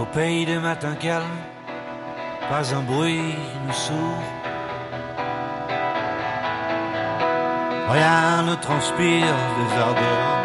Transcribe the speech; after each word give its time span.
Au 0.00 0.04
pays 0.04 0.46
des 0.46 0.58
matins 0.58 0.94
calmes, 0.94 1.40
pas 2.48 2.72
un 2.72 2.82
bruit 2.82 3.34
ne 3.66 3.72
sourd. 3.72 4.22
Rien 7.88 8.42
ne 8.42 8.54
transpire 8.54 9.34
des 9.58 9.70
ardeurs. 9.86 10.38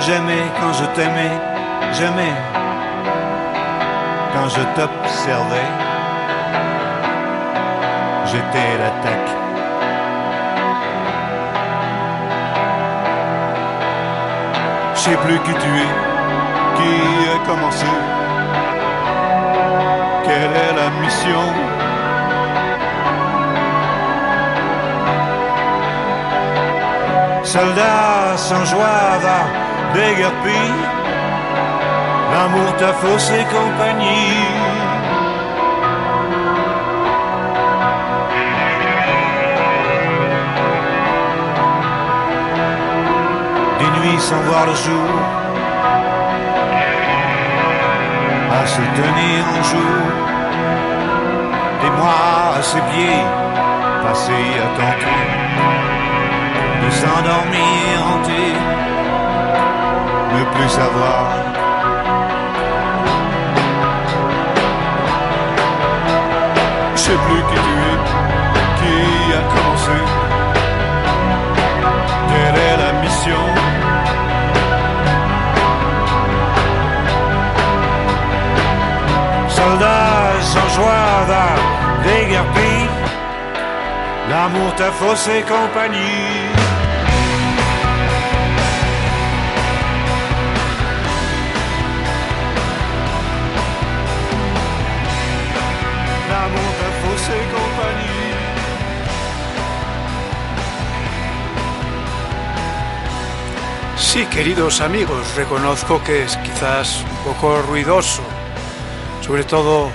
J'aimais 0.00 0.46
quand 0.58 0.72
je 0.72 0.84
t'aimais, 0.96 1.36
j'aimais 1.92 2.36
quand 4.32 4.48
je 4.48 4.62
t'observais. 4.76 5.70
J'étais 8.24 8.78
l'attaque. 8.78 9.43
Sais 15.04 15.16
plus 15.16 15.38
qui 15.40 15.54
tu 15.64 15.70
es, 15.84 15.92
qui 16.76 16.92
a 17.34 17.38
commencé. 17.46 17.86
Quelle 20.24 20.54
est 20.64 20.74
la 20.80 20.88
mission 21.02 21.44
Soldat 27.42 28.36
sans 28.36 28.64
joie 28.64 29.18
va 29.24 29.40
déguerpi, 29.92 30.62
l'amour 32.32 32.70
t'a 32.78 32.92
faussé 32.94 33.44
compagnie. 33.56 34.43
Sans 44.28 44.40
voir 44.48 44.64
le 44.64 44.74
jour, 44.74 45.10
à 48.58 48.66
se 48.74 48.82
tenir 48.98 49.38
en 49.56 49.62
jour, 49.72 50.00
des 51.82 51.90
mois 51.98 52.56
à 52.58 52.62
ses 52.62 52.84
pieds, 52.90 53.24
passés 54.02 54.50
à 54.64 54.68
tenter 54.78 55.24
de 56.82 56.90
s'endormir 57.00 57.90
hanté, 58.08 58.46
ne 60.34 60.42
plus 60.54 60.70
savoir. 60.80 61.24
Je 66.94 67.00
sais 67.06 67.18
plus 67.26 67.42
qui 67.50 67.58
tu 67.66 67.74
es, 67.90 67.98
qui 68.78 69.32
a 69.40 69.63
l'amour 84.28 84.74
t'a 84.74 84.90
faussé 84.92 85.42
compagnie. 85.42 86.52
L'amour 96.30 96.70
t'a 96.78 96.90
faussé 97.02 97.38
compagnie. 97.54 98.14
Sí, 103.96 104.26
queridos 104.26 104.80
amigos, 104.80 105.34
reconozco 105.36 106.02
que 106.04 106.22
es 106.24 106.36
quizás 106.38 107.04
un 107.10 107.32
poco 107.32 107.60
ruidoso, 107.62 108.22
sobre 109.22 109.44
todo 109.44 109.90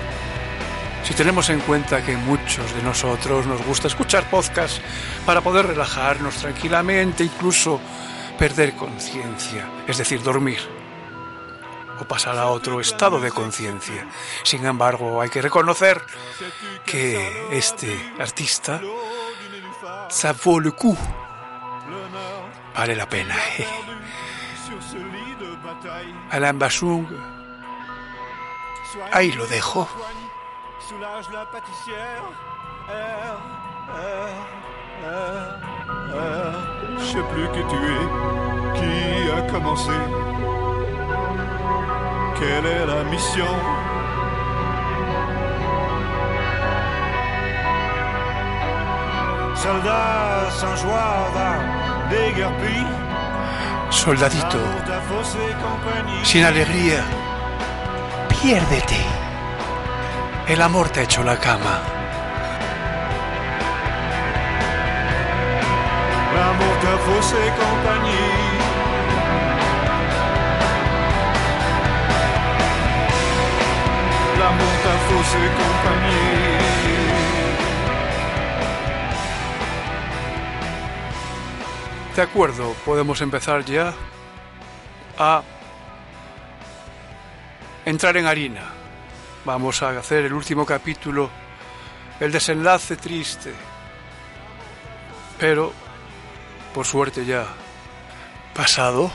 si 1.10 1.16
tenemos 1.16 1.50
en 1.50 1.60
cuenta 1.62 2.06
que 2.06 2.16
muchos 2.16 2.76
de 2.76 2.84
nosotros 2.84 3.48
nos 3.48 3.66
gusta 3.66 3.88
escuchar 3.88 4.30
podcasts 4.30 4.80
para 5.26 5.42
poder 5.42 5.66
relajarnos 5.66 6.36
tranquilamente, 6.36 7.24
incluso 7.24 7.82
perder 8.38 8.76
conciencia, 8.76 9.68
es 9.88 9.98
decir, 9.98 10.22
dormir 10.22 10.60
o 12.00 12.06
pasar 12.06 12.38
a 12.38 12.46
otro 12.46 12.80
estado 12.80 13.20
de 13.20 13.32
conciencia. 13.32 14.06
Sin 14.44 14.64
embargo, 14.68 15.20
hay 15.20 15.32
que 15.32 15.42
reconocer 15.42 16.00
que 16.86 17.48
este 17.54 18.14
artista, 18.20 18.80
le 18.80 20.72
coup, 20.74 20.98
vale 22.76 22.96
la 22.96 23.10
pena. 23.10 23.36
Alain 26.30 26.60
Bachung, 26.60 27.08
ahí 29.12 29.32
lo 29.32 29.48
dejo. 29.48 29.90
Soulage 30.90 31.30
la 31.32 31.46
pâtissière. 31.46 32.24
Je 36.98 37.06
sais 37.06 37.26
plus 37.32 37.48
qui 37.54 37.64
tu 37.72 37.80
es, 37.98 38.06
qui 38.78 39.32
a 39.38 39.42
commencé. 39.52 40.00
Quelle 42.40 42.66
est 42.66 42.86
la 42.88 43.04
mission? 43.04 43.54
Soldat 49.56 50.50
sans 50.60 50.76
joie 50.76 51.30
va 51.36 51.52
déguerpi. 52.10 52.78
Soldadito, 53.92 54.64
sin 56.24 56.44
alegría, 56.44 57.04
piérdete. 58.30 59.19
El 60.50 60.64
amor 60.64 60.90
te 60.90 61.02
ha 61.02 61.04
hecho 61.04 61.24
la 61.24 61.38
cama. 61.40 61.80
L'amour 66.34 66.76
t'a 66.82 66.98
faussé 67.06 67.44
compagnie. 67.62 68.34
L'amour 74.40 74.74
t'a 74.84 74.96
faussé 75.08 75.44
compagnie. 75.62 76.20
De 82.16 82.22
acuerdo, 82.24 82.74
podemos 82.86 83.22
empezar 83.22 83.64
ya 83.66 83.94
a 85.20 85.44
entrar 87.86 88.18
en 88.18 88.26
harina. 88.26 88.79
Vamos 89.50 89.82
a 89.82 89.90
hacer 89.98 90.26
el 90.26 90.34
último 90.34 90.64
capítulo, 90.64 91.28
el 92.20 92.32
desenlace 92.32 92.98
triste. 92.98 93.52
Pero, 95.40 95.74
por 96.72 96.86
suerte 96.86 97.26
ya 97.26 97.48
pasado, 98.54 99.12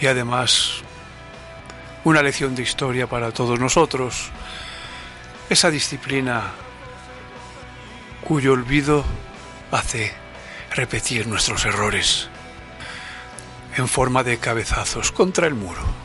y 0.00 0.08
además 0.08 0.82
una 2.02 2.20
lección 2.20 2.56
de 2.56 2.62
historia 2.62 3.06
para 3.06 3.30
todos 3.30 3.60
nosotros. 3.60 4.32
Esa 5.48 5.70
disciplina 5.70 6.50
cuyo 8.22 8.54
olvido 8.54 9.04
hace 9.70 10.12
repetir 10.74 11.28
nuestros 11.28 11.64
errores 11.64 12.28
en 13.76 13.86
forma 13.86 14.24
de 14.24 14.38
cabezazos 14.38 15.12
contra 15.12 15.46
el 15.46 15.54
muro. 15.54 16.01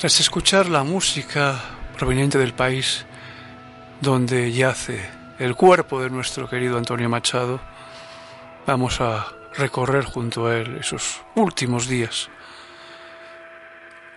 Tras 0.00 0.18
escuchar 0.18 0.70
la 0.70 0.82
música 0.82 1.60
proveniente 1.98 2.38
del 2.38 2.54
país 2.54 3.04
donde 4.00 4.50
yace 4.50 4.98
el 5.38 5.54
cuerpo 5.54 6.00
de 6.00 6.08
nuestro 6.08 6.48
querido 6.48 6.78
Antonio 6.78 7.10
Machado, 7.10 7.60
vamos 8.66 8.98
a 9.02 9.30
recorrer 9.58 10.04
junto 10.04 10.46
a 10.46 10.56
él 10.56 10.78
esos 10.78 11.20
últimos 11.34 11.86
días 11.86 12.30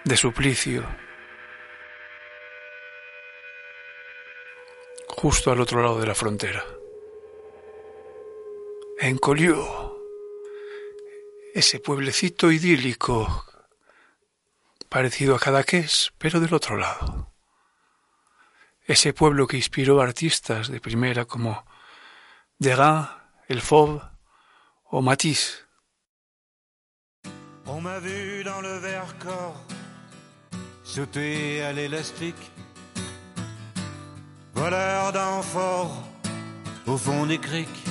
de 0.05 0.15
suplicio, 0.15 0.85
justo 5.09 5.51
al 5.51 5.59
otro 5.59 5.81
lado 5.81 5.99
de 5.99 6.07
la 6.07 6.15
frontera. 6.15 6.63
En 8.99 9.17
Collioure, 9.17 9.99
ese 11.53 11.81
pueblecito 11.81 12.53
idílico, 12.53 13.52
parecido 14.93 15.35
a 15.35 15.39
Cadaqués, 15.39 16.13
pero 16.19 16.39
del 16.39 16.53
otro 16.53 16.77
lado. 16.77 17.33
Ese 18.85 19.11
pueblo 19.11 19.47
que 19.47 19.57
inspiró 19.57 19.99
artistas 19.99 20.67
de 20.67 20.79
primera 20.79 21.25
como 21.25 21.65
Degas, 22.59 23.09
El 23.47 23.61
Fauve 23.61 24.01
o 24.91 25.01
Matisse. 25.01 25.65
On 27.65 27.81
m'a 27.81 27.97
vu 27.97 28.43
dans 28.43 28.61
le 28.61 28.77
Vercors 28.77 29.59
sauter 30.83 31.63
à 31.63 31.73
l'élastique, 31.73 32.51
voleur 34.53 35.11
d'amphores 35.11 36.03
au 36.85 36.97
fond 36.97 37.25
des 37.25 37.39
criques. 37.39 37.83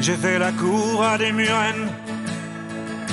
J'ai 0.00 0.16
fait 0.16 0.40
la 0.40 0.50
cour 0.50 1.04
à 1.04 1.16
des 1.16 1.30
murennes, 1.30 2.11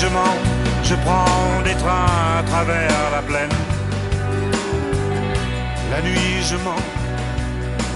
Je 0.00 0.08
mens, 0.08 0.36
je 0.82 0.94
prends 1.04 1.62
des 1.62 1.76
trains 1.82 2.38
à 2.38 2.42
travers 2.42 3.10
la 3.16 3.22
plaine. 3.22 3.56
La 5.90 6.00
nuit, 6.00 6.42
je 6.50 6.56
mens, 6.66 6.82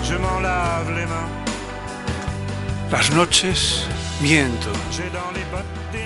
je 0.08 0.16
m'en 0.16 0.38
lave 0.40 0.90
les 0.98 1.06
mains. 1.06 1.30
Las 2.90 3.10
noches 3.10 3.86
miento, 4.20 4.70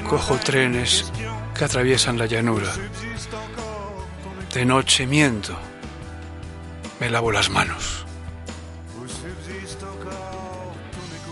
cojo 0.09 0.37
trenes 0.37 1.13
que 1.55 1.65
atraviesan 1.65 2.17
la 2.17 2.27
llanura. 2.27 2.73
De 4.55 4.65
noche 4.65 5.07
miento, 5.07 5.55
me 7.01 7.11
lavo 7.11 7.33
las 7.33 7.51
manos. 7.51 8.07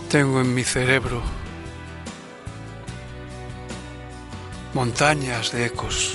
Tengo 0.09 0.41
en 0.41 0.53
mi 0.53 0.63
cerebro 0.63 1.21
montañas 4.77 5.51
de 5.51 5.65
ecos 5.65 6.13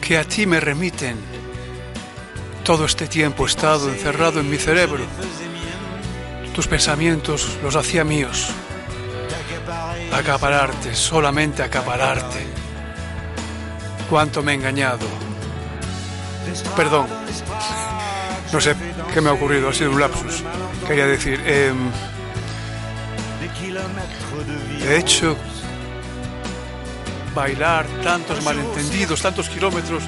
que 0.00 0.16
a 0.16 0.22
ti 0.22 0.46
me 0.46 0.60
remiten. 0.60 1.16
Todo 2.62 2.84
este 2.84 3.08
tiempo 3.08 3.44
he 3.44 3.48
estado 3.48 3.88
encerrado 3.88 4.38
en 4.38 4.48
mi 4.48 4.58
cerebro. 4.58 5.04
Tus 6.54 6.68
pensamientos 6.68 7.58
los 7.64 7.74
hacía 7.74 8.04
míos. 8.04 8.50
Acapararte, 10.12 10.94
solamente 10.94 11.64
acapararte. 11.64 12.46
Cuánto 14.08 14.44
me 14.44 14.52
he 14.52 14.54
engañado. 14.54 15.06
Perdón. 16.76 17.08
No 18.52 18.60
sé 18.60 18.76
qué 19.12 19.20
me 19.20 19.30
ha 19.30 19.32
ocurrido, 19.32 19.68
ha 19.68 19.72
sido 19.74 19.90
un 19.90 19.98
lapsus. 19.98 20.44
Quería 20.86 21.06
decir, 21.06 21.42
eh, 21.44 21.72
de 24.86 24.98
hecho, 24.98 25.36
bailar 27.34 27.86
tantos 28.04 28.42
malentendidos, 28.44 29.20
tantos 29.20 29.48
kilómetros 29.48 30.04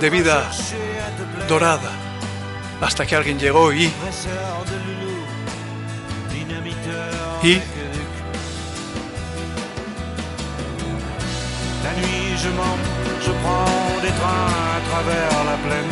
de 0.00 0.10
vida 0.10 0.50
dorada, 1.48 1.92
hasta 2.80 3.06
que 3.06 3.14
alguien 3.14 3.38
llegó 3.38 3.72
y... 3.72 3.84
Y... 7.42 7.54
La 11.84 11.92
nuit, 11.94 12.36
je 12.36 12.50
mens, 12.50 12.78
je 13.24 13.32
prends 13.42 14.02
des 14.02 14.12
trains 14.12 14.52
à 14.76 14.80
travers 14.90 15.44
la 15.44 15.56
plaine. 15.64 15.90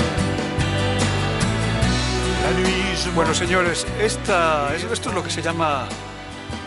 La 2.45 2.51
nuit, 2.61 2.97
je 2.97 3.11
Bueno, 3.13 3.33
señores, 3.33 3.87
esta, 3.99 4.75
esto 4.75 5.09
es 5.09 5.15
lo 5.15 5.23
que 5.23 5.31
se 5.31 5.41
llama 5.41 5.89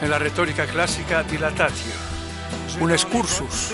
en 0.02 0.10
la 0.10 0.18
retórica 0.18 0.66
clásica 0.66 1.24
dilatatio, 1.24 1.94
un 2.80 2.92
excursus, 2.92 3.74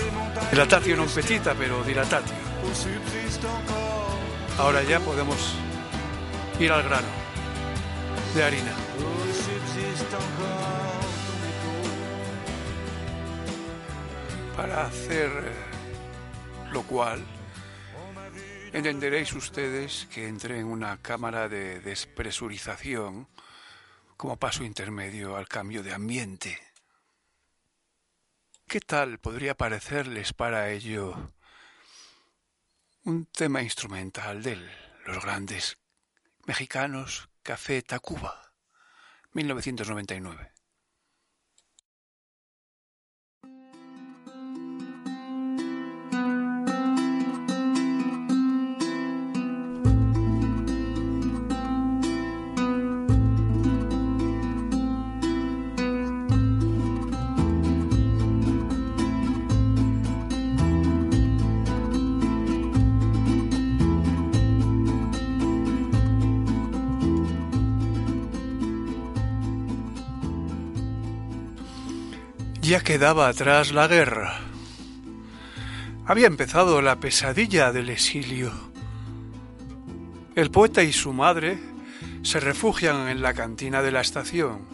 dilatatio 0.50 0.96
non 0.96 1.08
petita, 1.08 1.56
pero 1.56 1.80
dilatatio. 1.82 2.36
Ahora 4.58 4.82
ya 4.82 5.00
podemos 5.00 5.56
ir 6.60 6.72
al 6.72 6.82
grano 6.82 7.08
de 8.34 8.44
harina. 8.44 8.72
Para 14.56 14.86
hacer 14.86 15.30
eh, 15.30 15.68
lo 16.72 16.82
cual, 16.82 17.24
entenderéis 18.72 19.32
ustedes 19.32 20.08
que 20.12 20.26
entré 20.26 20.58
en 20.58 20.66
una 20.66 20.98
cámara 21.00 21.48
de 21.48 21.80
despresurización 21.80 23.28
como 24.18 24.36
paso 24.36 24.64
intermedio 24.64 25.36
al 25.36 25.46
cambio 25.46 25.84
de 25.84 25.94
ambiente. 25.94 26.58
¿Qué 28.66 28.80
tal 28.80 29.18
podría 29.20 29.56
parecerles 29.56 30.32
para 30.32 30.70
ello 30.70 31.32
un 33.04 33.26
tema 33.26 33.62
instrumental 33.62 34.42
de 34.42 34.56
los 35.06 35.24
grandes 35.24 35.78
mexicanos 36.46 37.30
Café 37.44 37.80
Tacuba, 37.80 38.52
1999? 39.34 40.57
Ya 72.68 72.80
quedaba 72.80 73.28
atrás 73.28 73.72
la 73.72 73.88
guerra. 73.88 74.40
Había 76.04 76.26
empezado 76.26 76.82
la 76.82 77.00
pesadilla 77.00 77.72
del 77.72 77.88
exilio. 77.88 78.52
El 80.34 80.50
poeta 80.50 80.82
y 80.82 80.92
su 80.92 81.14
madre 81.14 81.58
se 82.20 82.40
refugian 82.40 83.08
en 83.08 83.22
la 83.22 83.32
cantina 83.32 83.80
de 83.80 83.90
la 83.90 84.02
estación, 84.02 84.66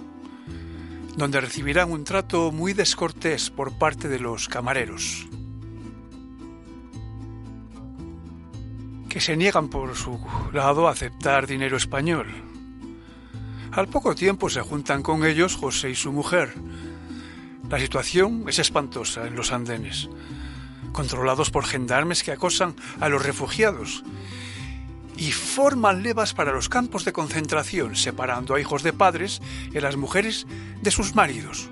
donde 1.16 1.40
recibirán 1.40 1.92
un 1.92 2.02
trato 2.02 2.50
muy 2.50 2.72
descortés 2.72 3.50
por 3.50 3.78
parte 3.78 4.08
de 4.08 4.18
los 4.18 4.48
camareros, 4.48 5.28
que 9.08 9.20
se 9.20 9.36
niegan 9.36 9.68
por 9.68 9.94
su 9.94 10.18
lado 10.52 10.88
a 10.88 10.90
aceptar 10.90 11.46
dinero 11.46 11.76
español. 11.76 12.26
Al 13.70 13.86
poco 13.86 14.16
tiempo 14.16 14.50
se 14.50 14.62
juntan 14.62 15.00
con 15.00 15.24
ellos 15.24 15.54
José 15.54 15.90
y 15.90 15.94
su 15.94 16.10
mujer, 16.10 16.54
la 17.68 17.78
situación 17.78 18.44
es 18.48 18.58
espantosa 18.58 19.26
en 19.26 19.36
los 19.36 19.52
andenes, 19.52 20.08
controlados 20.92 21.50
por 21.50 21.64
gendarmes 21.64 22.22
que 22.22 22.32
acosan 22.32 22.74
a 23.00 23.08
los 23.08 23.24
refugiados 23.24 24.04
y 25.16 25.32
forman 25.32 26.02
levas 26.02 26.34
para 26.34 26.52
los 26.52 26.68
campos 26.68 27.04
de 27.04 27.12
concentración, 27.12 27.96
separando 27.96 28.54
a 28.54 28.60
hijos 28.60 28.82
de 28.82 28.92
padres 28.92 29.40
y 29.72 29.78
a 29.78 29.80
las 29.80 29.96
mujeres 29.96 30.46
de 30.82 30.90
sus 30.90 31.14
maridos. 31.14 31.68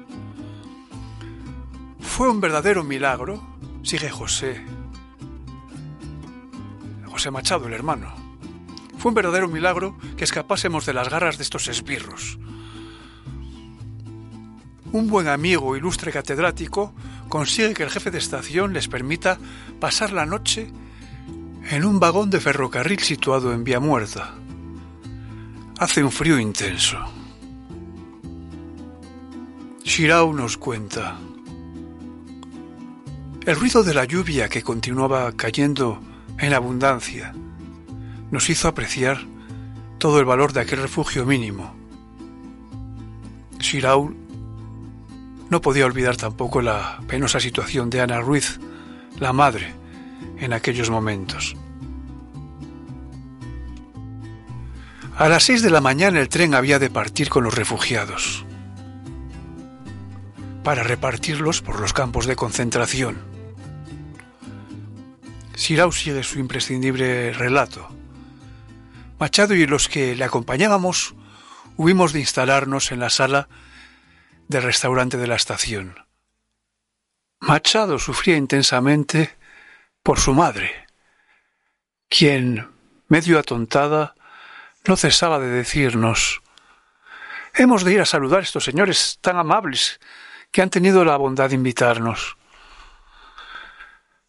Fue 2.00 2.28
un 2.28 2.40
verdadero 2.40 2.84
milagro, 2.84 3.42
sigue 3.82 4.10
José, 4.10 4.64
José 7.06 7.30
Machado, 7.30 7.66
el 7.66 7.74
hermano. 7.74 8.12
Fue 8.98 9.10
un 9.10 9.14
verdadero 9.14 9.48
milagro 9.48 9.96
que 10.16 10.24
escapásemos 10.24 10.86
de 10.86 10.94
las 10.94 11.08
garras 11.08 11.36
de 11.36 11.44
estos 11.44 11.68
esbirros. 11.68 12.38
Un 14.92 15.08
buen 15.08 15.28
amigo, 15.28 15.76
ilustre 15.76 16.12
catedrático, 16.12 16.92
consigue 17.28 17.74
que 17.74 17.82
el 17.82 17.90
jefe 17.90 18.10
de 18.10 18.18
estación 18.18 18.72
les 18.72 18.88
permita 18.88 19.38
pasar 19.80 20.12
la 20.12 20.26
noche 20.26 20.70
en 21.70 21.84
un 21.84 21.98
vagón 21.98 22.30
de 22.30 22.40
ferrocarril 22.40 22.98
situado 23.00 23.52
en 23.52 23.64
Vía 23.64 23.80
Muerta. 23.80 24.34
Hace 25.78 26.04
un 26.04 26.12
frío 26.12 26.38
intenso. 26.38 26.98
Shirao 29.82 30.32
nos 30.32 30.56
cuenta. 30.58 31.18
El 33.44 33.56
ruido 33.56 33.82
de 33.82 33.94
la 33.94 34.04
lluvia 34.04 34.48
que 34.48 34.62
continuaba 34.62 35.32
cayendo 35.32 36.00
en 36.38 36.52
abundancia 36.52 37.34
nos 38.30 38.48
hizo 38.48 38.68
apreciar 38.68 39.18
todo 39.98 40.20
el 40.20 40.24
valor 40.24 40.52
de 40.52 40.60
aquel 40.60 40.82
refugio 40.82 41.24
mínimo. 41.24 41.74
Shirao 43.58 44.21
no 45.52 45.60
podía 45.60 45.84
olvidar 45.84 46.16
tampoco 46.16 46.62
la 46.62 46.98
penosa 47.06 47.38
situación 47.38 47.90
de 47.90 48.00
Ana 48.00 48.22
Ruiz, 48.22 48.58
la 49.20 49.34
madre, 49.34 49.74
en 50.38 50.54
aquellos 50.54 50.88
momentos. 50.88 51.56
A 55.14 55.28
las 55.28 55.44
seis 55.44 55.60
de 55.60 55.68
la 55.68 55.82
mañana 55.82 56.20
el 56.20 56.30
tren 56.30 56.54
había 56.54 56.78
de 56.78 56.88
partir 56.88 57.28
con 57.28 57.44
los 57.44 57.54
refugiados 57.54 58.46
para 60.64 60.82
repartirlos 60.84 61.60
por 61.60 61.80
los 61.80 61.92
campos 61.92 62.24
de 62.24 62.34
concentración. 62.34 63.18
Sirau 65.54 65.92
sigue 65.92 66.22
su 66.22 66.38
imprescindible 66.38 67.34
relato. 67.34 67.88
Machado 69.18 69.54
y 69.54 69.66
los 69.66 69.88
que 69.88 70.16
le 70.16 70.24
acompañábamos 70.24 71.14
hubimos 71.76 72.14
de 72.14 72.20
instalarnos 72.20 72.90
en 72.90 73.00
la 73.00 73.10
sala 73.10 73.48
del 74.48 74.62
restaurante 74.62 75.16
de 75.16 75.26
la 75.26 75.36
estación. 75.36 76.06
Machado 77.40 77.98
sufría 77.98 78.36
intensamente 78.36 79.36
por 80.02 80.18
su 80.18 80.34
madre, 80.34 80.86
quien, 82.08 82.70
medio 83.08 83.38
atontada, 83.38 84.14
no 84.84 84.96
cesaba 84.96 85.38
de 85.38 85.48
decirnos 85.48 86.42
Hemos 87.54 87.84
de 87.84 87.92
ir 87.92 88.00
a 88.00 88.06
saludar 88.06 88.40
a 88.40 88.42
estos 88.42 88.64
señores 88.64 89.18
tan 89.20 89.36
amables 89.36 90.00
que 90.50 90.62
han 90.62 90.70
tenido 90.70 91.04
la 91.04 91.18
bondad 91.18 91.50
de 91.50 91.56
invitarnos. 91.56 92.38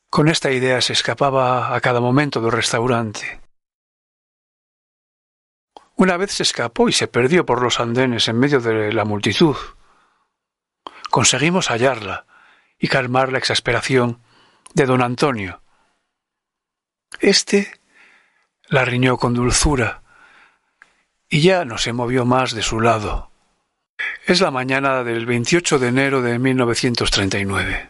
Con 0.09 0.27
esta 0.27 0.51
idea 0.51 0.81
se 0.81 0.93
escapaba 0.93 1.73
a 1.73 1.79
cada 1.81 2.01
momento 2.01 2.41
del 2.41 2.51
restaurante. 2.51 3.41
Una 5.95 6.17
vez 6.17 6.33
se 6.33 6.43
escapó 6.43 6.89
y 6.89 6.91
se 6.91 7.07
perdió 7.07 7.45
por 7.45 7.61
los 7.61 7.79
andenes 7.79 8.27
en 8.27 8.39
medio 8.39 8.59
de 8.59 8.91
la 8.91 9.05
multitud. 9.05 9.55
Conseguimos 11.13 11.67
hallarla 11.67 12.25
y 12.79 12.87
calmar 12.87 13.31
la 13.31 13.37
exasperación 13.37 14.23
de 14.73 14.87
don 14.87 15.03
Antonio. 15.03 15.61
Este 17.19 17.79
la 18.67 18.83
riñó 18.83 19.17
con 19.17 19.35
dulzura 19.35 20.01
y 21.29 21.41
ya 21.41 21.65
no 21.65 21.77
se 21.77 21.93
movió 21.93 22.25
más 22.25 22.55
de 22.55 22.63
su 22.63 22.79
lado. 22.79 23.29
Es 24.25 24.41
la 24.41 24.49
mañana 24.49 25.03
del 25.03 25.27
28 25.27 25.77
de 25.77 25.87
enero 25.89 26.23
de 26.23 26.39
1939. 26.39 27.89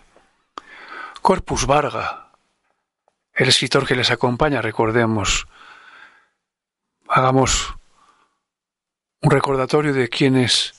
Corpus 1.21 1.65
Varga, 1.65 2.33
el 3.33 3.47
escritor 3.47 3.87
que 3.87 3.95
les 3.95 4.11
acompaña, 4.11 4.61
recordemos, 4.61 5.47
hagamos 7.07 7.73
un 9.21 9.31
recordatorio 9.31 9.93
de 9.93 10.09
quienes 10.09 10.73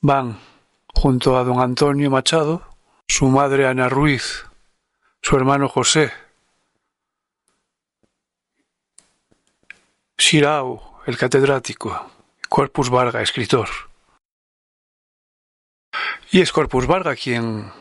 van 0.00 0.38
junto 0.94 1.36
a 1.36 1.44
don 1.44 1.60
Antonio 1.60 2.10
Machado, 2.10 2.62
su 3.08 3.26
madre 3.26 3.66
Ana 3.66 3.88
Ruiz, 3.88 4.46
su 5.20 5.36
hermano 5.36 5.68
José, 5.68 6.12
Shirao, 10.18 11.00
el 11.06 11.16
catedrático, 11.16 12.10
Corpus 12.48 12.90
Varga, 12.90 13.22
escritor. 13.22 13.68
Y 16.30 16.40
es 16.40 16.52
Corpus 16.52 16.86
Varga 16.86 17.16
quien 17.16 17.72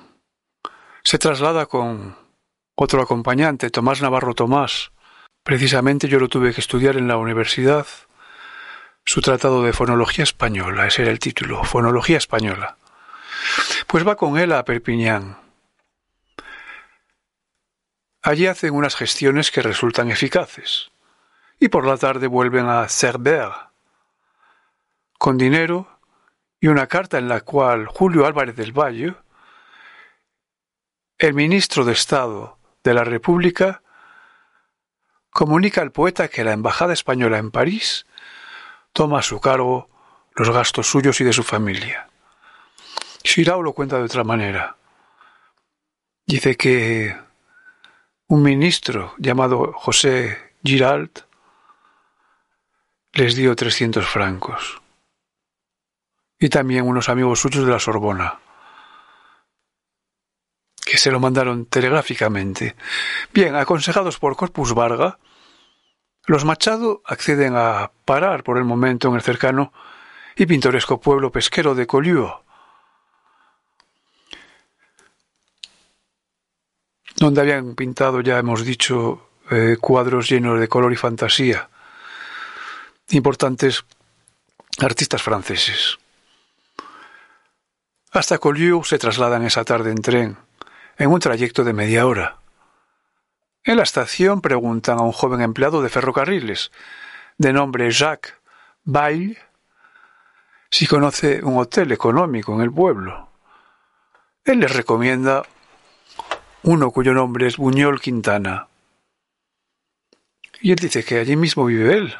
se 1.03 1.17
traslada 1.17 1.65
con 1.67 2.17
otro 2.75 3.01
acompañante, 3.01 3.69
Tomás 3.69 4.01
Navarro 4.01 4.33
Tomás. 4.33 4.91
Precisamente 5.43 6.07
yo 6.07 6.19
lo 6.19 6.29
tuve 6.29 6.53
que 6.53 6.61
estudiar 6.61 6.97
en 6.97 7.07
la 7.07 7.17
universidad, 7.17 7.87
su 9.05 9.21
tratado 9.21 9.63
de 9.63 9.73
fonología 9.73 10.23
española, 10.23 10.87
ese 10.87 11.03
era 11.03 11.11
el 11.11 11.19
título, 11.19 11.63
fonología 11.63 12.17
española. 12.17 12.77
Pues 13.87 14.07
va 14.07 14.15
con 14.15 14.37
él 14.37 14.51
a 14.53 14.63
Perpiñán. 14.63 15.37
Allí 18.21 18.45
hacen 18.47 18.73
unas 18.73 18.95
gestiones 18.95 19.49
que 19.51 19.61
resultan 19.61 20.11
eficaces 20.11 20.91
y 21.59 21.69
por 21.69 21.85
la 21.85 21.97
tarde 21.97 22.27
vuelven 22.27 22.67
a 22.67 22.87
Cerber 22.87 23.49
con 25.17 25.37
dinero 25.37 25.99
y 26.59 26.67
una 26.67 26.87
carta 26.87 27.17
en 27.17 27.27
la 27.27 27.41
cual 27.41 27.87
Julio 27.87 28.25
Álvarez 28.27 28.55
del 28.55 28.71
Valle, 28.71 29.15
el 31.17 31.33
ministro 31.33 31.83
de 31.83 31.93
Estado 31.93 32.59
de 32.83 32.93
la 32.93 33.03
República, 33.03 33.81
comunica 35.31 35.81
al 35.81 35.91
poeta 35.91 36.27
que 36.27 36.43
la 36.43 36.53
Embajada 36.53 36.93
Española 36.93 37.39
en 37.39 37.49
París 37.49 38.05
toma 38.93 39.19
a 39.19 39.23
su 39.23 39.39
cargo 39.39 39.89
los 40.35 40.51
gastos 40.51 40.87
suyos 40.87 41.19
y 41.21 41.23
de 41.23 41.33
su 41.33 41.43
familia. 41.43 42.10
Shirao 43.23 43.61
lo 43.61 43.73
cuenta 43.73 43.97
de 43.97 44.03
otra 44.03 44.23
manera. 44.23 44.77
Dice 46.25 46.55
que 46.55 47.15
un 48.27 48.43
ministro 48.43 49.13
llamado 49.17 49.73
José 49.73 50.55
Giralt 50.63 51.21
les 53.13 53.35
dio 53.35 53.55
300 53.55 54.07
francos. 54.07 54.81
Y 56.39 56.49
también 56.49 56.87
unos 56.87 57.09
amigos 57.09 57.39
suyos 57.39 57.65
de 57.65 57.71
la 57.71 57.79
Sorbona, 57.79 58.39
que 60.83 60.97
se 60.97 61.11
lo 61.11 61.19
mandaron 61.19 61.65
telegráficamente. 61.65 62.75
Bien, 63.33 63.55
aconsejados 63.55 64.17
por 64.17 64.35
Corpus 64.35 64.73
Varga, 64.73 65.19
los 66.25 66.45
Machado 66.45 67.01
acceden 67.05 67.55
a 67.55 67.91
parar 68.05 68.43
por 68.43 68.57
el 68.57 68.63
momento 68.63 69.09
en 69.09 69.15
el 69.15 69.21
cercano 69.21 69.73
y 70.35 70.45
pintoresco 70.45 70.99
pueblo 70.99 71.31
pesquero 71.31 71.75
de 71.75 71.85
Collioure, 71.85 72.35
donde 77.21 77.41
habían 77.41 77.75
pintado, 77.75 78.21
ya 78.21 78.39
hemos 78.39 78.65
dicho, 78.65 79.29
eh, 79.51 79.77
cuadros 79.79 80.27
llenos 80.27 80.59
de 80.59 80.67
color 80.67 80.91
y 80.91 80.95
fantasía 80.95 81.69
importantes 83.11 83.85
artistas 84.79 85.21
franceses. 85.21 85.99
Hasta 88.11 88.39
Collioure 88.39 88.87
se 88.87 88.97
trasladan 88.97 89.43
esa 89.43 89.63
tarde 89.63 89.91
en 89.91 90.01
tren, 90.01 90.37
en 90.97 91.11
un 91.11 91.19
trayecto 91.19 91.63
de 91.63 91.73
media 91.73 92.07
hora. 92.07 92.37
En 93.63 93.77
la 93.77 93.83
estación 93.83 94.41
preguntan 94.41 94.97
a 94.97 95.03
un 95.03 95.11
joven 95.11 95.41
empleado 95.41 95.83
de 95.83 95.89
ferrocarriles, 95.89 96.71
de 97.37 97.53
nombre 97.53 97.91
Jacques 97.91 98.33
Bail, 98.83 99.37
si 100.71 100.87
conoce 100.87 101.43
un 101.43 101.59
hotel 101.59 101.91
económico 101.91 102.55
en 102.55 102.61
el 102.61 102.71
pueblo. 102.71 103.29
Él 104.43 104.61
les 104.61 104.75
recomienda 104.75 105.43
uno 106.63 106.91
cuyo 106.91 107.13
nombre 107.13 107.47
es 107.47 107.57
Buñol 107.57 108.01
Quintana. 108.01 108.67
Y 110.61 110.71
él 110.71 110.77
dice 110.77 111.03
que 111.03 111.19
allí 111.19 111.35
mismo 111.35 111.65
vive 111.65 111.93
él, 111.93 112.15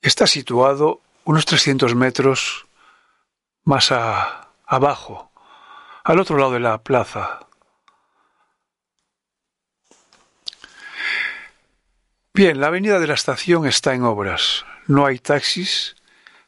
Está 0.00 0.26
situado 0.26 1.00
unos 1.24 1.44
300 1.44 1.94
metros 1.94 2.66
más 3.64 3.90
abajo, 3.92 5.30
al 6.04 6.20
otro 6.20 6.38
lado 6.38 6.52
de 6.52 6.60
la 6.60 6.78
plaza. 6.78 7.40
Bien, 12.32 12.60
la 12.60 12.68
avenida 12.68 13.00
de 13.00 13.08
la 13.08 13.14
estación 13.14 13.66
está 13.66 13.92
en 13.94 14.04
obras. 14.04 14.64
No 14.86 15.04
hay 15.04 15.18
taxis, 15.18 15.96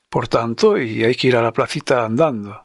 por 0.08 0.28
tanto, 0.28 0.78
y 0.78 1.04
hay 1.04 1.16
que 1.16 1.26
ir 1.26 1.36
a 1.36 1.42
la 1.42 1.52
placita 1.52 2.04
andando. 2.04 2.64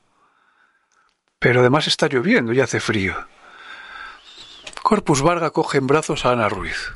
Pero 1.46 1.60
además 1.60 1.86
está 1.86 2.08
lloviendo 2.08 2.54
y 2.54 2.60
hace 2.60 2.80
frío. 2.80 3.28
Corpus 4.82 5.22
Varga 5.22 5.52
coge 5.52 5.78
en 5.78 5.86
brazos 5.86 6.26
a 6.26 6.32
Ana 6.32 6.50
Ruiz, 6.50 6.94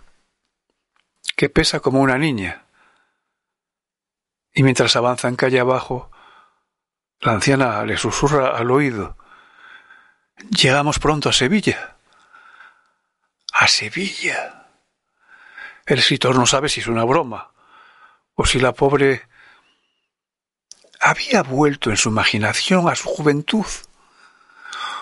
que 1.35 1.49
pesa 1.49 1.81
como 1.81 2.01
una 2.01 2.17
niña 2.17 2.65
y 4.51 4.63
mientras 4.63 4.95
avanzan 4.95 5.35
calle 5.35 5.59
abajo, 5.59 6.09
la 7.19 7.33
anciana 7.33 7.85
le 7.85 7.95
susurra 7.95 8.57
al 8.57 8.71
oído 8.71 9.17
Llegamos 10.49 10.97
pronto 10.97 11.29
a 11.29 11.33
Sevilla. 11.33 11.97
A 13.53 13.67
Sevilla. 13.67 14.65
El 15.85 15.99
escritor 15.99 16.35
no 16.35 16.47
sabe 16.47 16.69
si 16.69 16.79
es 16.79 16.87
una 16.87 17.03
broma 17.03 17.51
o 18.33 18.47
si 18.47 18.59
la 18.59 18.73
pobre 18.73 19.27
había 20.99 21.43
vuelto 21.43 21.91
en 21.91 21.97
su 21.97 22.09
imaginación 22.09 22.89
a 22.89 22.95
su 22.95 23.09
juventud, 23.09 23.67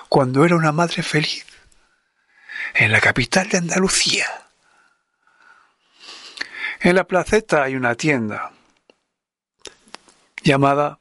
cuando 0.09 0.45
era 0.45 0.55
una 0.55 0.71
madre 0.71 1.03
feliz, 1.03 1.45
en 2.73 2.91
la 2.91 3.01
capital 3.01 3.49
de 3.49 3.57
Andalucía. 3.57 4.25
En 6.79 6.95
la 6.95 7.05
placeta 7.05 7.63
hay 7.63 7.75
una 7.75 7.95
tienda 7.95 8.51
llamada 10.43 10.99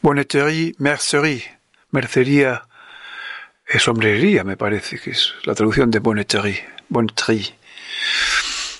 Bonneterie 0.00 0.74
Mercerie, 0.78 1.58
mercería 1.90 2.68
es 3.66 3.82
sombrería, 3.82 4.44
me 4.44 4.56
parece 4.56 4.98
que 4.98 5.10
es 5.10 5.34
la 5.44 5.54
traducción 5.54 5.90
de 5.90 5.98
bonneterie, 5.98 6.68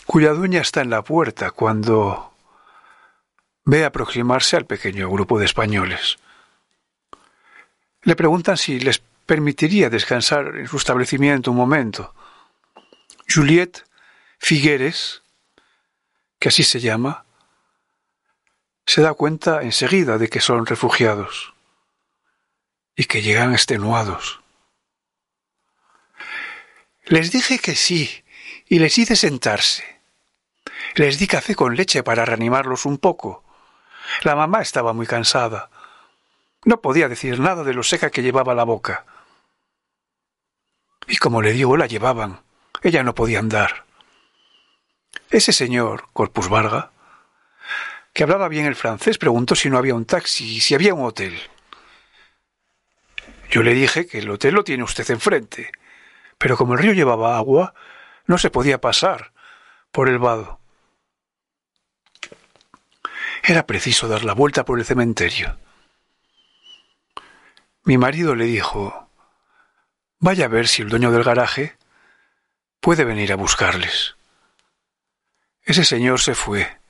cuya 0.06 0.32
dueña 0.32 0.60
está 0.60 0.80
en 0.80 0.90
la 0.90 1.02
puerta 1.02 1.50
cuando 1.50 2.32
ve 3.64 3.84
aproximarse 3.84 4.56
al 4.56 4.66
pequeño 4.66 5.10
grupo 5.10 5.38
de 5.38 5.44
españoles. 5.44 6.18
Le 8.02 8.16
preguntan 8.16 8.56
si 8.56 8.80
les 8.80 9.02
permitiría 9.26 9.90
descansar 9.90 10.56
en 10.56 10.68
su 10.68 10.76
establecimiento 10.76 11.50
un 11.50 11.56
momento. 11.56 12.14
Juliette 13.28 13.84
Figueres, 14.38 15.22
que 16.38 16.48
así 16.48 16.62
se 16.62 16.80
llama, 16.80 17.24
se 18.86 19.02
da 19.02 19.12
cuenta 19.12 19.62
enseguida 19.62 20.16
de 20.16 20.28
que 20.28 20.40
son 20.40 20.64
refugiados 20.64 21.52
y 22.96 23.04
que 23.04 23.20
llegan 23.20 23.52
extenuados. 23.52 24.40
Les 27.04 27.30
dije 27.30 27.58
que 27.58 27.74
sí 27.74 28.24
y 28.66 28.78
les 28.78 28.96
hice 28.96 29.16
sentarse. 29.16 29.84
Les 30.94 31.18
di 31.18 31.26
café 31.26 31.54
con 31.54 31.76
leche 31.76 32.02
para 32.02 32.24
reanimarlos 32.24 32.86
un 32.86 32.98
poco. 32.98 33.44
La 34.22 34.34
mamá 34.34 34.62
estaba 34.62 34.92
muy 34.92 35.06
cansada. 35.06 35.70
No 36.68 36.82
podía 36.82 37.08
decir 37.08 37.40
nada 37.40 37.64
de 37.64 37.72
lo 37.72 37.82
seca 37.82 38.10
que 38.10 38.20
llevaba 38.20 38.54
la 38.54 38.62
boca. 38.62 39.06
Y 41.06 41.16
como 41.16 41.40
le 41.40 41.54
digo, 41.54 41.78
la 41.78 41.86
llevaban. 41.86 42.42
Ella 42.82 43.02
no 43.02 43.14
podía 43.14 43.38
andar. 43.38 43.86
Ese 45.30 45.54
señor, 45.54 46.10
Corpus 46.12 46.50
Varga, 46.50 46.90
que 48.12 48.22
hablaba 48.22 48.48
bien 48.48 48.66
el 48.66 48.74
francés, 48.74 49.16
preguntó 49.16 49.54
si 49.54 49.70
no 49.70 49.78
había 49.78 49.94
un 49.94 50.04
taxi 50.04 50.56
y 50.56 50.60
si 50.60 50.74
había 50.74 50.92
un 50.92 51.06
hotel. 51.06 51.40
Yo 53.48 53.62
le 53.62 53.72
dije 53.72 54.06
que 54.06 54.18
el 54.18 54.28
hotel 54.28 54.56
lo 54.56 54.62
tiene 54.62 54.82
usted 54.82 55.10
enfrente, 55.10 55.72
pero 56.36 56.58
como 56.58 56.74
el 56.74 56.80
río 56.80 56.92
llevaba 56.92 57.38
agua, 57.38 57.72
no 58.26 58.36
se 58.36 58.50
podía 58.50 58.78
pasar 58.78 59.32
por 59.90 60.10
el 60.10 60.18
vado. 60.18 60.60
Era 63.42 63.64
preciso 63.64 64.06
dar 64.06 64.22
la 64.22 64.34
vuelta 64.34 64.66
por 64.66 64.78
el 64.78 64.84
cementerio. 64.84 65.56
Mi 67.88 67.96
marido 67.96 68.34
le 68.34 68.44
dijo 68.44 69.08
Vaya 70.18 70.44
a 70.44 70.48
ver 70.48 70.68
si 70.68 70.82
el 70.82 70.90
dueño 70.90 71.10
del 71.10 71.24
garaje 71.24 71.78
puede 72.80 73.06
venir 73.06 73.32
a 73.32 73.36
buscarles. 73.36 74.14
Ese 75.62 75.86
señor 75.86 76.20
se 76.20 76.34
fue, 76.34 76.80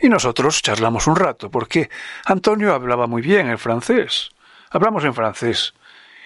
y 0.00 0.08
nosotros 0.08 0.60
charlamos 0.60 1.06
un 1.06 1.14
rato, 1.14 1.48
porque 1.48 1.90
Antonio 2.24 2.74
hablaba 2.74 3.06
muy 3.06 3.22
bien 3.22 3.50
el 3.50 3.58
francés. 3.58 4.30
Hablamos 4.68 5.04
en 5.04 5.14
francés, 5.14 5.74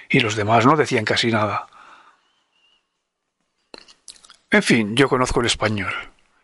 y 0.09 0.21
los 0.21 0.35
demás 0.35 0.65
no 0.65 0.77
decían 0.77 1.05
casi 1.05 1.31
nada. 1.31 1.67
En 4.51 4.63
fin, 4.63 4.97
yo 4.97 5.11
conozco 5.11 5.41
el 5.41 5.47
español 5.47 5.93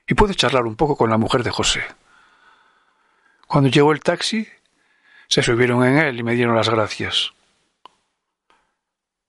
y 0.06 0.12
pude 0.12 0.34
charlar 0.34 0.66
un 0.66 0.76
poco 0.76 0.94
con 0.94 1.08
la 1.08 1.16
mujer 1.16 1.42
de 1.42 1.50
José. 1.50 1.82
Cuando 3.46 3.70
llegó 3.70 3.92
el 3.92 4.00
taxi, 4.00 4.46
se 5.26 5.42
subieron 5.42 5.82
en 5.86 5.96
él 5.96 6.20
y 6.20 6.22
me 6.22 6.34
dieron 6.34 6.54
las 6.54 6.68
gracias. 6.68 7.32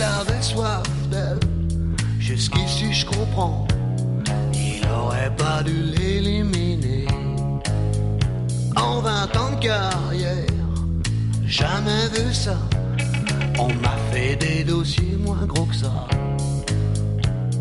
Il 0.00 0.04
avait 0.04 0.40
soif 0.40 0.82
d'elle, 1.10 1.38
jusqu'ici 2.18 2.90
je 2.90 3.04
comprends. 3.04 3.68
Il 4.54 4.88
aurait 4.88 5.30
pas 5.36 5.62
dû 5.62 5.74
l'éliminer. 5.74 7.06
En 8.76 9.00
vingt 9.02 9.36
ans 9.36 9.50
de 9.56 9.60
carrière, 9.62 10.46
jamais 11.44 12.08
vu 12.14 12.32
ça. 12.32 12.56
On 13.58 13.68
m'a 13.68 13.98
fait 14.10 14.36
des 14.36 14.64
dossiers 14.64 15.18
moins 15.18 15.44
gros 15.44 15.66
que 15.66 15.76
ça. 15.76 15.92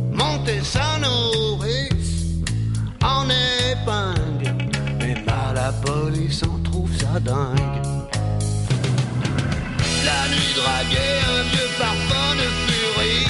Monter 0.09 0.61
sa 0.63 0.97
nourrice 0.97 2.37
en 3.03 3.25
épingle. 3.25 4.55
Mais 4.97 5.15
mal 5.25 5.55
la 5.55 5.73
police 5.73 6.41
en 6.43 6.57
trouve 6.63 6.89
ça 6.95 7.19
dingue. 7.19 7.98
Nuit 10.31 10.53
draguait 10.55 11.21
un 11.37 11.43
vieux 11.51 11.69
parfum 11.77 12.29
de 12.41 12.47
furie. 12.65 13.27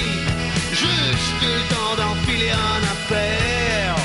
Juste 0.72 1.40
le 1.42 1.56
temps 1.72 1.94
d'enfiler 1.96 2.50
un 2.50 2.82
affaire. 2.94 3.96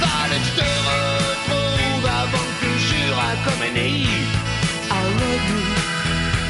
Fallait 0.00 0.40
que 0.42 0.48
je 0.50 0.54
te 0.60 0.68
retrouve 0.90 2.06
avant 2.22 2.48
que 2.60 2.68
je 2.78 2.86
jure 2.88 3.18
à 3.18 3.32
Comenei. 3.44 3.96
I 3.96 5.00
love 5.18 5.48
you. 5.50 5.60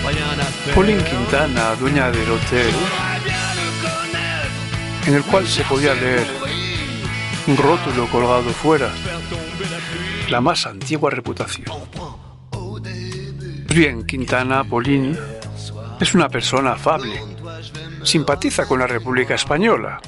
Rien 0.07 0.38
à 0.38 0.44
faire. 0.44 0.74
Pauline 0.74 1.02
Quintana, 1.02 1.74
dueña 1.76 2.11
del 2.11 2.30
hotel, 2.30 2.74
en 5.07 5.14
el 5.14 5.22
cual 5.24 5.46
se 5.46 5.62
podía 5.64 5.94
leer 5.94 6.26
un 7.46 7.57
rótulo 7.57 8.07
colgado 8.09 8.50
fuera, 8.50 8.90
la 10.28 10.40
más 10.40 10.66
antigua 10.66 11.11
reputación. 11.11 11.66
Bien, 13.74 14.04
Quintana, 14.07 14.62
Pauline, 14.62 15.16
es 16.00 16.14
una 16.14 16.28
persona 16.28 16.72
afable, 16.72 17.20
simpatiza 18.02 18.66
con 18.66 18.80
la 18.80 18.87
República 18.87 19.35
Española 19.35 20.00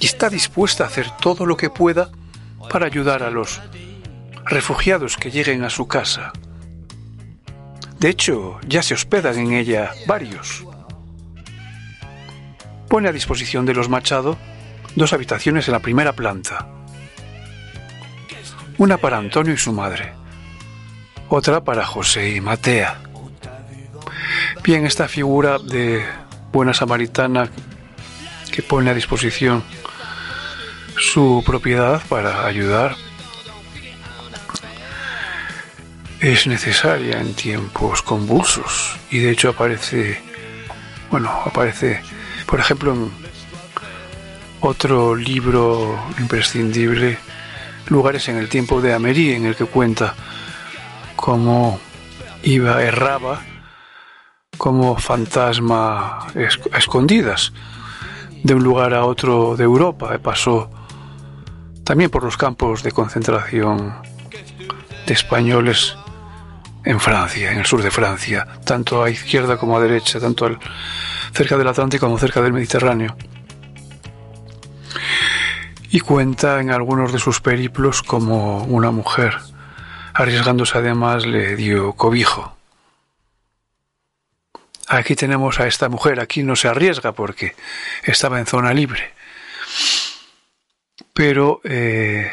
y 0.00 0.06
está 0.06 0.28
dispuesta 0.28 0.84
a 0.84 0.86
hacer 0.86 1.10
todo 1.20 1.46
lo 1.46 1.56
que 1.56 1.70
pueda 1.70 2.10
para 2.70 2.86
ayudar 2.86 3.22
a 3.22 3.30
los 3.30 3.60
refugiados 4.46 5.16
que 5.16 5.30
lleguen 5.30 5.64
a 5.64 5.70
su 5.70 5.86
casa. 5.86 6.32
De 7.98 8.08
hecho, 8.08 8.58
ya 8.66 8.82
se 8.82 8.94
hospedan 8.94 9.38
en 9.38 9.52
ella 9.52 9.92
varios. 10.06 10.64
Pone 12.88 13.08
a 13.08 13.12
disposición 13.12 13.66
de 13.66 13.74
los 13.74 13.88
Machado 13.88 14.38
dos 14.96 15.12
habitaciones 15.12 15.68
en 15.68 15.72
la 15.72 15.80
primera 15.80 16.12
planta. 16.12 16.66
Una 18.78 18.96
para 18.96 19.18
Antonio 19.18 19.52
y 19.52 19.58
su 19.58 19.72
madre, 19.72 20.12
otra 21.28 21.62
para 21.62 21.84
José 21.84 22.30
y 22.30 22.40
Matea. 22.40 23.09
Bien, 24.62 24.84
esta 24.84 25.08
figura 25.08 25.58
de 25.58 26.04
buena 26.52 26.74
samaritana 26.74 27.48
que 28.52 28.62
pone 28.62 28.90
a 28.90 28.94
disposición 28.94 29.62
su 30.98 31.42
propiedad 31.46 32.02
para 32.08 32.44
ayudar. 32.44 32.96
Es 36.18 36.46
necesaria 36.46 37.20
en 37.20 37.34
tiempos 37.34 38.02
convulsos 38.02 38.98
y 39.10 39.20
de 39.20 39.30
hecho 39.30 39.48
aparece 39.48 40.20
bueno 41.10 41.30
aparece 41.46 42.02
por 42.46 42.60
ejemplo 42.60 42.92
en 42.92 43.10
otro 44.60 45.16
libro 45.16 45.98
imprescindible 46.18 47.18
lugares 47.86 48.28
en 48.28 48.36
el 48.36 48.50
tiempo 48.50 48.82
de 48.82 48.92
Amerí 48.92 49.32
en 49.32 49.46
el 49.46 49.56
que 49.56 49.64
cuenta 49.64 50.14
cómo 51.16 51.80
iba 52.42 52.82
erraba 52.82 53.40
como 54.60 54.94
fantasma 54.98 56.26
escondidas 56.76 57.50
de 58.42 58.52
un 58.52 58.62
lugar 58.62 58.92
a 58.92 59.06
otro 59.06 59.56
de 59.56 59.64
Europa. 59.64 60.18
Pasó 60.22 60.70
también 61.82 62.10
por 62.10 62.24
los 62.24 62.36
campos 62.36 62.82
de 62.82 62.92
concentración 62.92 63.94
de 65.06 65.14
españoles 65.14 65.96
en 66.84 67.00
Francia, 67.00 67.52
en 67.52 67.60
el 67.60 67.64
sur 67.64 67.82
de 67.82 67.90
Francia, 67.90 68.46
tanto 68.66 69.02
a 69.02 69.08
izquierda 69.08 69.56
como 69.56 69.78
a 69.78 69.80
derecha, 69.80 70.20
tanto 70.20 70.50
cerca 71.32 71.56
del 71.56 71.68
Atlántico 71.68 72.04
como 72.04 72.18
cerca 72.18 72.42
del 72.42 72.52
Mediterráneo. 72.52 73.16
Y 75.88 76.00
cuenta 76.00 76.60
en 76.60 76.70
algunos 76.70 77.14
de 77.14 77.18
sus 77.18 77.40
periplos 77.40 78.02
como 78.02 78.64
una 78.64 78.90
mujer 78.90 79.38
arriesgándose 80.12 80.76
además, 80.76 81.24
le 81.24 81.56
dio 81.56 81.94
cobijo. 81.94 82.59
Aquí 84.92 85.14
tenemos 85.14 85.60
a 85.60 85.68
esta 85.68 85.88
mujer, 85.88 86.18
aquí 86.18 86.42
no 86.42 86.56
se 86.56 86.66
arriesga 86.66 87.12
porque 87.12 87.54
estaba 88.02 88.40
en 88.40 88.46
zona 88.46 88.74
libre. 88.74 89.14
Pero, 91.14 91.60
eh, 91.62 92.28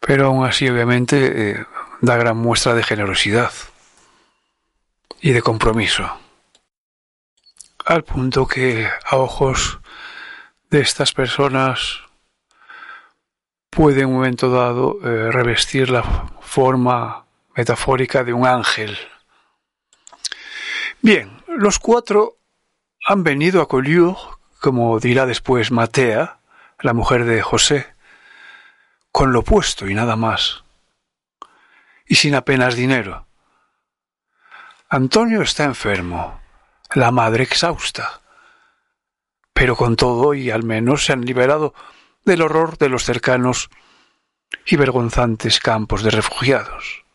pero 0.00 0.26
aún 0.26 0.44
así, 0.44 0.68
obviamente, 0.68 1.52
eh, 1.52 1.66
da 2.02 2.16
gran 2.18 2.36
muestra 2.36 2.74
de 2.74 2.82
generosidad 2.82 3.52
y 5.22 5.32
de 5.32 5.40
compromiso. 5.40 6.20
Al 7.86 8.04
punto 8.04 8.46
que 8.46 8.86
a 8.86 9.16
ojos 9.16 9.80
de 10.68 10.80
estas 10.80 11.14
personas 11.14 12.00
puede 13.70 14.02
en 14.02 14.08
un 14.08 14.16
momento 14.16 14.50
dado 14.50 14.98
eh, 15.02 15.32
revestir 15.32 15.88
la 15.88 16.02
forma 16.42 17.25
metafórica 17.56 18.22
de 18.22 18.34
un 18.34 18.46
ángel. 18.46 18.98
Bien, 21.00 21.42
los 21.48 21.78
cuatro 21.78 22.36
han 23.04 23.24
venido 23.24 23.62
a 23.62 23.68
Collioure, 23.68 24.18
como 24.60 25.00
dirá 25.00 25.24
después 25.26 25.72
Matea, 25.72 26.38
la 26.80 26.92
mujer 26.92 27.24
de 27.24 27.40
José, 27.40 27.94
con 29.10 29.32
lo 29.32 29.42
puesto 29.42 29.88
y 29.88 29.94
nada 29.94 30.16
más, 30.16 30.64
y 32.06 32.16
sin 32.16 32.34
apenas 32.34 32.76
dinero. 32.76 33.26
Antonio 34.88 35.40
está 35.40 35.64
enfermo, 35.64 36.40
la 36.94 37.10
madre 37.10 37.44
exhausta, 37.44 38.20
pero 39.54 39.76
con 39.76 39.96
todo 39.96 40.34
y 40.34 40.50
al 40.50 40.62
menos 40.62 41.06
se 41.06 41.14
han 41.14 41.24
liberado 41.24 41.74
del 42.24 42.42
horror 42.42 42.76
de 42.76 42.90
los 42.90 43.04
cercanos 43.04 43.70
y 44.66 44.76
vergonzantes 44.76 45.58
campos 45.58 46.02
de 46.02 46.10
refugiados 46.10 47.05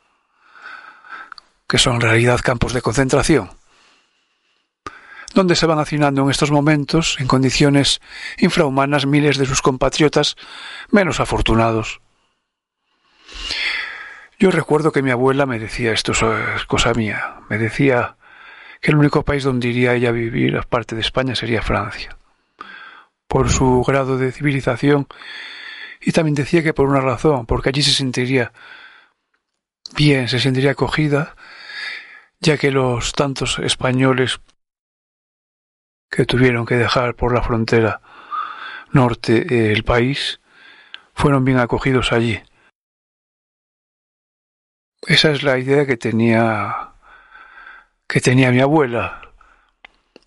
que 1.72 1.78
son 1.78 1.96
en 1.96 2.02
realidad 2.02 2.42
campos 2.44 2.74
de 2.74 2.82
concentración, 2.82 3.50
donde 5.34 5.56
se 5.56 5.66
van 5.66 5.80
hacinando 5.80 6.22
en 6.22 6.30
estos 6.30 6.52
momentos, 6.52 7.16
en 7.18 7.28
condiciones 7.28 8.02
infrahumanas, 8.40 9.06
miles 9.06 9.38
de 9.38 9.46
sus 9.46 9.62
compatriotas 9.62 10.36
menos 10.90 11.22
afortunados. 11.22 12.02
Yo 14.38 14.52
recuerdo 14.52 14.92
que 14.92 15.02
mi 15.02 15.12
abuela 15.12 15.46
me 15.46 15.60
decía, 15.60 15.94
esto 15.94 16.12
es 16.12 16.66
cosa 16.66 16.94
mía, 16.94 17.36
me 17.50 17.58
decía 17.58 18.18
que 18.82 18.92
el 18.92 18.98
único 18.98 19.24
país 19.24 19.46
donde 19.46 19.70
iría 19.70 19.94
ella 19.94 20.10
a 20.10 20.12
vivir, 20.12 20.58
aparte 20.58 20.96
de 20.96 21.02
España, 21.02 21.36
sería 21.36 21.62
Francia, 21.62 22.18
por 23.30 23.50
su 23.50 23.82
grado 23.88 24.18
de 24.18 24.34
civilización, 24.34 25.08
y 26.02 26.12
también 26.12 26.36
decía 26.36 26.64
que 26.64 26.74
por 26.74 26.90
una 26.90 27.00
razón, 27.00 27.46
porque 27.46 27.70
allí 27.70 27.82
se 27.82 27.94
sentiría 27.94 28.52
bien, 29.96 30.28
se 30.28 30.42
sentiría 30.42 30.72
acogida 30.72 31.34
ya 32.42 32.58
que 32.58 32.72
los 32.72 33.14
tantos 33.14 33.60
españoles 33.60 34.42
que 36.10 36.26
tuvieron 36.26 36.66
que 36.66 36.76
dejar 36.76 37.16
por 37.16 37.34
la 37.34 37.42
frontera 37.42 38.02
norte 38.92 39.72
el 39.72 39.84
país 39.84 40.42
fueron 41.14 41.46
bien 41.46 41.60
acogidos 41.60 42.12
allí. 42.12 42.42
Esa 45.08 45.32
es 45.32 45.44
la 45.44 45.58
idea 45.58 45.86
que 45.86 45.98
tenía 45.98 46.90
que 48.08 48.20
tenía 48.20 48.52
mi 48.52 48.60
abuela, 48.60 49.22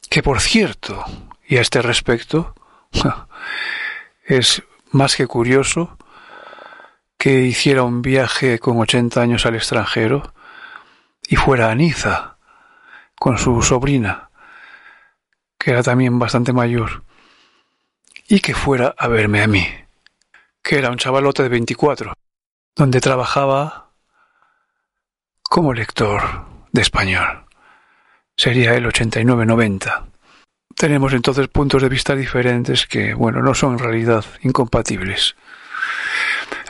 que 0.08 0.22
por 0.22 0.40
cierto, 0.40 1.04
y 1.46 1.58
a 1.58 1.60
este 1.60 1.82
respecto, 1.82 2.54
es 4.24 4.62
más 4.90 5.16
que 5.16 5.26
curioso 5.26 5.98
que 7.18 7.42
hiciera 7.42 7.82
un 7.82 8.00
viaje 8.00 8.58
con 8.58 8.78
80 8.78 9.20
años 9.20 9.44
al 9.44 9.56
extranjero 9.56 10.33
y 11.28 11.36
fuera 11.36 11.70
a 11.70 11.74
Niza 11.74 12.36
con 13.14 13.38
su 13.38 13.62
sobrina, 13.62 14.30
que 15.58 15.70
era 15.70 15.82
también 15.82 16.18
bastante 16.18 16.52
mayor, 16.52 17.04
y 18.28 18.40
que 18.40 18.54
fuera 18.54 18.94
a 18.96 19.08
verme 19.08 19.42
a 19.42 19.46
mí, 19.46 19.66
que 20.62 20.78
era 20.78 20.90
un 20.90 20.98
chavalote 20.98 21.42
de 21.42 21.48
24, 21.48 22.12
donde 22.74 23.00
trabajaba 23.00 23.90
como 25.42 25.72
lector 25.72 26.22
de 26.72 26.82
español. 26.82 27.44
Sería 28.36 28.74
el 28.74 28.86
89-90. 28.86 30.06
Tenemos 30.74 31.12
entonces 31.12 31.46
puntos 31.48 31.82
de 31.82 31.88
vista 31.88 32.16
diferentes 32.16 32.86
que, 32.86 33.14
bueno, 33.14 33.40
no 33.40 33.54
son 33.54 33.74
en 33.74 33.78
realidad 33.78 34.24
incompatibles. 34.42 35.36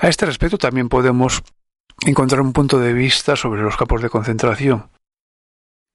A 0.03 0.09
este 0.09 0.27
respecto 0.27 0.59
también 0.59 0.91
podemos 0.91 1.43
encontrar 2.07 2.41
un 2.41 2.53
punto 2.53 2.79
de 2.79 2.93
vista 2.93 3.37
sobre 3.37 3.63
los 3.63 3.77
campos 3.77 4.03
de 4.03 4.11
concentración 4.11 4.91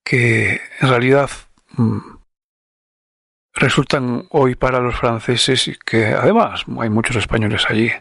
que 0.04 0.62
en 0.80 0.90
realidad 0.90 1.30
mm, 1.78 2.00
resultan 3.54 4.26
hoy 4.32 4.56
para 4.56 4.80
los 4.80 4.96
franceses 4.96 5.68
y 5.68 5.76
que 5.76 6.08
además 6.08 6.66
hay 6.80 6.90
muchos 6.90 7.16
españoles 7.16 7.66
allí, 7.70 7.92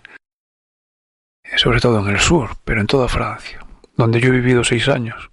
sobre 1.57 1.81
todo 1.81 2.01
en 2.01 2.15
el 2.15 2.21
sur, 2.21 2.51
pero 2.65 2.81
en 2.81 2.87
toda 2.87 3.09
Francia, 3.09 3.61
donde 3.97 4.21
yo 4.21 4.29
he 4.29 4.41
vivido 4.41 4.65
seis 4.65 4.89
años, 4.89 5.31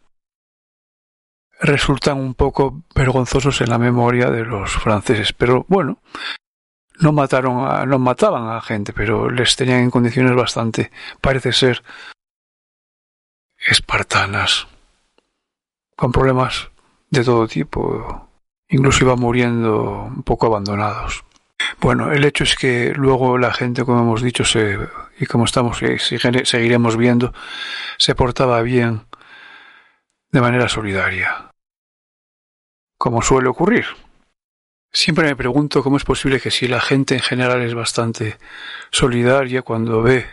resultan 1.62 2.18
un 2.18 2.34
poco 2.34 2.84
vergonzosos 2.94 3.62
en 3.62 3.70
la 3.70 3.78
memoria 3.78 4.30
de 4.30 4.44
los 4.44 4.74
franceses, 4.74 5.32
pero 5.34 5.66
bueno, 5.68 6.00
no 7.00 7.12
mataron 7.12 7.66
a, 7.66 7.86
no 7.86 8.00
mataban 8.00 8.50
a 8.50 8.62
gente, 8.62 8.94
pero 8.94 9.30
les 9.30 9.56
tenían 9.56 9.82
en 9.82 9.92
condiciones 9.92 10.36
bastante, 10.36 10.92
parece 11.22 11.54
ser, 11.54 11.84
espartanas, 13.66 14.68
con 15.96 16.12
problemas 16.12 16.70
de 17.10 17.24
todo 17.24 17.48
tipo, 17.48 18.30
incluso 18.70 19.06
iban 19.06 19.20
muriendo 19.20 20.04
un 20.04 20.24
poco 20.24 20.46
abandonados. 20.48 21.24
Bueno, 21.80 22.12
el 22.12 22.24
hecho 22.26 22.44
es 22.44 22.56
que 22.56 22.94
luego 22.96 23.38
la 23.38 23.54
gente, 23.54 23.84
como 23.86 24.02
hemos 24.02 24.22
dicho, 24.22 24.44
se, 24.46 24.78
y 25.20 25.26
como 25.26 25.46
estamos 25.46 25.82
eh, 25.82 25.98
seguiremos 26.00 26.98
viendo, 26.98 27.34
se 27.98 28.14
portaba 28.14 28.62
bien 28.62 29.06
de 30.32 30.42
manera 30.42 30.68
solidaria, 30.68 31.52
como 32.98 33.22
suele 33.22 33.50
ocurrir. 33.50 33.86
Siempre 34.92 35.26
me 35.26 35.36
pregunto 35.36 35.84
cómo 35.84 35.98
es 35.98 36.06
posible 36.06 36.40
que 36.40 36.52
si 36.52 36.68
la 36.68 36.80
gente 36.80 37.16
en 37.16 37.22
general 37.22 37.62
es 37.62 37.74
bastante 37.74 38.38
solidaria 38.92 39.62
cuando 39.62 40.02
ve, 40.02 40.26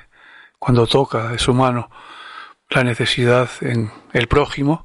cuando 0.59 0.87
toca 0.87 1.29
de 1.29 1.39
su 1.39 1.53
mano 1.53 1.91
la 2.75 2.85
necesidad 2.85 3.51
en 3.61 3.91
el 4.13 4.29
prójimo, 4.29 4.85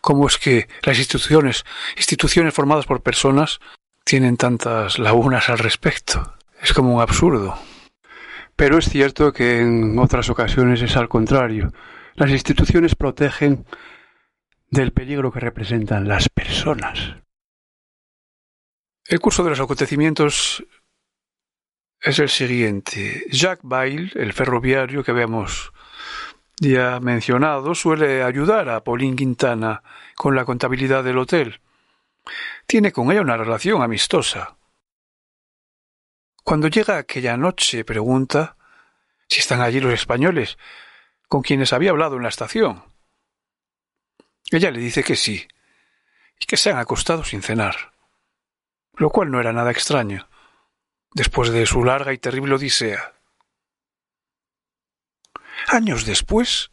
cómo 0.00 0.26
es 0.26 0.38
que 0.38 0.68
las 0.82 0.98
instituciones, 0.98 1.64
instituciones 1.96 2.54
formadas 2.54 2.86
por 2.86 3.02
personas, 3.02 3.60
tienen 4.04 4.36
tantas 4.36 4.98
lagunas 4.98 5.48
al 5.48 5.58
respecto. 5.58 6.34
Es 6.60 6.72
como 6.72 6.94
un 6.94 7.00
absurdo. 7.00 7.58
Pero 8.56 8.78
es 8.78 8.88
cierto 8.88 9.32
que 9.32 9.60
en 9.60 9.98
otras 9.98 10.30
ocasiones 10.30 10.82
es 10.82 10.96
al 10.96 11.08
contrario. 11.08 11.72
Las 12.14 12.30
instituciones 12.30 12.94
protegen 12.94 13.66
del 14.70 14.92
peligro 14.92 15.30
que 15.30 15.40
representan 15.40 16.08
las 16.08 16.28
personas. 16.28 17.16
El 19.04 19.20
curso 19.20 19.44
de 19.44 19.50
los 19.50 19.60
acontecimientos 19.60 20.64
es 22.00 22.18
el 22.18 22.28
siguiente. 22.28 23.24
Jacques 23.30 23.62
Bail, 23.62 24.12
el 24.16 24.32
ferroviario 24.32 25.04
que 25.04 25.12
vemos 25.12 25.72
ya 26.60 27.00
mencionado, 27.00 27.74
suele 27.74 28.22
ayudar 28.22 28.68
a 28.68 28.82
Pauline 28.82 29.16
Quintana 29.16 29.82
con 30.16 30.34
la 30.34 30.44
contabilidad 30.44 31.04
del 31.04 31.18
hotel. 31.18 31.60
Tiene 32.66 32.92
con 32.92 33.10
ella 33.10 33.22
una 33.22 33.36
relación 33.36 33.82
amistosa. 33.82 34.56
Cuando 36.44 36.68
llega 36.68 36.98
aquella 36.98 37.36
noche 37.36 37.84
pregunta 37.84 38.56
si 39.28 39.40
están 39.40 39.60
allí 39.60 39.80
los 39.80 39.92
españoles 39.92 40.58
con 41.28 41.42
quienes 41.42 41.72
había 41.72 41.90
hablado 41.90 42.16
en 42.16 42.22
la 42.22 42.30
estación. 42.30 42.82
Ella 44.50 44.70
le 44.70 44.80
dice 44.80 45.04
que 45.04 45.14
sí, 45.14 45.46
y 46.40 46.46
que 46.46 46.56
se 46.56 46.70
han 46.70 46.78
acostado 46.78 47.22
sin 47.22 47.42
cenar, 47.42 47.92
lo 48.94 49.10
cual 49.10 49.30
no 49.30 49.38
era 49.38 49.52
nada 49.52 49.70
extraño, 49.70 50.26
después 51.12 51.50
de 51.50 51.66
su 51.66 51.84
larga 51.84 52.14
y 52.14 52.18
terrible 52.18 52.54
odisea. 52.54 53.17
Años 55.70 56.06
después, 56.06 56.70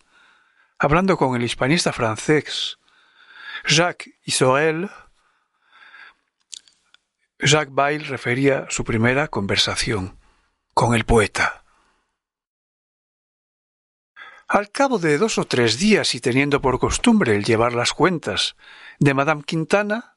hablando 0.79 1.17
con 1.17 1.35
el 1.35 1.43
hispanista 1.43 1.91
francés 1.91 2.79
Jacques 3.67 4.13
Isorel, 4.23 4.89
Jacques 7.39 7.73
Bail 7.73 8.05
refería 8.05 8.67
su 8.69 8.85
primera 8.85 9.27
conversación 9.27 10.17
con 10.73 10.95
el 10.95 11.03
poeta. 11.03 11.65
Al 14.47 14.71
cabo 14.71 14.97
de 14.97 15.17
dos 15.17 15.39
o 15.39 15.45
tres 15.45 15.77
días 15.77 16.15
y 16.15 16.21
teniendo 16.21 16.61
por 16.61 16.79
costumbre 16.79 17.35
el 17.35 17.43
llevar 17.43 17.73
las 17.73 17.91
cuentas 17.91 18.55
de 18.99 19.13
Madame 19.13 19.43
Quintana, 19.43 20.15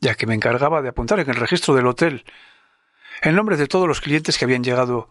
ya 0.00 0.16
que 0.16 0.26
me 0.26 0.34
encargaba 0.34 0.82
de 0.82 0.88
apuntar 0.88 1.20
en 1.20 1.30
el 1.30 1.36
registro 1.36 1.76
del 1.76 1.86
hotel 1.86 2.24
el 3.22 3.36
nombre 3.36 3.56
de 3.56 3.68
todos 3.68 3.86
los 3.86 4.00
clientes 4.00 4.36
que 4.36 4.46
habían 4.46 4.64
llegado 4.64 5.10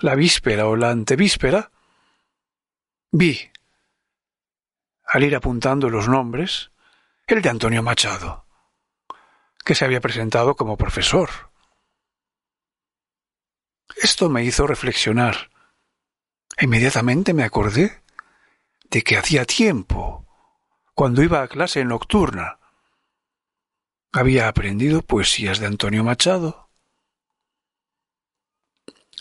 la 0.00 0.16
víspera 0.16 0.66
o 0.66 0.74
la 0.74 0.90
antevíspera, 0.90 1.70
vi, 3.10 3.50
al 5.04 5.24
ir 5.24 5.34
apuntando 5.34 5.88
los 5.88 6.08
nombres, 6.08 6.70
el 7.26 7.42
de 7.42 7.48
Antonio 7.48 7.82
Machado, 7.82 8.46
que 9.64 9.74
se 9.74 9.84
había 9.84 10.00
presentado 10.00 10.54
como 10.56 10.76
profesor. 10.76 11.30
Esto 13.96 14.28
me 14.28 14.44
hizo 14.44 14.66
reflexionar. 14.66 15.50
Inmediatamente 16.60 17.34
me 17.34 17.44
acordé 17.44 18.02
de 18.90 19.02
que 19.02 19.16
hacía 19.16 19.44
tiempo, 19.44 20.26
cuando 20.94 21.22
iba 21.22 21.42
a 21.42 21.48
clase 21.48 21.84
nocturna, 21.84 22.58
había 24.12 24.48
aprendido 24.48 25.02
poesías 25.02 25.58
de 25.58 25.66
Antonio 25.66 26.02
Machado. 26.04 26.70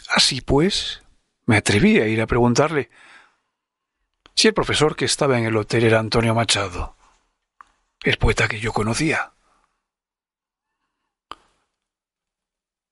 Así 0.10 0.42
pues, 0.42 1.04
me 1.46 1.58
atreví 1.58 2.00
a 2.00 2.08
ir 2.08 2.22
a 2.22 2.28
preguntarle 2.28 2.90
si 4.38 4.48
el 4.48 4.54
profesor 4.54 4.96
que 4.96 5.06
estaba 5.06 5.40
en 5.40 5.46
el 5.46 5.58
hotel 5.58 5.84
era 5.84 5.98
Antonio 5.98 6.36
Machado, 6.36 6.96
el 8.04 8.18
poeta 8.20 8.48
que 8.48 8.60
yo 8.60 8.72
conocía. 8.72 9.34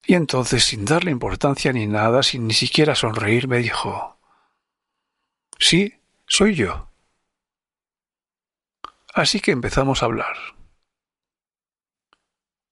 Y 0.08 0.16
entonces, 0.16 0.64
sin 0.64 0.86
darle 0.86 1.12
importancia 1.12 1.72
ni 1.72 1.86
nada, 1.86 2.24
sin 2.24 2.48
ni 2.48 2.54
siquiera 2.54 2.96
sonreír, 2.96 3.48
me 3.48 3.60
dijo 3.60 4.18
Sí, 5.60 5.94
soy 6.26 6.56
yo. 6.56 6.90
Así 9.14 9.40
que 9.40 9.52
empezamos 9.52 10.02
a 10.02 10.08
hablar. 10.08 10.36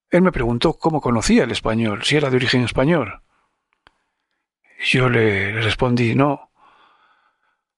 Él 0.10 0.24
me 0.24 0.32
preguntó 0.32 0.74
cómo 0.74 1.00
conocía 1.00 1.44
el 1.44 1.52
español, 1.52 2.04
si 2.04 2.18
era 2.18 2.32
de 2.32 2.38
origen 2.38 2.64
español. 2.64 3.22
Yo 4.84 5.10
le, 5.10 5.62
respondí 5.62 6.16
no. 6.16 6.53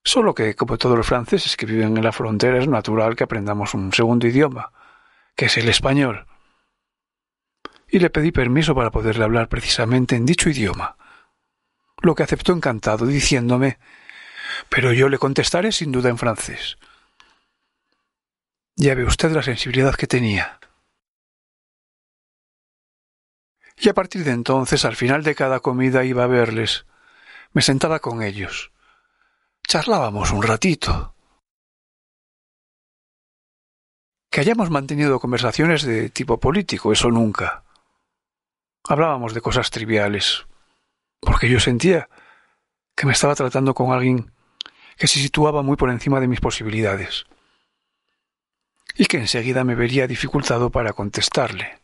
Solo 0.06 0.34
que, 0.34 0.56
como 0.56 0.78
todos 0.78 0.96
los 0.96 1.08
franceses 1.08 1.58
que 1.58 1.66
viven 1.66 1.98
en 1.98 2.04
la 2.04 2.14
frontera, 2.14 2.58
es 2.58 2.70
natural 2.70 3.18
que 3.18 3.26
aprendamos 3.26 3.74
un 3.74 3.92
segundo 3.92 4.26
idioma, 4.26 4.72
que 5.36 5.48
es 5.48 5.58
el 5.58 5.68
español. 5.68 6.26
Y 7.90 8.00
le 8.00 8.10
pedí 8.10 8.32
permiso 8.32 8.74
para 8.74 8.92
poderle 8.92 9.26
hablar 9.26 9.50
precisamente 9.50 10.16
en 10.16 10.26
dicho 10.26 10.50
idioma, 10.50 10.96
lo 12.02 12.16
que 12.16 12.24
aceptó 12.24 12.54
encantado, 12.54 13.06
diciéndome 13.06 13.78
pero 14.70 14.94
yo 14.94 15.10
le 15.10 15.18
contestaré 15.18 15.72
sin 15.72 15.92
duda 15.92 16.10
en 16.10 16.18
francés. 16.18 16.78
Ya 18.76 18.96
ve 18.96 19.06
usted 19.06 19.32
la 19.32 19.44
sensibilidad 19.44 19.96
que 19.96 20.08
tenía. 20.08 20.60
Y 23.78 23.90
a 23.90 23.94
partir 23.94 24.24
de 24.24 24.32
entonces, 24.32 24.86
al 24.86 24.96
final 24.96 25.24
de 25.24 25.36
cada 25.36 25.60
comida 25.60 26.04
iba 26.04 26.24
a 26.24 26.28
verles. 26.28 26.86
Me 27.54 27.62
sentaba 27.62 28.00
con 28.00 28.22
ellos. 28.22 28.72
Charlábamos 29.68 30.32
un 30.32 30.44
ratito. 30.44 31.16
Que 34.30 34.42
hayamos 34.42 34.70
mantenido 34.70 35.20
conversaciones 35.20 35.84
de 35.84 36.10
tipo 36.10 36.40
político, 36.40 36.92
eso 36.92 37.10
nunca. 37.10 37.64
Hablábamos 38.84 39.34
de 39.34 39.42
cosas 39.42 39.72
triviales, 39.72 40.46
porque 41.20 41.50
yo 41.50 41.60
sentía 41.60 42.10
que 42.96 43.08
me 43.08 43.14
estaba 43.14 43.34
tratando 43.34 43.74
con 43.74 43.92
alguien 43.92 44.32
que 44.98 45.08
se 45.08 45.20
situaba 45.20 45.64
muy 45.64 45.78
por 45.78 45.90
encima 45.90 46.20
de 46.20 46.28
mis 46.28 46.40
posibilidades, 46.40 47.26
y 48.96 49.06
que 49.08 49.18
enseguida 49.18 49.64
me 49.64 49.76
vería 49.76 50.06
dificultado 50.06 50.70
para 50.70 50.94
contestarle. 50.94 51.82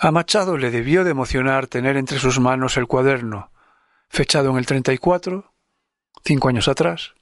A 0.00 0.12
Machado 0.12 0.56
le 0.56 0.70
debió 0.70 1.02
de 1.02 1.10
emocionar 1.10 1.66
tener 1.66 1.96
entre 1.96 2.18
sus 2.18 2.38
manos 2.38 2.76
el 2.76 2.86
cuaderno, 2.86 3.50
fechado 4.08 4.50
en 4.50 4.56
el 4.56 4.66
34, 4.66 5.52
cinco 6.24 6.48
años 6.48 6.68
atrás, 6.68 7.14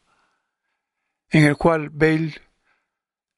en 1.31 1.45
el 1.45 1.57
cual 1.57 1.91
Bale 1.91 2.41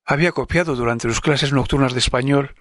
había 0.05 0.33
copiado 0.33 0.77
durante 0.77 1.09
sus 1.09 1.21
clases 1.21 1.53
nocturnas 1.53 1.93
de 1.93 1.99
español 1.99 2.55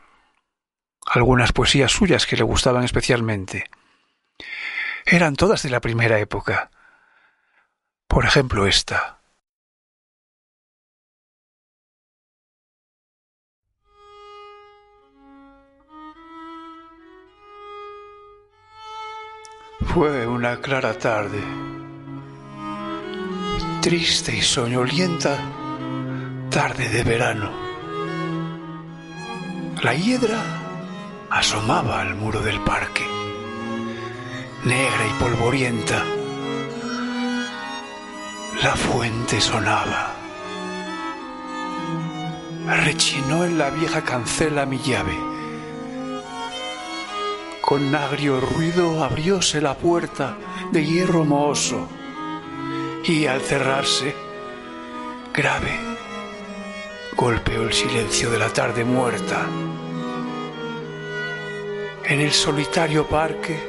algunas 1.05 1.51
poesías 1.51 1.91
suyas 1.91 2.25
que 2.25 2.35
le 2.35 2.43
gustaban 2.43 2.83
especialmente. 2.83 3.69
Eran 5.05 5.35
todas 5.35 5.61
de 5.61 5.69
la 5.69 5.81
primera 5.81 6.19
época. 6.19 6.71
Por 8.07 8.25
ejemplo, 8.25 8.65
esta. 8.65 9.21
Fue 19.93 20.27
una 20.27 20.57
clara 20.57 20.97
tarde, 20.97 21.41
triste 23.81 24.35
y 24.35 24.41
soñolienta 24.41 25.37
tarde 26.49 26.89
de 26.89 27.03
verano. 27.03 27.49
La 29.81 29.93
hiedra 29.93 30.37
asomaba 31.29 32.01
al 32.01 32.15
muro 32.15 32.41
del 32.41 32.59
parque, 32.61 33.05
negra 34.65 35.07
y 35.07 35.23
polvorienta. 35.23 36.03
La 38.61 38.75
fuente 38.75 39.39
sonaba. 39.39 40.13
Rechinó 42.83 43.45
en 43.45 43.57
la 43.57 43.69
vieja 43.69 44.01
cancela 44.01 44.65
mi 44.65 44.79
llave 44.79 45.34
con 47.65 47.95
agrio 47.95 48.39
ruido 48.39 49.03
abrióse 49.03 49.59
la 49.59 49.73
puerta 49.75 50.37
de 50.71 50.85
hierro 50.85 51.25
mohoso 51.25 51.87
y 53.03 53.25
al 53.25 53.41
cerrarse, 53.41 54.15
grave, 55.33 55.79
golpeó 57.17 57.63
el 57.63 57.73
silencio 57.73 58.29
de 58.29 58.39
la 58.39 58.49
tarde 58.49 58.83
muerta. 58.83 59.47
En 62.03 62.21
el 62.21 62.31
solitario 62.31 63.07
parque, 63.07 63.67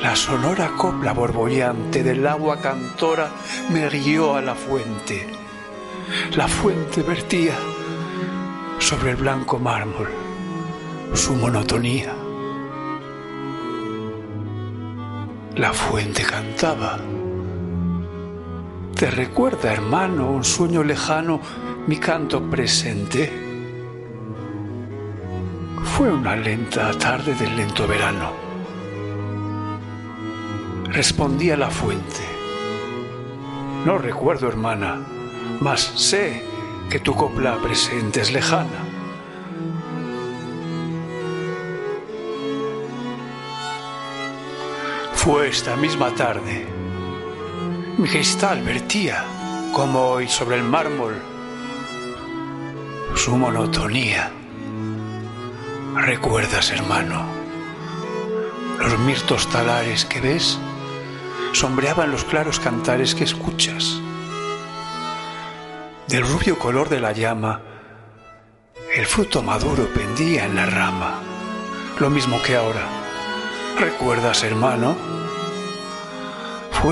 la 0.00 0.16
sonora 0.16 0.72
copla 0.76 1.12
borbollante 1.12 2.02
del 2.02 2.26
agua 2.26 2.60
cantora 2.60 3.30
me 3.70 3.88
guió 3.88 4.34
a 4.34 4.42
la 4.42 4.56
fuente. 4.56 5.28
La 6.36 6.48
fuente 6.48 7.02
vertía 7.02 7.54
sobre 8.80 9.10
el 9.10 9.16
blanco 9.16 9.58
mármol 9.58 10.08
su 11.14 11.34
monotonía. 11.34 12.23
La 15.56 15.72
fuente 15.72 16.24
cantaba. 16.24 16.98
¿Te 18.96 19.08
recuerda, 19.08 19.72
hermano, 19.72 20.28
un 20.32 20.42
sueño 20.42 20.82
lejano, 20.82 21.40
mi 21.86 21.96
canto 21.98 22.50
presente? 22.50 23.32
Fue 25.84 26.12
una 26.12 26.34
lenta 26.34 26.90
tarde 26.98 27.36
del 27.36 27.56
lento 27.56 27.86
verano. 27.86 28.32
Respondía 30.90 31.56
la 31.56 31.70
fuente. 31.70 32.24
No 33.86 33.98
recuerdo, 33.98 34.48
hermana, 34.48 35.06
mas 35.60 35.82
sé 35.82 36.42
que 36.90 36.98
tu 36.98 37.14
copla 37.14 37.58
presente 37.62 38.22
es 38.22 38.32
lejana. 38.32 38.93
Fue 45.24 45.48
esta 45.48 45.74
misma 45.74 46.14
tarde. 46.14 46.66
Mi 47.96 48.06
cristal 48.06 48.62
vertía, 48.62 49.24
como 49.72 50.10
hoy 50.10 50.28
sobre 50.28 50.56
el 50.56 50.64
mármol, 50.64 51.14
su 53.14 53.34
monotonía. 53.34 54.30
¿Recuerdas, 55.94 56.70
hermano? 56.72 57.24
Los 58.78 58.98
mirtos 58.98 59.48
talares 59.48 60.04
que 60.04 60.20
ves 60.20 60.58
sombreaban 61.54 62.10
los 62.10 62.24
claros 62.24 62.60
cantares 62.60 63.14
que 63.14 63.24
escuchas. 63.24 63.98
Del 66.06 66.28
rubio 66.28 66.58
color 66.58 66.90
de 66.90 67.00
la 67.00 67.12
llama, 67.12 67.62
el 68.94 69.06
fruto 69.06 69.42
maduro 69.42 69.88
pendía 69.88 70.44
en 70.44 70.54
la 70.54 70.66
rama, 70.66 71.22
lo 71.98 72.10
mismo 72.10 72.42
que 72.42 72.56
ahora. 72.56 73.03
¿Recuerdas, 73.78 74.44
hermano? 74.44 75.14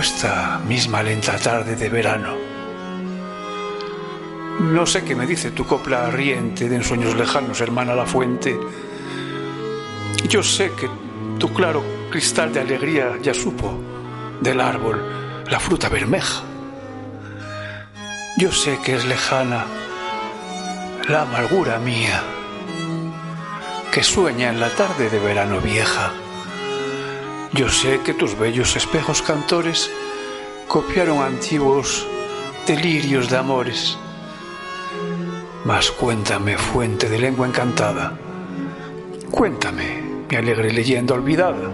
esta 0.00 0.58
misma 0.66 1.02
lenta 1.02 1.36
tarde 1.38 1.76
de 1.76 1.88
verano. 1.88 2.34
No 4.60 4.86
sé 4.86 5.04
qué 5.04 5.14
me 5.14 5.26
dice 5.26 5.50
tu 5.50 5.66
copla 5.66 6.10
riente 6.10 6.68
de 6.68 6.76
ensueños 6.76 7.14
lejanos, 7.14 7.60
hermana 7.60 7.94
la 7.94 8.06
fuente. 8.06 8.58
Yo 10.28 10.42
sé 10.42 10.72
que 10.72 10.88
tu 11.38 11.52
claro 11.52 11.82
cristal 12.10 12.52
de 12.54 12.60
alegría 12.60 13.18
ya 13.20 13.34
supo 13.34 13.78
del 14.40 14.60
árbol 14.60 15.44
la 15.50 15.60
fruta 15.60 15.88
bermeja. 15.88 16.42
Yo 18.38 18.50
sé 18.50 18.78
que 18.82 18.94
es 18.94 19.04
lejana 19.04 19.66
la 21.08 21.22
amargura 21.22 21.78
mía, 21.78 22.22
que 23.92 24.02
sueña 24.02 24.48
en 24.48 24.58
la 24.58 24.70
tarde 24.70 25.10
de 25.10 25.18
verano 25.18 25.60
vieja 25.60 26.12
Yo 27.54 27.68
sé 27.68 28.00
que 28.00 28.14
tus 28.14 28.38
bellos 28.38 28.76
espejos 28.76 29.20
cantores 29.20 29.90
copiaron 30.68 31.22
antiguos 31.22 32.06
delirios 32.66 33.28
de 33.28 33.36
amores. 33.36 33.98
Mas 35.66 35.90
cuéntame, 35.90 36.56
fuente 36.56 37.10
de 37.10 37.18
lengua 37.18 37.46
encantada, 37.46 38.18
cuéntame, 39.30 40.02
mi 40.30 40.36
alegre 40.36 40.72
leyenda 40.72 41.12
olvidada. 41.12 41.70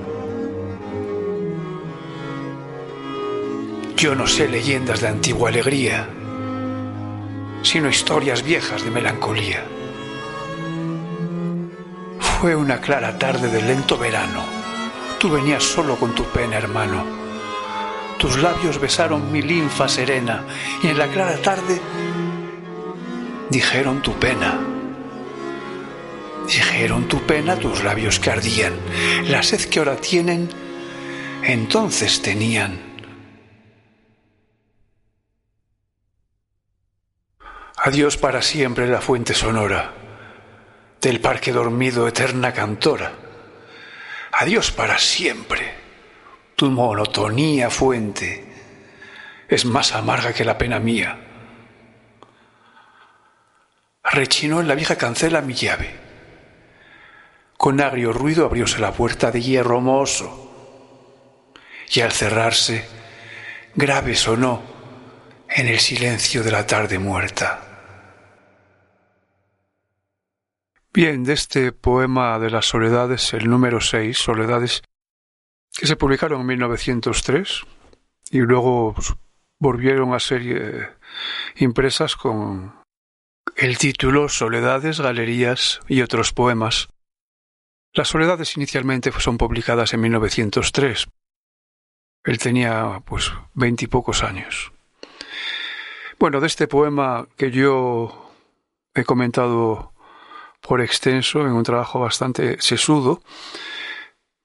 Yo 3.97 4.17
no 4.17 4.27
sé 4.27 4.49
leyendas 4.49 5.01
de 5.01 5.09
antigua 5.09 5.51
alegría, 5.51 6.09
sino 7.63 7.89
historias 7.89 8.43
viejas 8.43 8.83
de 8.83 8.91
melancolía. 8.91 9.63
Fue 12.19 12.57
una 12.57 12.81
clara 12.81 13.17
tarde 13.17 13.49
de 13.49 13.63
lento 13.63 13.97
verano. 13.97 14.58
Tú 15.19 15.31
venías 15.31 15.65
solo 15.65 15.97
con 15.97 16.15
tu 16.15 16.25
pena, 16.25 16.57
hermano. 16.57 17.05
Tus 18.19 18.39
labios 18.39 18.81
besaron 18.81 19.33
mi 19.33 19.43
linfa 19.43 19.89
serena 19.89 20.45
y 20.83 20.89
en 20.89 20.99
la 20.99 21.09
clara 21.09 21.37
tarde 21.43 21.81
dijeron 23.51 24.01
tu 24.01 24.13
pena. 24.15 24.61
Dijeron 26.47 27.09
tu 27.09 27.21
pena 27.27 27.57
tus 27.57 27.83
labios 27.83 28.19
que 28.21 28.31
ardían. 28.31 28.75
La 29.25 29.43
sed 29.43 29.69
que 29.69 29.81
ahora 29.81 29.97
tienen, 29.97 30.49
entonces 31.43 32.23
tenían. 32.23 32.81
Adiós 37.77 38.17
para 38.17 38.43
siempre 38.43 38.87
la 38.87 39.01
fuente 39.01 39.35
sonora 39.35 39.95
del 41.01 41.21
parque 41.21 41.53
dormido 41.53 42.09
eterna 42.09 42.53
cantora. 42.53 43.28
Adiós 44.41 44.71
para 44.71 44.99
siempre. 44.99 45.75
Tu 46.55 46.71
monotonía 46.71 47.71
fuente 47.71 48.45
es 49.49 49.65
más 49.65 49.97
amarga 49.97 50.33
que 50.33 50.45
la 50.45 50.57
pena 50.57 50.79
mía. 50.79 51.19
Rechinó 54.05 54.61
en 54.61 54.69
la 54.69 54.77
vieja 54.77 54.95
cancela 54.95 55.41
mi 55.41 55.55
llave. 55.55 55.93
Con 57.57 57.81
agrio 57.81 58.13
ruido 58.13 58.45
abrióse 58.45 58.79
la 58.79 58.93
puerta 58.93 59.33
de 59.33 59.43
hierro 59.43 59.81
mozo. 59.81 60.53
Y 61.91 62.01
al 62.01 62.13
cerrarse, 62.13 62.87
grave 63.75 64.15
sonó 64.15 64.63
en 65.49 65.67
el 65.67 65.81
silencio 65.81 66.45
de 66.45 66.53
la 66.53 66.65
tarde 66.65 67.01
muerta. 67.01 67.68
Bien, 70.93 71.23
de 71.23 71.35
este 71.35 71.73
poema 71.73 72.39
de 72.39 72.51
las 72.51 72.67
soledades, 72.67 73.35
el 73.35 73.49
número 73.49 73.81
6, 73.81 74.17
Soledades, 74.17 74.83
que 75.77 75.87
se 75.87 75.97
publicaron 75.97 76.41
en 76.41 76.47
1903 76.47 77.63
y 78.31 78.39
luego 78.39 78.95
pues, 78.95 79.15
volvieron 79.61 80.15
a 80.15 80.19
ser 80.19 80.43
eh, 80.45 80.89
impresas 81.57 82.17
con 82.17 82.75
el 83.57 83.77
título 83.77 84.31
Soledades, 84.31 85.01
Galerías 85.01 85.81
y 85.89 86.01
otros 86.01 86.33
poemas. 86.33 86.89
Las 87.93 88.09
soledades 88.09 88.57
inicialmente 88.57 89.13
son 89.19 89.37
publicadas 89.37 89.93
en 89.93 90.01
1903. 90.01 91.07
Él 92.25 92.39
tenía 92.39 93.03
pues 93.05 93.31
veintipocos 93.53 94.23
años. 94.23 94.73
Bueno, 96.19 96.41
de 96.41 96.47
este 96.47 96.67
poema 96.67 97.29
que 97.37 97.51
yo 97.51 98.33
he 98.95 99.05
comentado 99.05 99.93
por 100.69 100.83
extenso, 100.83 101.41
en 101.41 101.53
un 101.53 101.63
trabajo 101.63 101.99
bastante 101.99 102.61
sesudo, 102.61 103.23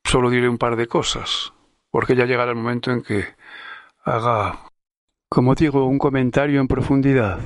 solo 0.05 0.29
diré 0.29 0.47
un 0.47 0.57
par 0.57 0.77
de 0.77 0.87
cosas, 0.87 1.51
porque 1.91 2.15
ya 2.15 2.25
llegará 2.25 2.51
el 2.51 2.57
momento 2.57 2.91
en 2.91 3.03
que 3.03 3.35
haga, 4.05 4.69
como 5.29 5.53
digo, 5.53 5.85
un 5.85 5.99
comentario 5.99 6.61
en 6.61 6.69
profundidad. 6.69 7.39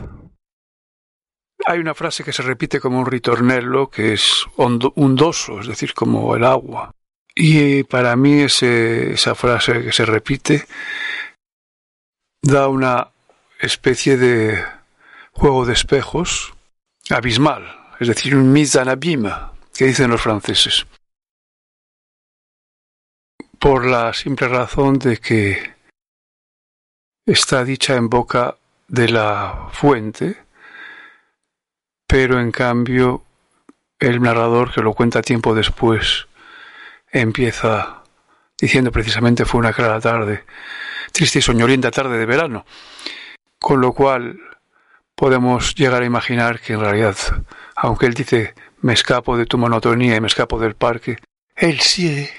Hay 1.66 1.80
una 1.80 1.96
frase 1.96 2.24
que 2.24 2.32
se 2.32 2.44
repite 2.44 2.80
como 2.80 3.00
un 3.00 3.08
ritornello, 3.08 3.90
que 3.90 4.14
es 4.14 4.46
hundoso, 4.56 5.60
es 5.60 5.68
decir, 5.68 5.96
como 5.96 6.36
el 6.36 6.44
agua. 6.44 6.92
Y 7.36 7.84
para 7.84 8.16
mí 8.16 8.42
esa 8.42 9.34
frase 9.34 9.86
que 9.86 9.92
se 9.92 10.06
repite 10.06 10.68
da 12.44 12.68
una 12.68 13.10
especie 13.60 14.18
de 14.18 14.64
juego 15.32 15.66
de 15.66 15.74
espejos 15.74 16.54
abismal, 17.10 17.77
es 18.00 18.08
decir, 18.08 18.36
un 18.36 18.52
mise 18.52 18.80
en 18.80 18.90
abîme, 18.90 19.32
que 19.76 19.86
dicen 19.86 20.12
los 20.12 20.22
franceses. 20.22 20.86
Por 23.60 23.86
la 23.86 24.14
simple 24.14 24.48
razón 24.48 25.00
de 25.00 25.18
que 25.18 25.74
está 27.26 27.64
dicha 27.64 27.96
en 27.96 28.10
boca 28.10 28.56
de 28.88 29.10
la 29.10 29.70
fuente, 29.72 30.38
pero 32.08 32.40
en 32.40 32.52
cambio 32.52 33.24
el 34.00 34.22
narrador 34.22 34.74
que 34.74 34.82
lo 34.82 34.94
cuenta 34.94 35.22
tiempo 35.22 35.56
después 35.56 36.28
empieza 37.12 38.04
diciendo 38.60 38.92
precisamente 38.92 39.46
fue 39.46 39.60
una 39.60 39.74
clara 39.74 40.00
tarde, 40.00 40.46
triste 41.12 41.40
y 41.40 41.42
soñolienta 41.42 41.92
tarde 41.92 42.18
de 42.18 42.26
verano, 42.26 42.66
con 43.60 43.82
lo 43.82 43.94
cual 43.94 44.40
podemos 45.18 45.74
llegar 45.74 46.04
a 46.04 46.06
imaginar 46.06 46.60
que 46.60 46.74
en 46.74 46.80
realidad 46.80 47.18
aunque 47.76 48.06
él 48.06 48.14
dice 48.14 48.54
me 48.82 48.94
escapo 48.94 49.36
de 49.36 49.48
tu 49.48 49.58
monotonía 49.58 50.16
y 50.16 50.22
me 50.22 50.28
escapo 50.28 50.60
del 50.60 50.76
parque, 50.76 51.18
él 51.56 51.80
sí 51.80 52.30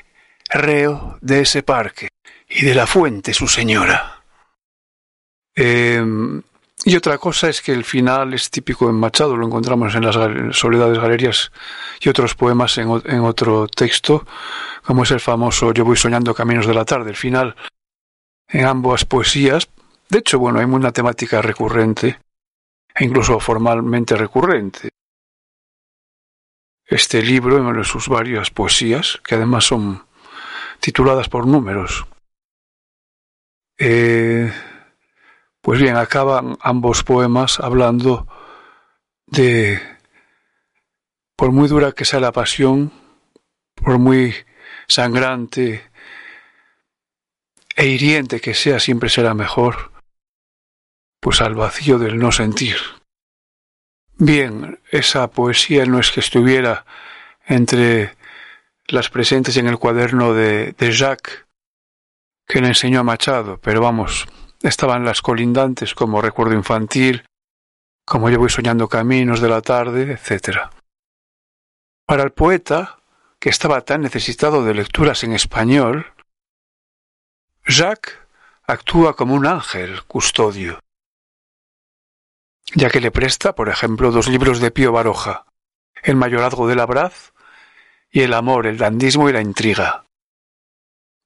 reo 0.48 1.18
de 1.20 1.40
ese 1.40 1.64
parque 1.64 2.08
y 2.48 2.64
de 2.64 2.74
la 2.74 2.86
fuente 2.86 3.34
su 3.34 3.48
señora. 3.48 4.22
Em, 5.54 6.40
y 6.84 6.96
otra 6.96 7.18
cosa 7.18 7.48
es 7.48 7.60
que 7.60 7.72
el 7.72 7.84
final 7.84 8.32
es 8.32 8.50
típico 8.50 8.88
en 8.88 8.94
Machado, 8.94 9.36
lo 9.36 9.44
encontramos 9.44 9.94
en 9.96 10.04
las 10.04 10.56
Soledades 10.56 10.98
Galerías 10.98 11.50
y 12.00 12.08
otros 12.08 12.36
poemas 12.36 12.78
en 12.78 13.20
otro 13.20 13.66
texto, 13.66 14.24
como 14.84 15.02
es 15.02 15.10
el 15.10 15.20
famoso 15.20 15.72
Yo 15.72 15.84
voy 15.84 15.96
soñando 15.96 16.32
caminos 16.32 16.66
de 16.66 16.74
la 16.74 16.84
tarde. 16.84 17.10
El 17.10 17.16
final 17.16 17.56
en 18.48 18.64
ambas 18.64 19.04
poesías, 19.04 19.68
de 20.08 20.20
hecho, 20.20 20.38
bueno, 20.38 20.60
hay 20.60 20.64
una 20.64 20.92
temática 20.92 21.42
recurrente, 21.42 22.18
e 22.98 23.04
incluso 23.04 23.38
formalmente 23.38 24.16
recurrente 24.16 24.90
este 26.84 27.22
libro 27.22 27.58
en 27.58 27.84
sus 27.84 28.08
varias 28.08 28.50
poesías, 28.50 29.20
que 29.22 29.34
además 29.34 29.64
son 29.64 30.06
tituladas 30.80 31.28
por 31.28 31.46
números. 31.46 32.06
Eh, 33.76 34.50
pues 35.60 35.80
bien, 35.80 35.96
acaban 35.96 36.56
ambos 36.60 37.04
poemas 37.04 37.60
hablando 37.60 38.26
de, 39.26 39.80
por 41.36 41.52
muy 41.52 41.68
dura 41.68 41.92
que 41.92 42.06
sea 42.06 42.20
la 42.20 42.32
pasión, 42.32 42.90
por 43.74 43.98
muy 43.98 44.34
sangrante 44.88 45.88
e 47.76 47.86
hiriente 47.86 48.40
que 48.40 48.54
sea, 48.54 48.80
siempre 48.80 49.10
será 49.10 49.34
mejor, 49.34 49.92
pues 51.20 51.40
al 51.40 51.54
vacío 51.54 51.98
del 51.98 52.18
no 52.18 52.32
sentir. 52.32 52.76
Bien, 54.16 54.80
esa 54.90 55.30
poesía 55.30 55.86
no 55.86 56.00
es 56.00 56.10
que 56.10 56.20
estuviera 56.20 56.84
entre 57.46 58.16
las 58.86 59.10
presentes 59.10 59.56
en 59.56 59.66
el 59.68 59.78
cuaderno 59.78 60.34
de, 60.34 60.74
Jacques 60.78 61.46
que 62.46 62.60
le 62.60 62.68
enseñó 62.68 63.00
a 63.00 63.04
Machado, 63.04 63.60
pero 63.60 63.80
vamos, 63.80 64.26
estaban 64.62 65.04
las 65.04 65.20
colindantes 65.22 65.94
como 65.94 66.22
recuerdo 66.22 66.54
infantil, 66.54 67.24
como 68.04 68.30
yo 68.30 68.38
voy 68.38 68.48
soñando 68.48 68.88
caminos 68.88 69.40
de 69.40 69.48
la 69.50 69.60
tarde, 69.60 70.12
etc. 70.12 70.70
Para 72.06 72.22
el 72.22 72.32
poeta, 72.32 73.00
que 73.38 73.50
estaba 73.50 73.82
tan 73.82 74.00
necesitado 74.00 74.64
de 74.64 74.74
lecturas 74.74 75.22
en 75.24 75.32
español, 75.32 76.12
Jacques 77.66 78.18
actúa 78.64 79.14
como 79.14 79.34
un 79.34 79.46
ángel 79.46 80.02
custodio 80.04 80.80
ya 82.74 82.90
que 82.90 83.00
le 83.00 83.10
presta, 83.10 83.54
por 83.54 83.68
ejemplo, 83.68 84.10
dos 84.10 84.28
libros 84.28 84.60
de 84.60 84.70
Pío 84.70 84.92
Baroja, 84.92 85.46
El 86.02 86.16
mayorazgo 86.16 86.68
de 86.68 86.76
Labraz 86.76 87.32
y 88.10 88.22
El 88.22 88.34
amor, 88.34 88.66
el 88.66 88.78
dandismo 88.78 89.28
y 89.28 89.32
la 89.32 89.40
intriga. 89.40 90.04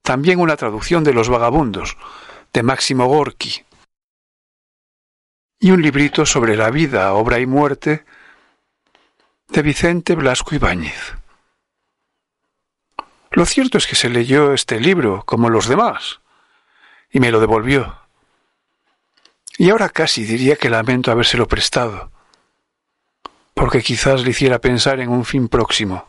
También 0.03 0.41
una 0.41 0.57
traducción 0.57 1.05
de 1.05 1.15
Los 1.15 1.29
vagabundos, 1.29 1.97
de 2.53 2.63
Máximo 2.63 3.07
Gorki. 3.07 3.65
Y 5.61 5.71
un 5.71 5.81
librito 5.81 6.27
sobre 6.27 6.57
la 6.57 6.71
vida, 6.71 7.13
obra 7.13 7.39
y 7.39 7.47
muerte 7.47 8.05
de 9.49 9.63
Vicente 9.63 10.15
Blasco 10.15 10.55
Ibáñez. 10.55 11.15
Lo 13.31 13.47
cierto 13.47 13.79
es 13.79 13.87
que 13.87 13.97
se 13.97 14.11
leyó 14.11 14.53
este 14.53 14.81
libro, 14.81 15.23
como 15.25 15.49
los 15.49 15.69
demás, 15.69 16.21
y 17.11 17.21
me 17.21 17.31
lo 17.31 17.41
devolvió. 17.41 18.02
Y 19.59 19.71
ahora 19.71 19.89
casi 19.89 20.25
diría 20.25 20.57
que 20.57 20.71
lamento 20.71 21.11
habérselo 21.11 21.47
prestado, 21.47 22.11
porque 23.55 23.83
quizás 23.83 24.23
le 24.23 24.31
hiciera 24.31 24.61
pensar 24.61 25.01
en 25.01 25.11
un 25.11 25.25
fin 25.25 25.49
próximo. 25.49 26.09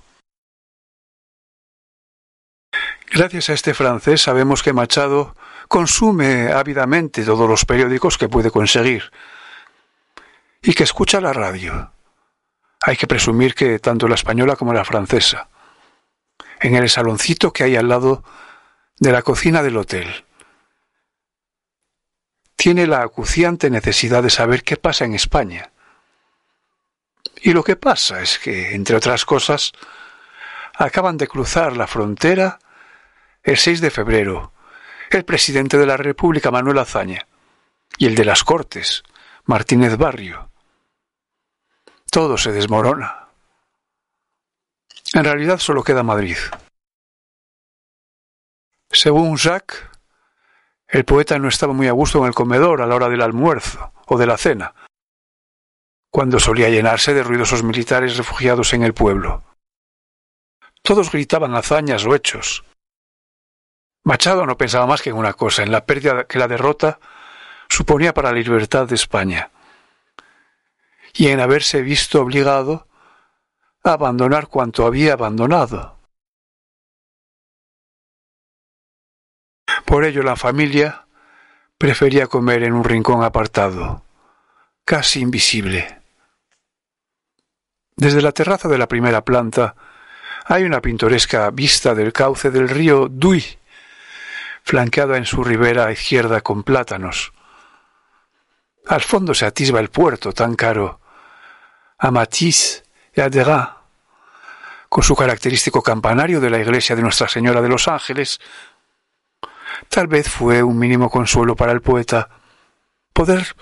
Gracias 3.12 3.50
a 3.50 3.54
este 3.54 3.74
francés 3.74 4.24
sabemos 4.24 4.64
que 4.64 4.74
Machado 4.74 5.36
consume 5.68 6.52
ávidamente 6.52 7.24
todos 7.24 7.48
los 7.48 7.66
periódicos 7.66 8.18
que 8.18 8.28
puede 8.28 8.50
conseguir 8.50 9.12
y 10.64 10.74
que 10.74 10.84
escucha 10.84 11.22
la 11.22 11.34
radio. 11.34 11.92
Hay 12.82 12.98
que 12.98 13.08
presumir 13.08 13.54
que 13.54 13.78
tanto 13.80 14.08
la 14.08 14.16
española 14.16 14.56
como 14.56 14.74
la 14.74 14.84
francesa. 14.84 15.50
En 16.60 16.76
el 16.76 16.90
saloncito 16.90 17.54
que 17.54 17.64
hay 17.64 17.76
al 17.76 17.88
lado 17.88 18.24
de 19.00 19.12
la 19.12 19.22
cocina 19.22 19.62
del 19.62 19.78
hotel. 19.78 20.26
Tiene 22.64 22.88
la 22.88 23.02
acuciante 23.02 23.70
necesidad 23.70 24.24
de 24.24 24.30
saber 24.30 24.64
qué 24.64 24.78
pasa 24.78 25.04
en 25.04 25.16
España. 25.16 25.74
Y 27.42 27.52
lo 27.52 27.62
que 27.62 27.76
pasa 27.76 28.22
es 28.22 28.40
que, 28.40 28.74
entre 28.74 28.96
otras 28.96 29.26
cosas, 29.26 29.74
acaban 30.74 31.18
de 31.18 31.28
cruzar 31.28 31.76
la 31.76 31.88
frontera 31.88 32.60
el 33.44 33.58
6 33.58 33.82
de 33.82 33.92
febrero 33.92 34.54
el 35.10 35.26
presidente 35.26 35.78
de 35.78 35.86
la 35.86 35.98
República, 35.98 36.52
Manuel 36.52 36.78
Azaña, 36.78 37.28
y 37.98 38.06
el 38.06 38.16
de 38.16 38.24
las 38.24 38.46
Cortes, 38.46 39.04
Martínez 39.44 39.98
Barrio. 39.98 40.50
Todo 42.10 42.38
se 42.38 42.54
desmorona. 42.54 43.28
En 45.14 45.26
realidad 45.26 45.60
solo 45.60 45.84
queda 45.84 46.02
Madrid. 46.02 46.38
Según 48.90 49.36
Jacques, 49.36 49.84
el 50.94 51.06
poeta 51.06 51.40
no 51.40 51.48
estaba 51.48 51.74
muy 51.74 51.88
a 51.88 51.92
gusto 51.92 52.20
en 52.20 52.26
el 52.26 52.36
comedor 52.36 52.80
a 52.80 52.86
la 52.86 52.94
hora 52.94 53.10
del 53.10 53.24
almuerzo 53.24 53.92
o 54.06 54.16
de 54.16 54.28
la 54.28 54.38
cena, 54.38 54.76
cuando 56.12 56.40
solía 56.40 56.70
llenarse 56.70 57.16
de 57.16 57.24
ruidosos 57.24 57.64
militares 57.64 58.16
refugiados 58.16 58.76
en 58.76 58.84
el 58.84 58.94
pueblo. 58.94 59.44
Todos 60.84 61.12
gritaban 61.12 61.56
hazañas 61.56 62.06
o 62.06 62.14
hechos. 62.14 62.64
Machado 64.04 64.46
no 64.46 64.56
pensaba 64.56 64.86
más 64.86 65.02
que 65.02 65.10
en 65.10 65.16
una 65.16 65.34
cosa, 65.34 65.64
en 65.64 65.72
la 65.72 65.84
pérdida 65.84 66.26
que 66.26 66.38
la 66.38 66.48
derrota 66.48 67.00
suponía 67.70 68.14
para 68.14 68.32
la 68.32 68.38
libertad 68.38 68.88
de 68.88 68.94
España, 68.94 69.50
y 71.16 71.30
en 71.30 71.40
haberse 71.40 71.82
visto 71.82 72.22
obligado 72.22 72.88
a 73.84 73.94
abandonar 73.94 74.48
cuanto 74.48 74.86
había 74.86 75.14
abandonado. 75.14 75.98
Por 79.86 80.06
ello 80.06 80.24
la 80.24 80.36
familia 80.36 81.06
prefería 81.78 82.28
comer 82.28 82.64
en 82.64 82.74
un 82.74 82.84
rincón 82.84 83.24
apartado, 83.24 84.04
casi 84.86 85.20
invisible. 85.20 86.00
Desde 87.96 88.22
la 88.22 88.32
terraza 88.32 88.68
de 88.68 88.78
la 88.78 88.88
primera 88.88 89.24
planta 89.24 89.76
hay 90.46 90.64
una 90.64 90.82
pintoresca 90.82 91.50
vista 91.52 91.94
del 91.94 92.12
cauce 92.12 92.52
del 92.52 92.70
río 92.70 93.08
Duy, 93.10 93.44
flanqueada 94.64 95.18
en 95.18 95.26
su 95.26 95.44
ribera 95.44 95.92
izquierda 95.92 96.42
con 96.42 96.64
plátanos. 96.64 97.34
Al 98.88 99.02
fondo 99.02 99.34
se 99.34 99.46
atisba 99.46 99.80
el 99.80 99.90
puerto 99.90 100.34
tan 100.34 100.56
caro 100.56 101.00
a 101.98 102.12
Matisse 102.12 102.84
y 103.16 103.22
a 103.22 103.30
Degas, 103.30 103.70
con 104.90 105.04
su 105.04 105.16
característico 105.16 105.82
campanario 105.82 106.40
de 106.40 106.50
la 106.50 106.60
iglesia 106.60 106.96
de 106.96 107.02
Nuestra 107.02 107.28
Señora 107.28 107.62
de 107.62 107.70
los 107.70 107.88
Ángeles. 107.88 108.40
Tal 109.90 110.08
vez 110.08 110.30
fue 110.30 110.64
un 110.64 110.78
mínimo 110.78 111.10
consuelo 111.10 111.56
para 111.56 111.72
el 111.72 111.82
poeta 111.82 112.30
poder 113.14 113.56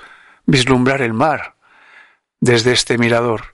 vislumbrar 0.45 1.01
el 1.01 1.13
mar 1.13 1.55
desde 2.39 2.71
este 2.71 2.97
mirador. 2.97 3.50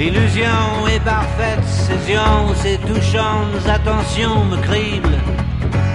L'illusion 0.00 0.86
est 0.88 1.00
parfaite, 1.00 1.62
ses 1.64 2.10
yeux, 2.10 2.54
ses 2.54 2.78
touchantes 2.78 3.68
attentions 3.68 4.44
me 4.46 4.56
criblent 4.56 5.20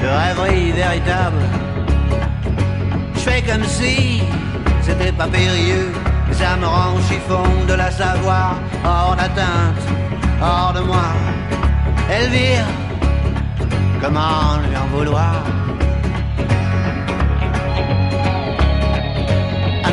de 0.03 0.07
rêverie 0.07 0.71
véritable. 0.71 1.41
Je 3.15 3.19
fais 3.21 3.41
comme 3.41 3.63
si 3.63 4.21
c'était 4.84 5.11
pas 5.11 5.26
périlleux, 5.26 5.91
mais 6.28 6.36
ça 6.36 6.55
me 6.57 6.67
rend 6.67 6.97
chiffon 7.09 7.65
de 7.67 7.73
la 7.73 7.89
savoir, 7.89 8.53
hors 8.86 9.15
d'atteinte, 9.15 9.84
hors 10.39 10.73
de 10.73 10.82
moi. 10.82 11.07
Elvire, 12.11 12.65
comment 13.99 14.59
lui 14.67 14.78
en 14.78 14.95
vouloir? 14.95 15.43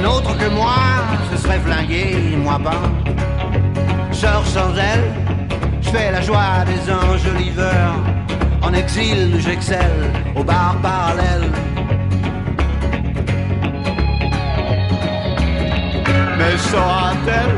Autre 0.04 0.36
que 0.36 0.48
moi 0.50 0.74
se 1.30 1.42
serait 1.42 1.60
flingué, 1.60 2.36
moi 2.36 2.58
pas 2.58 2.82
sors 4.22 4.46
sans 4.46 4.72
elle, 4.76 5.12
je 5.80 5.90
fais 5.90 6.12
la 6.12 6.20
joie 6.20 6.64
des 6.70 6.82
enjoliveurs. 6.92 7.96
En 8.62 8.72
exil, 8.72 9.40
j'excelle 9.40 10.12
au 10.36 10.44
bar 10.44 10.76
parallèle. 10.80 11.50
Mais 16.38 16.56
saura-t-elle 16.70 17.56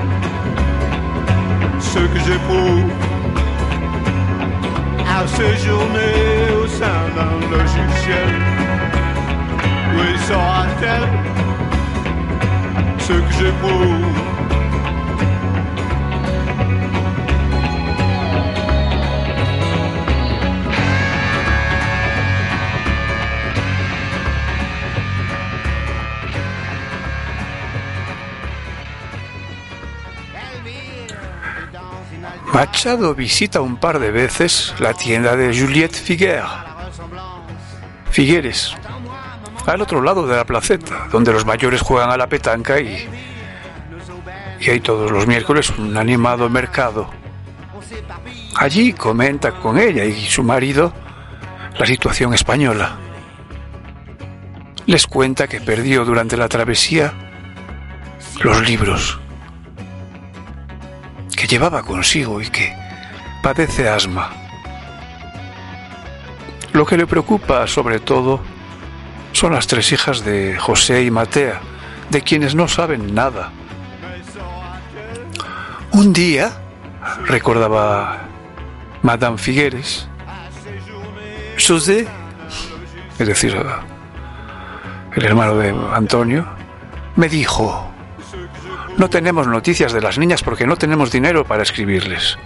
ce 1.80 1.98
que 1.98 2.18
j'éprouve 2.26 2.90
à 5.16 5.26
séjourner 5.26 6.14
au 6.62 6.66
sein 6.66 7.02
d'un 7.16 7.36
logiciel? 7.54 8.30
Oui, 9.96 10.18
saura-t-elle 10.26 11.33
Machado 32.54 33.14
visita 33.14 33.60
un 33.60 33.76
par 33.76 33.98
de 33.98 34.10
veces 34.10 34.74
la 34.78 34.94
tienda 34.94 35.36
de 35.36 35.52
Juliette 35.52 35.94
Figuer, 35.94 36.44
Figueres, 38.10 38.74
al 39.66 39.80
otro 39.80 40.02
lado 40.02 40.26
de 40.26 40.36
la 40.36 40.44
placeta, 40.44 41.08
donde 41.10 41.32
los 41.32 41.46
mayores 41.46 41.80
juegan 41.80 42.10
a 42.10 42.16
la 42.16 42.28
petanca 42.28 42.80
y, 42.80 43.08
y 44.60 44.70
hay 44.70 44.80
todos 44.80 45.10
los 45.10 45.26
miércoles 45.26 45.70
un 45.78 45.96
animado 45.96 46.48
mercado. 46.48 47.10
Allí 48.56 48.92
comenta 48.92 49.52
con 49.52 49.78
ella 49.78 50.04
y 50.04 50.26
su 50.26 50.42
marido 50.42 50.92
la 51.78 51.86
situación 51.86 52.34
española. 52.34 52.96
Les 54.86 55.06
cuenta 55.06 55.48
que 55.48 55.60
perdió 55.60 56.04
durante 56.04 56.36
la 56.36 56.48
travesía 56.48 57.12
los 58.42 58.68
libros 58.68 59.18
llevaba 61.46 61.82
consigo 61.82 62.40
y 62.40 62.48
que 62.48 62.74
padece 63.42 63.88
asma. 63.88 64.32
Lo 66.72 66.84
que 66.84 66.96
le 66.96 67.06
preocupa 67.06 67.66
sobre 67.66 68.00
todo 68.00 68.40
son 69.34 69.52
las 69.52 69.66
tres 69.66 69.90
hijas 69.92 70.24
de 70.24 70.56
José 70.56 71.02
y 71.02 71.10
Matea, 71.10 71.60
de 72.08 72.22
quienes 72.22 72.54
no 72.54 72.68
saben 72.68 73.14
nada. 73.14 73.50
Un 75.90 76.12
día, 76.12 76.52
recordaba 77.26 78.20
Madame 79.02 79.36
Figueres, 79.36 80.08
José, 81.58 82.06
es 83.18 83.26
decir, 83.26 83.60
el 85.16 85.24
hermano 85.24 85.56
de 85.56 85.74
Antonio, 85.92 86.46
me 87.16 87.28
dijo, 87.28 87.92
no 88.96 89.10
tenemos 89.10 89.48
noticias 89.48 89.92
de 89.92 90.00
las 90.00 90.16
niñas 90.16 90.44
porque 90.44 90.66
no 90.66 90.76
tenemos 90.76 91.10
dinero 91.10 91.44
para 91.44 91.64
escribirles. 91.64 92.38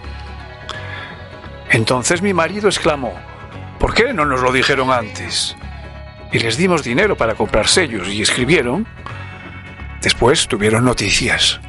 Entonces 1.71 2.23
mi 2.23 2.33
marido 2.33 2.69
exclamó, 2.69 3.13
¿por 3.79 3.93
qué 3.93 4.15
no 4.15 4.25
nos 4.25 4.41
lo 4.41 4.53
dijeron 4.53 4.91
antes? 4.91 5.55
Y 6.33 6.39
les 6.39 6.57
dimos 6.57 6.83
dinero 6.83 7.17
para 7.17 7.35
comprar 7.35 7.69
sellos 7.69 8.09
y 8.09 8.23
escribieron. 8.23 8.87
Después 10.03 10.47
tuvieron 10.47 10.85
noticias. 10.85 11.61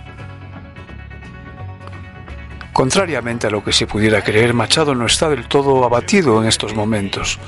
Contrariamente 2.73 3.47
a 3.47 3.49
lo 3.49 3.63
que 3.63 3.73
se 3.73 3.87
pudiera 3.87 4.23
creer, 4.23 4.53
Machado 4.53 4.95
no 4.95 5.05
está 5.05 5.29
del 5.29 5.47
todo 5.47 5.83
abatido 5.83 6.41
en 6.41 6.47
estos 6.47 6.73
momentos. 6.73 7.39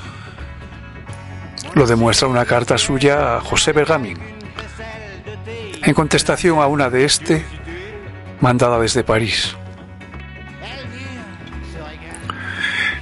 Lo 1.74 1.86
demuestra 1.86 2.28
una 2.28 2.44
carta 2.44 2.76
suya 2.76 3.36
a 3.36 3.40
José 3.40 3.72
Bergamín. 3.72 4.18
En 5.82 5.94
contestación 5.94 6.58
a 6.60 6.66
una 6.66 6.90
de 6.90 7.04
este, 7.04 7.44
mandada 8.40 8.78
desde 8.78 9.04
París. 9.04 9.56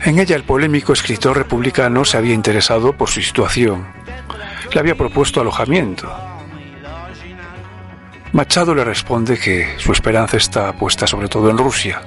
En 0.05 0.19
ella 0.19 0.37
el 0.37 0.45
polémico 0.45 0.93
escritor 0.93 1.37
republicano 1.37 2.05
se 2.05 2.17
había 2.17 2.33
interesado 2.33 2.93
por 2.93 3.11
su 3.11 3.21
situación. 3.21 4.00
Le 4.73 4.81
había 4.81 4.95
propuesto 4.95 5.41
alojamiento. 5.41 6.11
Machado 8.33 8.75
le 8.75 8.85
responde 8.85 9.39
que 9.39 9.77
su 9.79 9.91
esperanza 9.91 10.37
está 10.37 10.73
puesta 10.73 11.07
sobre 11.07 11.29
todo 11.29 11.51
en 11.51 11.59
Rusia. 11.59 12.01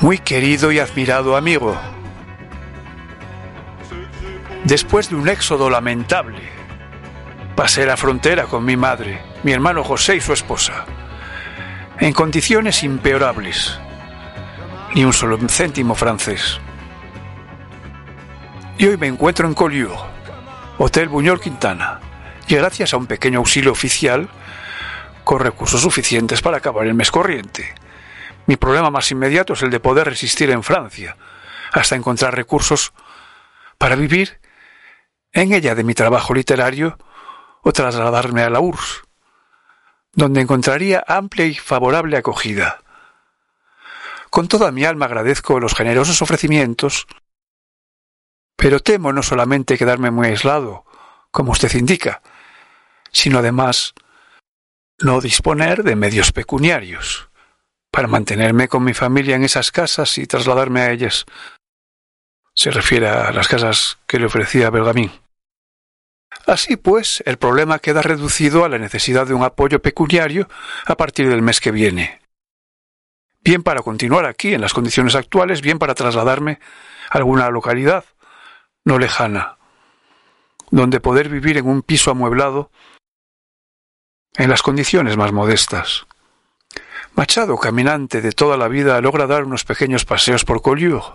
Muy 0.00 0.18
querido 0.18 0.70
y 0.70 0.78
admirado 0.78 1.36
amigo, 1.36 1.74
después 4.64 5.08
de 5.08 5.16
un 5.16 5.28
éxodo 5.28 5.70
lamentable, 5.70 6.55
pasé 7.56 7.86
la 7.86 7.96
frontera 7.96 8.44
con 8.44 8.64
mi 8.64 8.76
madre, 8.76 9.18
mi 9.42 9.50
hermano 9.50 9.82
José 9.82 10.16
y 10.16 10.20
su 10.20 10.34
esposa, 10.34 10.84
en 11.98 12.12
condiciones 12.12 12.82
impeorables. 12.84 13.80
Ni 14.94 15.04
un 15.04 15.12
solo 15.12 15.38
céntimo 15.48 15.94
francés. 15.94 16.60
Y 18.78 18.86
hoy 18.86 18.98
me 18.98 19.06
encuentro 19.06 19.48
en 19.48 19.54
Collioure, 19.54 19.98
Hotel 20.78 21.08
Buñol 21.08 21.40
Quintana, 21.40 22.00
y 22.46 22.54
gracias 22.54 22.92
a 22.92 22.98
un 22.98 23.06
pequeño 23.06 23.38
auxilio 23.38 23.72
oficial, 23.72 24.28
con 25.24 25.40
recursos 25.40 25.80
suficientes 25.80 26.42
para 26.42 26.58
acabar 26.58 26.86
el 26.86 26.94
mes 26.94 27.10
corriente. 27.10 27.74
Mi 28.46 28.56
problema 28.56 28.90
más 28.90 29.10
inmediato 29.10 29.54
es 29.54 29.62
el 29.62 29.70
de 29.70 29.80
poder 29.80 30.06
resistir 30.06 30.50
en 30.50 30.62
Francia, 30.62 31.16
hasta 31.72 31.96
encontrar 31.96 32.34
recursos 32.36 32.92
para 33.78 33.96
vivir 33.96 34.40
en 35.32 35.52
ella 35.52 35.74
de 35.74 35.84
mi 35.84 35.94
trabajo 35.94 36.32
literario 36.32 36.98
o 37.68 37.72
trasladarme 37.72 38.42
a 38.42 38.48
la 38.48 38.60
URSS, 38.60 39.02
donde 40.12 40.40
encontraría 40.40 41.04
amplia 41.04 41.46
y 41.46 41.54
favorable 41.56 42.16
acogida. 42.16 42.80
Con 44.30 44.46
toda 44.46 44.70
mi 44.70 44.84
alma 44.84 45.06
agradezco 45.06 45.58
los 45.58 45.74
generosos 45.74 46.22
ofrecimientos, 46.22 47.08
pero 48.54 48.78
temo 48.78 49.12
no 49.12 49.24
solamente 49.24 49.76
quedarme 49.76 50.12
muy 50.12 50.28
aislado, 50.28 50.84
como 51.32 51.50
usted 51.50 51.74
indica, 51.74 52.22
sino 53.10 53.40
además 53.40 53.94
no 55.00 55.20
disponer 55.20 55.82
de 55.82 55.96
medios 55.96 56.30
pecuniarios 56.30 57.30
para 57.90 58.06
mantenerme 58.06 58.68
con 58.68 58.84
mi 58.84 58.94
familia 58.94 59.34
en 59.34 59.42
esas 59.42 59.72
casas 59.72 60.18
y 60.18 60.28
trasladarme 60.28 60.82
a 60.82 60.92
ellas. 60.92 61.26
Se 62.54 62.70
refiere 62.70 63.08
a 63.08 63.32
las 63.32 63.48
casas 63.48 63.98
que 64.06 64.20
le 64.20 64.26
ofrecía 64.26 64.70
Bergamín. 64.70 65.25
Así 66.46 66.76
pues, 66.76 67.24
el 67.26 67.38
problema 67.38 67.80
queda 67.80 68.02
reducido 68.02 68.64
a 68.64 68.68
la 68.68 68.78
necesidad 68.78 69.26
de 69.26 69.34
un 69.34 69.42
apoyo 69.42 69.82
pecuniario 69.82 70.48
a 70.86 70.96
partir 70.96 71.28
del 71.28 71.42
mes 71.42 71.60
que 71.60 71.72
viene. 71.72 72.20
Bien 73.40 73.64
para 73.64 73.82
continuar 73.82 74.26
aquí 74.26 74.54
en 74.54 74.60
las 74.60 74.72
condiciones 74.72 75.16
actuales, 75.16 75.60
bien 75.60 75.78
para 75.78 75.94
trasladarme 75.94 76.60
a 77.10 77.18
alguna 77.18 77.50
localidad 77.50 78.04
no 78.84 78.98
lejana, 78.98 79.58
donde 80.70 81.00
poder 81.00 81.28
vivir 81.28 81.58
en 81.58 81.66
un 81.66 81.82
piso 81.82 82.12
amueblado 82.12 82.70
en 84.36 84.48
las 84.48 84.62
condiciones 84.62 85.16
más 85.16 85.32
modestas. 85.32 86.06
Machado, 87.14 87.56
caminante 87.56 88.20
de 88.20 88.32
toda 88.32 88.56
la 88.56 88.68
vida, 88.68 89.00
logra 89.00 89.26
dar 89.26 89.44
unos 89.44 89.64
pequeños 89.64 90.04
paseos 90.04 90.44
por 90.44 90.62
Collioure, 90.62 91.06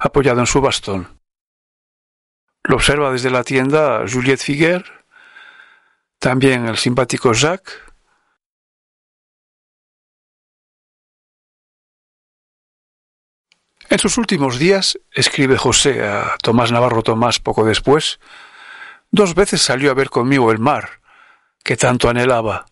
apoyado 0.00 0.40
en 0.40 0.46
su 0.46 0.60
bastón. 0.60 1.21
Lo 2.64 2.76
observa 2.76 3.10
desde 3.10 3.30
la 3.30 3.42
tienda 3.42 4.04
Juliette 4.10 4.42
Figuer, 4.42 4.84
también 6.18 6.66
el 6.66 6.76
simpático 6.76 7.32
Jacques. 7.32 7.74
En 13.90 13.98
sus 13.98 14.16
últimos 14.16 14.58
días, 14.58 14.98
escribe 15.10 15.58
José 15.58 16.06
a 16.06 16.36
Tomás 16.40 16.72
Navarro 16.72 17.02
Tomás 17.02 17.40
poco 17.40 17.64
después, 17.64 18.20
dos 19.10 19.34
veces 19.34 19.60
salió 19.60 19.90
a 19.90 19.94
ver 19.94 20.08
conmigo 20.08 20.50
el 20.50 20.58
mar, 20.58 21.02
que 21.62 21.76
tanto 21.76 22.08
anhelaba. 22.08 22.64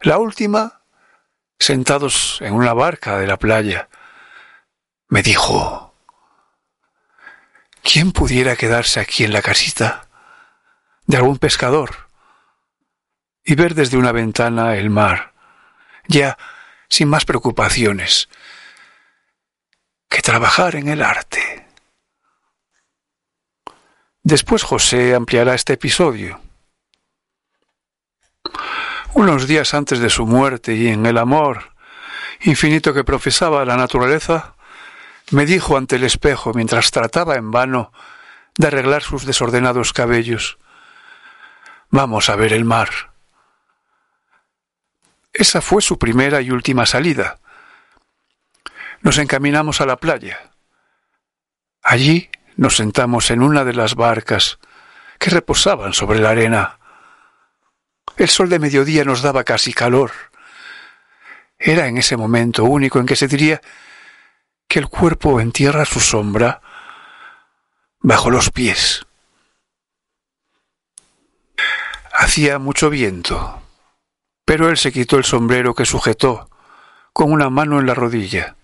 La 0.00 0.18
última, 0.18 0.82
sentados 1.58 2.38
en 2.42 2.52
una 2.52 2.74
barca 2.74 3.18
de 3.18 3.28
la 3.28 3.38
playa, 3.38 3.88
me 5.08 5.22
dijo, 5.22 5.89
¿quién 7.82 8.12
pudiera 8.12 8.56
quedarse 8.56 9.00
aquí 9.00 9.24
en 9.24 9.32
la 9.32 9.42
casita 9.42 10.08
de 11.06 11.16
algún 11.16 11.38
pescador 11.38 12.08
y 13.44 13.54
ver 13.54 13.74
desde 13.74 13.96
una 13.96 14.12
ventana 14.12 14.76
el 14.76 14.90
mar, 14.90 15.32
ya 16.06 16.38
sin 16.88 17.08
más 17.08 17.24
preocupaciones 17.24 18.28
que 20.08 20.22
trabajar 20.22 20.76
en 20.76 20.88
el 20.88 21.02
arte? 21.02 21.66
Después 24.22 24.62
José 24.62 25.14
ampliará 25.14 25.54
este 25.54 25.72
episodio. 25.72 26.40
Unos 29.14 29.48
días 29.48 29.74
antes 29.74 29.98
de 29.98 30.10
su 30.10 30.26
muerte 30.26 30.74
y 30.74 30.88
en 30.88 31.04
el 31.06 31.18
amor 31.18 31.72
infinito 32.42 32.94
que 32.94 33.04
profesaba 33.04 33.64
la 33.64 33.76
naturaleza, 33.76 34.54
me 35.30 35.46
dijo 35.46 35.76
ante 35.76 35.96
el 35.96 36.04
espejo 36.04 36.52
mientras 36.54 36.90
trataba 36.90 37.36
en 37.36 37.50
vano 37.50 37.92
de 38.56 38.66
arreglar 38.66 39.02
sus 39.02 39.24
desordenados 39.24 39.92
cabellos, 39.92 40.58
Vamos 41.92 42.30
a 42.30 42.36
ver 42.36 42.52
el 42.52 42.64
mar. 42.64 42.88
Esa 45.32 45.60
fue 45.60 45.82
su 45.82 45.98
primera 45.98 46.40
y 46.40 46.52
última 46.52 46.86
salida. 46.86 47.40
Nos 49.00 49.18
encaminamos 49.18 49.80
a 49.80 49.86
la 49.86 49.96
playa. 49.96 50.52
Allí 51.82 52.30
nos 52.56 52.76
sentamos 52.76 53.32
en 53.32 53.42
una 53.42 53.64
de 53.64 53.72
las 53.72 53.96
barcas 53.96 54.60
que 55.18 55.30
reposaban 55.30 55.92
sobre 55.92 56.20
la 56.20 56.30
arena. 56.30 56.78
El 58.16 58.28
sol 58.28 58.48
de 58.48 58.60
mediodía 58.60 59.04
nos 59.04 59.22
daba 59.22 59.42
casi 59.42 59.72
calor. 59.72 60.12
Era 61.58 61.88
en 61.88 61.98
ese 61.98 62.16
momento 62.16 62.64
único 62.64 63.00
en 63.00 63.06
que 63.06 63.16
se 63.16 63.26
diría 63.26 63.60
que 64.70 64.78
el 64.78 64.88
cuerpo 64.88 65.40
entierra 65.40 65.84
su 65.84 65.98
sombra 65.98 66.62
bajo 67.98 68.30
los 68.30 68.50
pies. 68.50 69.04
Hacía 72.12 72.60
mucho 72.60 72.88
viento, 72.88 73.60
pero 74.44 74.68
él 74.68 74.78
se 74.78 74.92
quitó 74.92 75.16
el 75.16 75.24
sombrero 75.24 75.74
que 75.74 75.84
sujetó 75.84 76.48
con 77.12 77.32
una 77.32 77.50
mano 77.50 77.80
en 77.80 77.86
la 77.86 77.94
rodilla, 77.94 78.54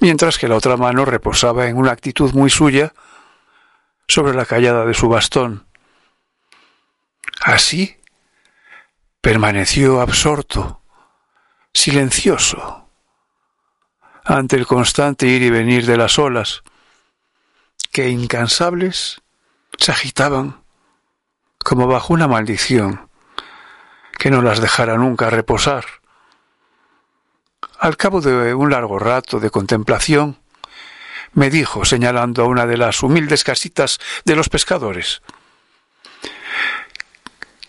mientras 0.00 0.38
que 0.38 0.46
la 0.46 0.54
otra 0.54 0.76
mano 0.76 1.04
reposaba 1.04 1.66
en 1.66 1.76
una 1.76 1.90
actitud 1.90 2.32
muy 2.32 2.48
suya 2.48 2.94
sobre 4.06 4.34
la 4.34 4.46
callada 4.46 4.86
de 4.86 4.94
su 4.94 5.08
bastón. 5.08 5.66
Así 7.40 7.96
permaneció 9.20 10.00
absorto, 10.00 10.80
silencioso, 11.74 12.79
ante 14.30 14.54
el 14.54 14.66
constante 14.66 15.26
ir 15.26 15.42
y 15.42 15.50
venir 15.50 15.86
de 15.86 15.96
las 15.96 16.18
olas, 16.18 16.62
que 17.90 18.10
incansables 18.10 19.20
se 19.76 19.90
agitaban 19.90 20.62
como 21.58 21.88
bajo 21.88 22.14
una 22.14 22.28
maldición 22.28 23.08
que 24.18 24.30
no 24.30 24.40
las 24.40 24.60
dejara 24.60 24.96
nunca 24.96 25.30
reposar. 25.30 25.84
Al 27.80 27.96
cabo 27.96 28.20
de 28.20 28.54
un 28.54 28.70
largo 28.70 29.00
rato 29.00 29.40
de 29.40 29.50
contemplación, 29.50 30.38
me 31.32 31.50
dijo, 31.50 31.84
señalando 31.84 32.42
a 32.42 32.46
una 32.46 32.66
de 32.66 32.76
las 32.76 33.02
humildes 33.02 33.42
casitas 33.42 33.98
de 34.24 34.36
los 34.36 34.48
pescadores, 34.48 35.22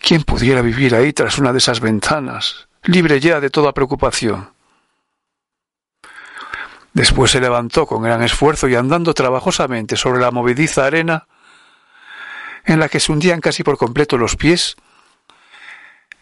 ¿quién 0.00 0.22
pudiera 0.22 0.62
vivir 0.62 0.94
ahí 0.94 1.12
tras 1.12 1.38
una 1.38 1.52
de 1.52 1.58
esas 1.58 1.80
ventanas, 1.80 2.68
libre 2.84 3.18
ya 3.18 3.40
de 3.40 3.50
toda 3.50 3.72
preocupación? 3.72 4.61
Después 6.94 7.30
se 7.30 7.40
levantó 7.40 7.86
con 7.86 8.02
gran 8.02 8.22
esfuerzo 8.22 8.68
y 8.68 8.74
andando 8.74 9.14
trabajosamente 9.14 9.96
sobre 9.96 10.20
la 10.20 10.30
movediza 10.30 10.84
arena, 10.84 11.26
en 12.64 12.78
la 12.78 12.88
que 12.88 13.00
se 13.00 13.10
hundían 13.10 13.40
casi 13.40 13.62
por 13.62 13.78
completo 13.78 14.18
los 14.18 14.36
pies, 14.36 14.76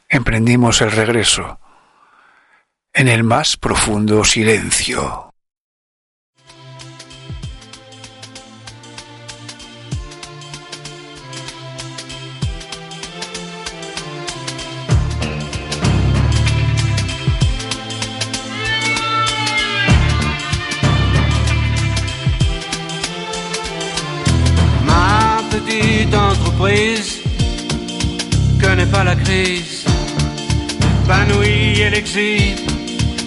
emprendimos 0.09 0.81
el 0.81 0.93
regreso 0.93 1.59
en 2.93 3.09
el 3.09 3.25
más 3.25 3.57
profundo 3.57 4.25
silencio. 4.25 5.30
Entreprise 26.15 27.21
connaît 28.61 28.87
pas 28.87 29.05
la 29.05 29.17
crise. 29.17 29.85
Épanouie 31.05 31.81
et 31.81 31.91
l'exil 31.91 32.57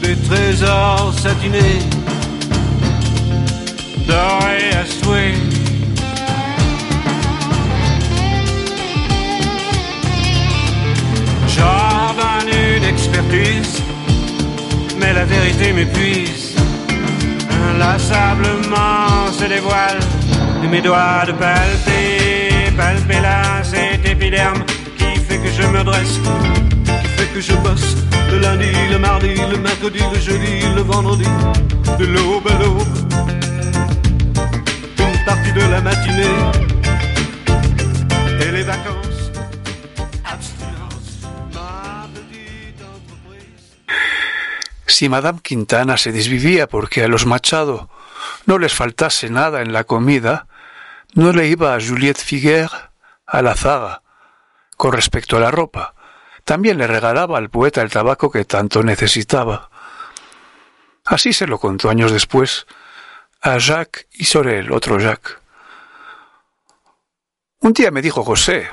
des 0.02 0.16
trésors 0.28 1.14
satinés, 1.18 1.82
dorés 4.08 4.74
à 4.82 4.86
souhait. 4.86 5.34
Jardin 11.48 12.40
une 12.78 12.84
expertise, 12.84 13.82
mais 15.00 15.14
la 15.14 15.26
vérité 15.26 15.74
m'épuise. 15.74 16.56
Inlassablement 17.70 19.32
se 19.38 19.46
dévoile 19.46 20.00
de 20.62 20.68
mes 20.68 20.82
doigts 20.82 21.26
de 21.28 21.34
palper, 21.34 22.43
palper 22.76 23.22
là 23.22 23.64
cet 23.64 24.06
épiderme 24.06 24.64
qui 24.98 25.20
fait 25.20 25.38
que 25.38 25.50
je 25.50 25.68
me 25.68 25.84
dresse, 25.84 26.20
qui 26.86 27.08
fait 27.18 27.34
que 27.34 27.42
je 27.42 27.54
bosse 27.58 27.96
le 28.32 28.40
lundi, 28.40 28.72
le 28.92 29.00
mardi, 29.00 29.36
le 29.52 29.58
mercredi, 29.58 30.00
le 30.14 30.20
jeudi, 30.20 30.62
le 30.76 30.82
vendredi, 30.82 31.30
de 32.00 32.06
l'aube 32.06 32.48
à 32.48 32.58
l'aube, 32.60 32.98
une 35.00 35.26
partie 35.26 35.54
de 35.54 35.62
la 35.72 35.82
matinée 35.82 36.38
et 38.42 38.52
les 38.52 38.64
vacances. 38.64 39.04
Si 44.88 45.10
Madame 45.10 45.40
Quintana 45.42 45.98
se 45.98 46.12
desvivía 46.12 46.68
porque 46.68 47.04
a 47.04 47.08
los 47.08 47.26
Machado 47.26 47.90
no 48.46 48.60
les 48.60 48.74
faltase 48.74 49.30
nada 49.30 49.62
en 49.62 49.74
la 49.74 49.86
comida, 49.86 50.46
no 51.16 51.32
le 51.32 51.48
iba 51.48 51.76
a 51.76 51.80
Juliette 51.80 52.22
Figuer 52.22 52.70
a 53.26 53.42
la 53.42 53.56
zaga 53.56 54.02
con 54.78 54.94
respecto 54.94 55.38
a 55.38 55.40
la 55.40 55.52
ropa. 55.52 55.96
También 56.44 56.78
le 56.78 56.88
regalaba 56.88 57.38
al 57.38 57.50
poeta 57.50 57.82
el 57.82 57.92
tabaco 57.92 58.32
que 58.32 58.46
tanto 58.46 58.84
necesitaba. 58.84 59.70
Así 61.06 61.34
se 61.34 61.48
lo 61.48 61.60
contó 61.60 61.90
años 61.90 62.12
después 62.12 62.66
a 63.42 63.58
Jacques 63.58 64.08
y 64.12 64.26
Sorel, 64.26 64.72
otro 64.72 65.00
Jacques. 65.00 65.38
Un 67.60 67.74
día 67.74 67.92
me 67.92 68.02
dijo 68.02 68.24
José, 68.24 68.70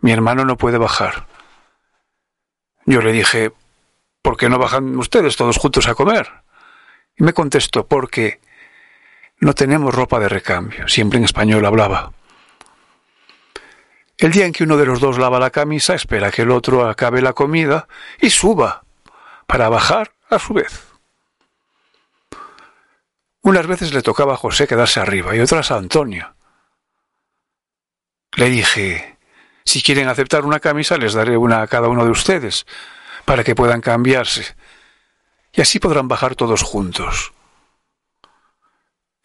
mi 0.00 0.12
hermano 0.12 0.44
no 0.44 0.56
puede 0.56 0.78
bajar. 0.78 1.26
Yo 2.84 3.00
le 3.00 3.12
dije, 3.12 3.52
¿por 4.22 4.36
qué 4.36 4.48
no 4.48 4.58
bajan 4.58 4.96
ustedes 4.98 5.36
todos 5.36 5.58
juntos 5.58 5.88
a 5.88 5.94
comer? 5.94 6.42
Y 7.16 7.24
me 7.24 7.32
contestó, 7.32 7.86
porque 7.86 8.40
no 9.40 9.54
tenemos 9.54 9.94
ropa 9.94 10.18
de 10.18 10.28
recambio. 10.28 10.88
Siempre 10.88 11.18
en 11.18 11.24
español 11.24 11.64
hablaba. 11.64 12.12
El 14.16 14.32
día 14.32 14.46
en 14.46 14.52
que 14.52 14.64
uno 14.64 14.76
de 14.76 14.86
los 14.86 15.00
dos 15.00 15.18
lava 15.18 15.38
la 15.38 15.50
camisa, 15.50 15.94
espera 15.94 16.32
que 16.32 16.42
el 16.42 16.50
otro 16.50 16.88
acabe 16.88 17.22
la 17.22 17.34
comida 17.34 17.86
y 18.20 18.30
suba 18.30 18.84
para 19.46 19.68
bajar 19.68 20.12
a 20.28 20.38
su 20.38 20.54
vez. 20.54 20.88
Unas 23.42 23.66
veces 23.66 23.94
le 23.94 24.02
tocaba 24.02 24.34
a 24.34 24.36
José 24.36 24.66
quedarse 24.66 24.98
arriba 24.98 25.36
y 25.36 25.40
otras 25.40 25.70
a 25.70 25.76
Antonio. 25.76 26.34
Le 28.32 28.50
dije, 28.50 29.16
si 29.64 29.82
quieren 29.82 30.08
aceptar 30.08 30.44
una 30.44 30.60
camisa, 30.60 30.98
les 30.98 31.14
daré 31.14 31.36
una 31.36 31.62
a 31.62 31.66
cada 31.68 31.88
uno 31.88 32.04
de 32.04 32.10
ustedes, 32.10 32.66
para 33.24 33.44
que 33.44 33.54
puedan 33.54 33.80
cambiarse, 33.80 34.56
y 35.52 35.60
así 35.60 35.78
podrán 35.78 36.08
bajar 36.08 36.34
todos 36.34 36.62
juntos. 36.62 37.32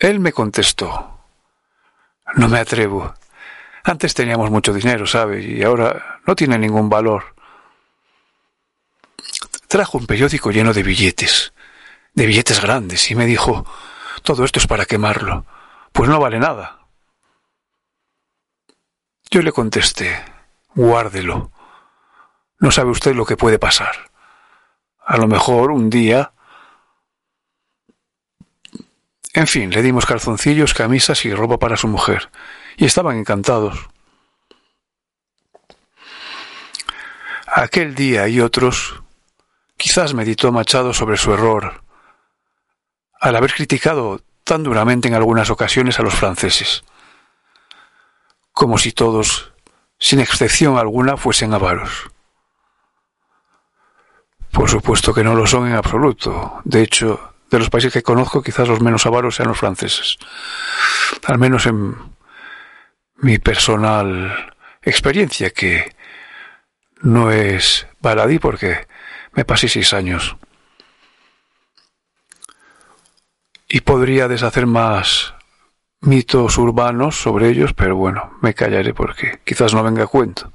Él 0.04 0.20
me 0.20 0.34
contestó, 0.34 1.18
no 2.36 2.50
me 2.50 2.60
atrevo. 2.60 3.14
Antes 3.86 4.14
teníamos 4.14 4.52
mucho 4.52 4.74
dinero, 4.74 5.08
¿sabe? 5.08 5.42
Y 5.42 5.64
ahora 5.64 6.20
no 6.28 6.36
tiene 6.36 6.60
ningún 6.60 6.90
valor. 6.90 7.34
Trajo 9.70 9.98
un 9.98 10.06
periódico 10.06 10.52
lleno 10.52 10.74
de 10.74 10.84
billetes, 10.84 11.54
de 12.16 12.26
billetes 12.26 12.62
grandes, 12.62 13.10
y 13.12 13.16
me 13.16 13.26
dijo, 13.26 13.66
todo 14.24 14.44
esto 14.44 14.60
es 14.60 14.68
para 14.68 14.86
quemarlo. 14.86 15.46
Pues 15.94 16.10
no 16.10 16.20
vale 16.20 16.38
nada. 16.38 16.80
Yo 19.32 19.42
le 19.42 19.54
contesté, 19.54 20.22
guárdelo. 20.76 21.50
No 22.60 22.72
sabe 22.72 22.92
usted 22.92 23.16
lo 23.16 23.26
que 23.26 23.38
puede 23.38 23.58
pasar. 23.58 24.12
A 25.06 25.16
lo 25.16 25.28
mejor 25.28 25.72
un 25.72 25.90
día... 25.90 26.33
En 29.34 29.48
fin, 29.48 29.72
le 29.72 29.82
dimos 29.82 30.06
calzoncillos, 30.06 30.76
camisas 30.76 31.26
y 31.26 31.34
ropa 31.34 31.58
para 31.58 31.76
su 31.76 31.88
mujer, 31.88 32.30
y 32.78 32.86
estaban 32.86 33.18
encantados. 33.18 33.90
Aquel 37.48 37.96
día 37.96 38.28
y 38.28 38.40
otros, 38.40 39.02
quizás 39.76 40.14
meditó 40.14 40.52
Machado 40.52 40.94
sobre 40.94 41.18
su 41.18 41.34
error, 41.34 41.84
al 43.20 43.36
haber 43.36 43.54
criticado 43.54 44.22
tan 44.44 44.62
duramente 44.64 45.08
en 45.08 45.16
algunas 45.16 45.50
ocasiones 45.50 46.00
a 46.00 46.04
los 46.04 46.14
franceses, 46.14 46.84
como 48.52 48.78
si 48.78 48.92
todos, 48.92 49.52
sin 49.98 50.20
excepción 50.20 50.78
alguna, 50.78 51.18
fuesen 51.18 51.54
avaros. 51.54 52.12
Por 54.52 54.70
supuesto 54.70 55.12
que 55.12 55.24
no 55.24 55.34
lo 55.34 55.48
son 55.48 55.68
en 55.68 55.74
absoluto. 55.74 56.62
De 56.64 56.84
hecho, 56.84 57.33
de 57.54 57.60
los 57.60 57.70
países 57.70 57.94
que 57.94 58.02
conozco, 58.02 58.42
quizás 58.42 58.68
los 58.68 58.82
menos 58.82 59.06
avaros 59.06 59.36
sean 59.36 59.50
los 59.50 59.60
franceses. 59.60 60.18
Al 61.26 61.38
menos 61.38 61.68
en 61.68 61.96
mi 63.18 63.38
personal 63.38 64.56
experiencia, 64.82 65.52
que 65.52 65.96
no 67.02 67.32
es 67.32 67.88
baladí 68.02 68.40
porque 68.40 68.88
me 69.34 69.46
pasé 69.46 69.68
seis 69.68 69.94
años. 69.94 70.36
Y 73.68 73.82
podría 73.82 74.28
deshacer 74.28 74.66
más 74.66 75.36
mitos 76.02 76.58
urbanos 76.58 77.22
sobre 77.22 77.50
ellos, 77.50 77.74
pero 77.74 77.96
bueno, 77.96 78.38
me 78.42 78.56
callaré 78.56 78.96
porque 78.96 79.42
quizás 79.46 79.76
no 79.76 79.84
venga 79.84 80.06
a 80.06 80.08
cuento. 80.08 80.52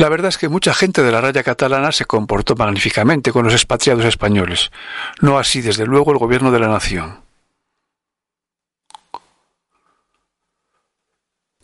La 0.00 0.08
verdad 0.08 0.30
es 0.30 0.38
que 0.38 0.48
mucha 0.48 0.72
gente 0.72 1.02
de 1.02 1.12
la 1.12 1.20
raya 1.20 1.42
catalana 1.42 1.92
se 1.92 2.06
comportó 2.06 2.56
magníficamente 2.56 3.32
con 3.32 3.44
los 3.44 3.52
expatriados 3.52 4.06
españoles, 4.06 4.70
no 5.20 5.38
así 5.38 5.60
desde 5.60 5.84
luego 5.84 6.10
el 6.10 6.16
gobierno 6.16 6.50
de 6.50 6.58
la 6.58 6.68
nación. 6.68 7.20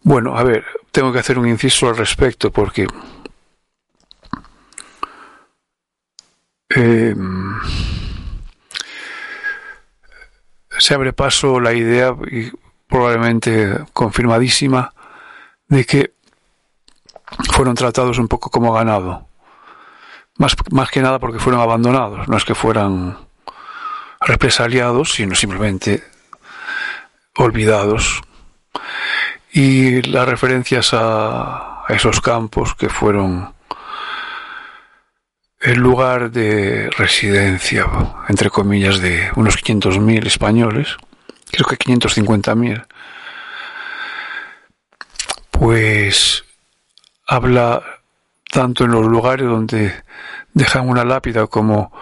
Bueno, 0.03 0.37
a 0.37 0.45
ver, 0.45 0.67
tengo 0.91 1.15
que 1.15 1.21
hacer 1.21 1.39
un 1.39 1.49
inciso 1.49 1.89
al 1.89 1.97
respecto 1.97 2.51
porque 2.51 2.87
eh, 6.77 7.17
se 10.79 10.93
abre 10.93 11.15
paso 11.15 11.59
la 11.59 11.73
idea, 11.73 12.15
y 12.31 12.53
probablemente 12.87 13.79
confirmadísima, 13.95 14.93
de 15.69 15.87
que 15.87 16.16
fueron 17.53 17.75
tratados 17.75 18.19
un 18.19 18.29
poco 18.29 18.51
como 18.51 18.73
ganado. 18.73 19.29
Más, 20.39 20.55
más 20.71 20.91
que 20.91 21.01
nada 21.01 21.19
porque 21.19 21.39
fueron 21.39 21.61
abandonados, 21.61 22.29
no 22.29 22.37
es 22.37 22.45
que 22.45 22.55
fueran 22.55 23.19
represaliados, 24.21 25.13
sino 25.13 25.35
simplemente 25.35 26.05
olvidados. 27.37 28.21
Y 29.53 30.03
las 30.03 30.29
referencias 30.29 30.93
a, 30.93 31.85
a 31.87 31.95
esos 31.95 32.21
campos 32.21 32.75
que 32.75 32.89
fueron 32.89 33.55
el 35.61 35.79
lugar 35.79 36.31
de 36.31 36.91
residencia, 36.91 37.87
entre 38.29 38.51
comillas, 38.51 39.01
de 39.01 39.31
unos 39.37 39.57
500.000 39.57 40.27
españoles, 40.27 40.97
creo 41.51 41.67
que 41.67 41.79
550.000, 41.79 42.87
pues 45.51 46.46
habla 47.27 47.83
tanto 48.51 48.85
en 48.85 48.93
los 48.93 49.05
lugares 49.07 49.47
donde 49.47 50.03
dejan 50.55 50.89
una 50.89 51.05
lápida 51.05 51.47
como 51.47 51.93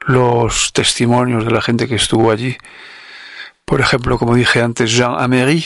los 0.00 0.72
testimonios 0.72 1.44
de 1.44 1.50
la 1.50 1.62
gente 1.62 1.88
que 1.88 1.94
estuvo 1.94 2.30
allí. 2.30 2.56
Por 3.64 3.80
ejemplo, 3.80 4.18
como 4.18 4.34
dije 4.34 4.62
antes, 4.62 4.92
Jean 4.92 5.14
Améry, 5.18 5.64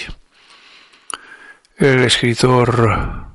el 1.77 2.05
escritor 2.05 3.27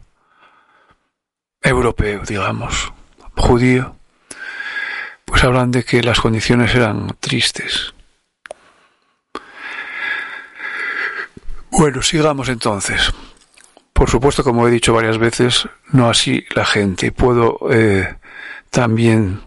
europeo, 1.61 2.22
digamos, 2.28 2.91
judío, 3.36 3.95
pues 5.26 5.43
hablan 5.43 5.72
de 5.72 5.84
que 5.84 6.01
las 6.01 6.20
condiciones 6.20 6.74
eran 6.76 7.16
tristes. 7.20 7.93
Bueno, 11.72 12.01
sigamos 12.01 12.47
entonces. 12.49 13.11
Por 13.95 14.09
supuesto, 14.09 14.43
como 14.43 14.67
he 14.67 14.71
dicho 14.71 14.93
varias 14.93 15.17
veces, 15.17 15.69
no 15.93 16.09
así 16.09 16.45
la 16.53 16.65
gente. 16.65 17.13
Puedo 17.13 17.57
eh, 17.71 18.17
también 18.69 19.41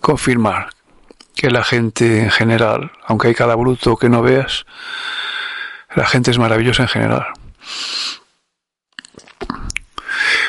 confirmar 0.00 0.70
que 1.34 1.50
la 1.50 1.64
gente 1.64 2.20
en 2.20 2.30
general, 2.30 2.92
aunque 3.04 3.26
hay 3.26 3.34
cada 3.34 3.56
bruto 3.56 3.96
que 3.96 4.08
no 4.08 4.22
veas, 4.22 4.64
la 5.96 6.06
gente 6.06 6.30
es 6.30 6.38
maravillosa 6.38 6.84
en 6.84 6.88
general. 6.88 7.26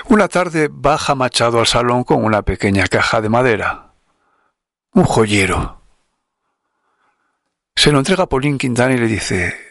Una 0.07 0.27
tarde 0.27 0.69
baja 0.71 1.15
Machado 1.15 1.59
al 1.59 1.65
salón 1.65 2.03
con 2.03 2.23
una 2.23 2.43
pequeña 2.43 2.85
caja 2.87 3.21
de 3.21 3.29
madera. 3.29 3.91
Un 4.91 5.03
joyero. 5.03 5.81
Se 7.75 7.91
lo 7.91 7.97
entrega 7.97 8.25
a 8.25 8.29
Paulín 8.29 8.59
Quintana 8.59 8.93
y 8.93 8.99
le 8.99 9.07
dice, 9.07 9.64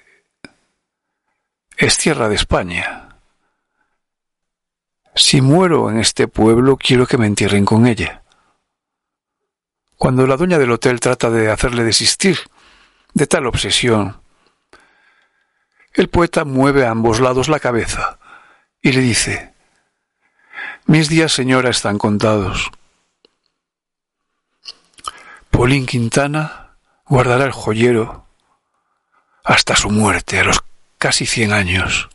es 1.76 1.98
tierra 1.98 2.28
de 2.28 2.36
España. 2.36 3.08
Si 5.14 5.40
muero 5.40 5.90
en 5.90 5.98
este 5.98 6.28
pueblo, 6.28 6.76
quiero 6.76 7.06
que 7.06 7.18
me 7.18 7.26
entierren 7.26 7.64
con 7.64 7.86
ella. 7.86 8.22
Cuando 9.96 10.26
la 10.26 10.36
dueña 10.36 10.58
del 10.58 10.72
hotel 10.72 11.00
trata 11.00 11.30
de 11.30 11.50
hacerle 11.50 11.84
desistir 11.84 12.38
de 13.12 13.26
tal 13.26 13.46
obsesión, 13.46 14.20
el 15.92 16.08
poeta 16.08 16.44
mueve 16.44 16.84
a 16.84 16.90
ambos 16.90 17.20
lados 17.20 17.48
la 17.48 17.60
cabeza 17.60 18.18
y 18.82 18.92
le 18.92 19.00
dice, 19.00 19.54
Mis 20.86 21.08
días, 21.08 21.32
señora, 21.32 21.70
están 21.70 21.96
contados. 21.98 22.70
Paulín 25.50 25.86
Quintana 25.86 26.76
guardará 27.06 27.44
el 27.44 27.52
joyero 27.52 28.26
hasta 29.44 29.76
su 29.76 29.90
muerte 29.90 30.40
a 30.40 30.44
los 30.44 30.60
casi 31.04 31.26
cien 31.26 31.52
años. 31.52 32.08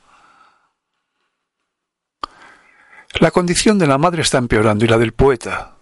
La 3.19 3.29
condición 3.29 3.77
de 3.77 3.85
la 3.85 3.99
madre 3.99 4.23
está 4.23 4.39
empeorando 4.39 4.83
y 4.83 4.87
la 4.87 4.97
del 4.97 5.13
poeta. 5.13 5.75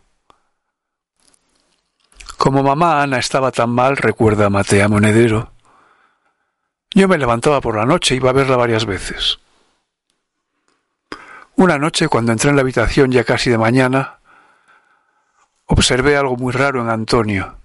Como 2.35 2.63
mamá 2.63 3.01
Ana 3.01 3.17
estaba 3.17 3.53
tan 3.53 3.69
mal, 3.69 3.95
recuerda 3.95 4.49
Matea 4.49 4.89
Monedero, 4.89 5.53
yo 6.93 7.07
me 7.07 7.17
levantaba 7.17 7.61
por 7.61 7.77
la 7.77 7.85
noche 7.85 8.13
iba 8.13 8.31
a 8.31 8.33
verla 8.33 8.57
varias 8.57 8.85
veces. 8.85 9.39
Una 11.55 11.77
noche, 11.77 12.09
cuando 12.09 12.33
entré 12.33 12.49
en 12.49 12.57
la 12.57 12.61
habitación 12.61 13.09
ya 13.09 13.23
casi 13.23 13.49
de 13.49 13.57
mañana, 13.57 14.19
observé 15.65 16.17
algo 16.17 16.35
muy 16.35 16.51
raro 16.51 16.81
en 16.81 16.89
Antonio. 16.89 17.57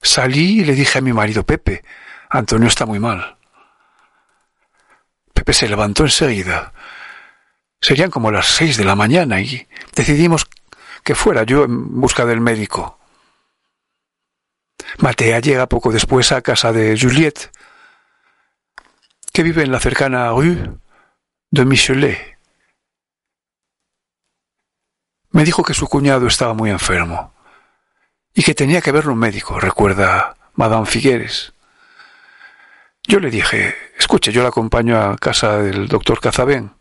Salí 0.00 0.60
y 0.60 0.64
le 0.64 0.74
dije 0.74 1.00
a 1.00 1.02
mi 1.02 1.12
marido, 1.12 1.44
Pepe, 1.44 1.84
Antonio 2.30 2.68
está 2.68 2.86
muy 2.86 2.98
mal. 2.98 3.36
Se 5.50 5.68
levantó 5.68 6.04
enseguida. 6.04 6.72
Serían 7.80 8.10
como 8.10 8.30
las 8.30 8.46
seis 8.46 8.76
de 8.76 8.84
la 8.84 8.96
mañana 8.96 9.40
y 9.40 9.66
decidimos 9.94 10.46
que 11.02 11.14
fuera 11.14 11.42
yo 11.42 11.64
en 11.64 12.00
busca 12.00 12.24
del 12.24 12.40
médico. 12.40 12.98
Matea 14.98 15.40
llega 15.40 15.68
poco 15.68 15.92
después 15.92 16.32
a 16.32 16.42
casa 16.42 16.72
de 16.72 16.98
Juliette, 16.98 17.50
que 19.32 19.42
vive 19.42 19.62
en 19.62 19.72
la 19.72 19.80
cercana 19.80 20.30
rue 20.30 20.70
de 21.50 21.64
Michelet. 21.64 22.38
Me 25.30 25.44
dijo 25.44 25.62
que 25.62 25.74
su 25.74 25.88
cuñado 25.88 26.26
estaba 26.26 26.54
muy 26.54 26.70
enfermo 26.70 27.34
y 28.34 28.42
que 28.42 28.54
tenía 28.54 28.80
que 28.80 28.92
verlo 28.92 29.12
un 29.12 29.18
médico, 29.18 29.58
recuerda 29.58 30.36
Madame 30.54 30.86
Figueres. 30.86 31.54
Yo 33.04 33.18
le 33.18 33.30
dije, 33.30 33.74
escuche, 34.02 34.32
yo 34.32 34.42
la 34.42 34.48
acompaño 34.48 35.00
a 35.00 35.16
casa 35.16 35.58
del 35.58 35.86
doctor 35.86 36.20
Cazabén, 36.20 36.72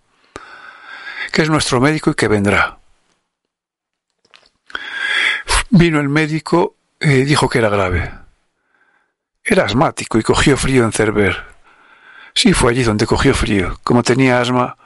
que 1.32 1.43
es 1.43 1.49
nuestro 1.49 1.80
médico 1.80 2.09
y 2.09 2.15
que 2.15 2.28
vendrá. 2.28 2.80
Vino 5.69 5.99
el 5.99 6.09
médico 6.09 6.76
y 6.99 7.24
dijo 7.24 7.47
que 7.47 7.59
era 7.59 7.69
grave. 7.69 8.11
Era 9.43 9.65
asmático 9.65 10.17
y 10.17 10.24
cogió 10.24 10.57
frío 10.57 10.84
en 10.84 10.91
Cerver. 10.91 11.45
Sí, 12.34 12.53
fue 12.53 12.72
allí 12.72 12.84
donde 12.84 13.05
cogió 13.05 13.36
frío. 13.36 13.80
Como 13.84 14.01
tenía 14.01 14.41
asma, 14.41 14.78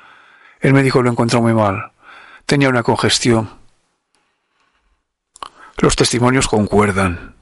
el 0.59 0.73
médico 0.73 1.01
lo 1.01 1.09
encontró 1.09 1.41
muy 1.41 1.53
mal. 1.53 1.93
Tenía 2.45 2.67
una 2.67 2.83
congestión. 2.83 3.49
Los 5.77 5.95
testimonios 5.95 6.47
concuerdan. 6.47 7.35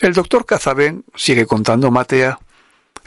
El 0.00 0.12
doctor 0.12 0.46
Cazabén, 0.46 1.04
sigue 1.16 1.46
contando 1.46 1.90
Matea, 1.90 2.38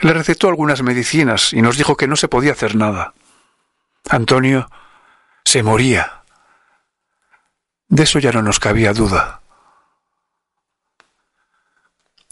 le 0.00 0.12
recetó 0.12 0.48
algunas 0.48 0.82
medicinas 0.82 1.52
y 1.52 1.62
nos 1.62 1.76
dijo 1.76 1.96
que 1.96 2.08
no 2.08 2.16
se 2.16 2.28
podía 2.28 2.52
hacer 2.52 2.76
nada. 2.76 3.14
Antonio 4.08 4.68
se 5.44 5.62
moría. 5.62 6.22
De 7.88 8.02
eso 8.02 8.18
ya 8.18 8.32
no 8.32 8.42
nos 8.42 8.60
cabía 8.60 8.92
duda. 8.92 9.40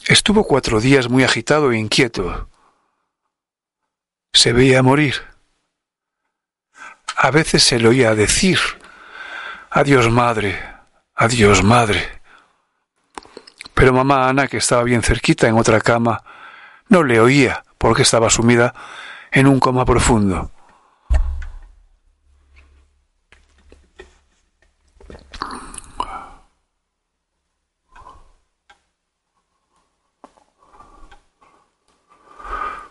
Estuvo 0.06 0.44
cuatro 0.44 0.80
días 0.80 1.08
muy 1.08 1.24
agitado 1.24 1.72
e 1.72 1.78
inquieto. 1.78 2.48
Se 4.32 4.52
veía 4.52 4.82
morir. 4.82 5.14
A 7.16 7.30
veces 7.30 7.62
se 7.62 7.78
le 7.78 7.88
oía 7.88 8.14
decir, 8.14 8.58
Adiós 9.74 10.10
madre, 10.10 10.60
adiós 11.14 11.62
madre. 11.62 12.20
Pero 13.72 13.94
mamá 13.94 14.28
Ana, 14.28 14.46
que 14.46 14.58
estaba 14.58 14.82
bien 14.82 15.02
cerquita 15.02 15.48
en 15.48 15.56
otra 15.56 15.80
cama, 15.80 16.22
no 16.92 17.02
le 17.02 17.18
oía 17.18 17.64
porque 17.78 18.02
estaba 18.02 18.28
sumida 18.28 18.74
en 19.32 19.46
un 19.46 19.58
coma 19.58 19.86
profundo. 19.86 20.50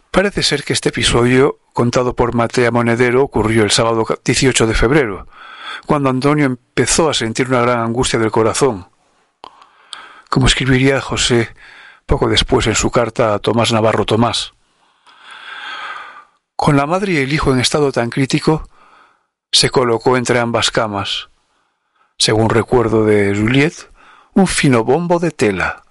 Parece 0.10 0.42
ser 0.44 0.64
que 0.64 0.74
este 0.74 0.90
episodio, 0.90 1.60
contado 1.74 2.16
por 2.16 2.34
Matea 2.34 2.72
Monedero, 2.72 3.22
ocurrió 3.22 3.64
el 3.64 3.72
sábado 3.72 4.06
18 4.26 4.66
de 4.66 4.74
febrero, 4.74 5.28
cuando 5.86 6.10
Antonio 6.10 6.46
empezó 6.46 7.10
a 7.10 7.14
sentir 7.14 7.48
una 7.50 7.62
gran 7.62 7.80
angustia 7.80 8.18
del 8.18 8.32
corazón. 8.32 8.88
Como 10.30 10.48
escribiría 10.48 11.00
José 11.02 11.50
poco 12.06 12.28
después 12.28 12.68
en 12.68 12.76
su 12.76 12.92
carta 12.92 13.34
a 13.34 13.40
Tomás 13.40 13.72
Navarro 13.72 14.06
Tomás. 14.06 14.54
Con 16.56 16.78
la 16.78 16.86
madre 16.86 17.14
y 17.14 17.18
el 17.18 17.34
hijo 17.34 17.52
en 17.54 17.60
estado 17.60 17.92
tan 17.92 18.10
crítico, 18.10 18.68
se 19.52 19.70
colocó 19.70 20.18
entre 20.18 20.40
ambas 20.40 20.72
camas, 20.72 21.30
según 22.18 22.50
recuerdo 22.50 23.06
de 23.06 23.36
Juliet, 23.36 23.74
un 24.34 24.48
fino 24.48 24.84
bombo 24.84 25.20
de 25.20 25.32
tela, 25.32 25.84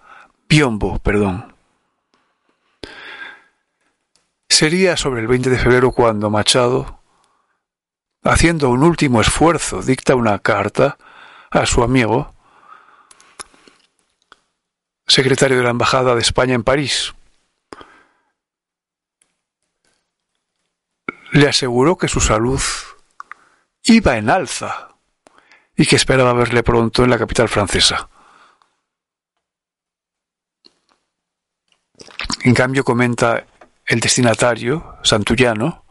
biombo, 0.48 0.98
perdón, 1.00 1.50
Sería 4.60 4.98
sobre 4.98 5.22
el 5.22 5.26
20 5.26 5.48
de 5.48 5.56
febrero 5.56 5.90
cuando 5.90 6.28
Machado, 6.28 7.00
haciendo 8.22 8.68
un 8.68 8.82
último 8.82 9.22
esfuerzo, 9.22 9.80
dicta 9.80 10.16
una 10.16 10.38
carta 10.40 10.98
a 11.50 11.64
su 11.64 11.82
amigo, 11.82 12.34
secretario 15.10 15.56
de 15.56 15.64
la 15.64 15.70
Embajada 15.70 16.14
de 16.14 16.20
España 16.20 16.54
en 16.54 16.62
París. 16.62 17.14
Le 21.32 21.48
aseguró 21.48 21.98
que 21.98 22.06
su 22.06 22.20
salud 22.20 22.60
iba 23.82 24.16
en 24.16 24.30
alza 24.30 24.94
y 25.76 25.86
que 25.86 25.96
esperaba 25.96 26.32
verle 26.32 26.62
pronto 26.62 27.02
en 27.02 27.10
la 27.10 27.18
capital 27.18 27.48
francesa. 27.48 28.08
En 32.42 32.54
cambio, 32.54 32.84
comenta 32.84 33.44
el 33.86 34.00
destinatario, 34.00 34.96
Santullano, 35.02 35.84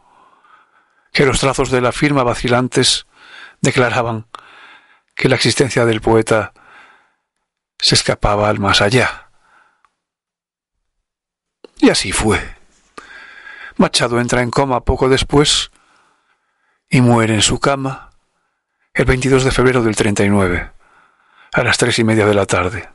que 1.12 1.26
los 1.26 1.40
trazos 1.40 1.70
de 1.70 1.82
la 1.82 1.92
firma 1.92 2.22
vacilantes 2.22 3.06
declaraban 3.60 4.26
que 5.14 5.28
la 5.28 5.36
existencia 5.36 5.84
del 5.84 6.00
poeta 6.00 6.54
se 7.80 7.94
escapaba 7.94 8.48
al 8.48 8.58
más 8.58 8.80
allá. 8.80 9.30
Y 11.78 11.90
así 11.90 12.12
fue. 12.12 12.56
Machado 13.76 14.20
entra 14.20 14.42
en 14.42 14.50
coma 14.50 14.84
poco 14.84 15.08
después 15.08 15.70
y 16.88 17.00
muere 17.00 17.34
en 17.34 17.42
su 17.42 17.58
cama 17.58 18.10
el 18.92 19.04
22 19.04 19.44
de 19.44 19.50
febrero 19.50 19.82
del 19.82 19.96
39, 19.96 20.72
a 21.52 21.62
las 21.62 21.78
tres 21.78 21.98
y 21.98 22.04
media 22.04 22.26
de 22.26 22.34
la 22.34 22.44
tarde. 22.44 22.90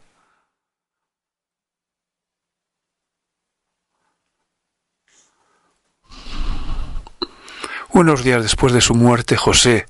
Unos 7.89 8.23
días 8.25 8.43
después 8.43 8.73
de 8.73 8.81
su 8.81 8.93
muerte, 8.93 9.37
José, 9.37 9.87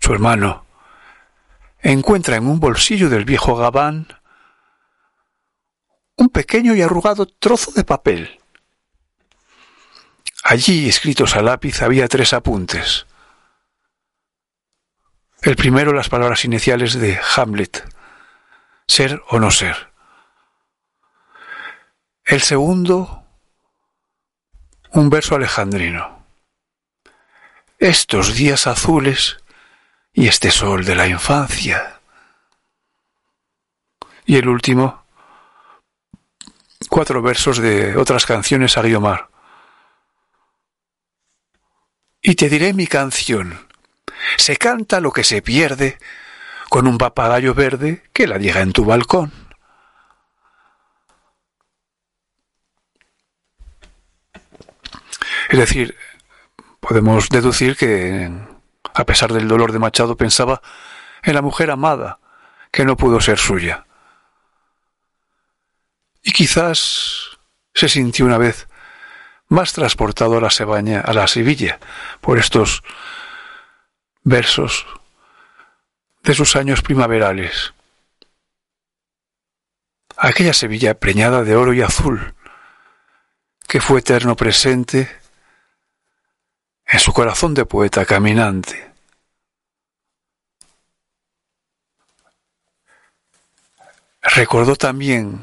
su 0.00 0.12
hermano, 0.12 0.66
encuentra 1.82 2.36
en 2.36 2.46
un 2.46 2.60
bolsillo 2.60 3.08
del 3.08 3.24
viejo 3.24 3.56
gabán 3.56 4.08
un 6.16 6.28
pequeño 6.28 6.74
y 6.74 6.82
arrugado 6.82 7.26
trozo 7.26 7.72
de 7.72 7.84
papel. 7.84 8.38
Allí, 10.44 10.88
escritos 10.88 11.36
a 11.36 11.42
lápiz, 11.42 11.82
había 11.82 12.08
tres 12.08 12.32
apuntes. 12.32 13.06
El 15.42 15.56
primero 15.56 15.92
las 15.92 16.08
palabras 16.08 16.44
iniciales 16.44 16.94
de 16.94 17.18
Hamlet, 17.36 17.84
ser 18.86 19.22
o 19.28 19.40
no 19.40 19.50
ser. 19.50 19.90
El 22.24 22.42
segundo, 22.42 23.24
un 24.92 25.10
verso 25.10 25.34
alejandrino. 25.34 26.24
Estos 27.78 28.34
días 28.34 28.68
azules 28.68 29.41
y 30.12 30.28
este 30.28 30.50
sol 30.50 30.84
de 30.84 30.94
la 30.94 31.06
infancia. 31.06 32.00
Y 34.24 34.36
el 34.36 34.48
último, 34.48 35.04
cuatro 36.88 37.22
versos 37.22 37.58
de 37.58 37.96
otras 37.96 38.26
canciones 38.26 38.76
a 38.76 38.82
Guiomar. 38.82 39.28
Y 42.20 42.34
te 42.34 42.48
diré 42.48 42.72
mi 42.72 42.86
canción. 42.86 43.66
Se 44.36 44.56
canta 44.56 45.00
lo 45.00 45.10
que 45.10 45.24
se 45.24 45.42
pierde 45.42 45.98
con 46.68 46.86
un 46.86 46.98
papagayo 46.98 47.54
verde 47.54 48.04
que 48.12 48.26
la 48.26 48.38
llega 48.38 48.60
en 48.60 48.72
tu 48.72 48.84
balcón. 48.84 49.32
Es 55.48 55.58
decir, 55.58 55.96
podemos 56.80 57.28
deducir 57.28 57.76
que, 57.76 58.30
a 58.94 59.04
pesar 59.04 59.32
del 59.32 59.48
dolor 59.48 59.72
de 59.72 59.78
Machado, 59.78 60.16
pensaba 60.16 60.62
en 61.22 61.34
la 61.34 61.42
mujer 61.42 61.70
amada, 61.70 62.18
que 62.70 62.84
no 62.84 62.96
pudo 62.96 63.20
ser 63.20 63.38
suya. 63.38 63.86
Y 66.22 66.32
quizás 66.32 67.38
se 67.74 67.88
sintió 67.88 68.24
una 68.26 68.38
vez 68.38 68.68
más 69.48 69.72
transportado 69.72 70.38
a 70.38 70.40
la, 70.40 70.50
Sebaña, 70.50 71.00
a 71.00 71.12
la 71.12 71.26
Sevilla 71.26 71.78
por 72.20 72.38
estos 72.38 72.82
versos 74.22 74.86
de 76.22 76.34
sus 76.34 76.56
años 76.56 76.82
primaverales. 76.82 77.74
Aquella 80.16 80.54
Sevilla 80.54 80.98
preñada 80.98 81.42
de 81.42 81.56
oro 81.56 81.72
y 81.72 81.82
azul, 81.82 82.34
que 83.66 83.80
fue 83.80 84.00
eterno 84.00 84.36
presente 84.36 85.21
en 86.92 87.00
su 87.00 87.12
corazón 87.14 87.54
de 87.54 87.64
poeta 87.64 88.04
caminante. 88.04 88.92
Recordó 94.20 94.76
también, 94.76 95.42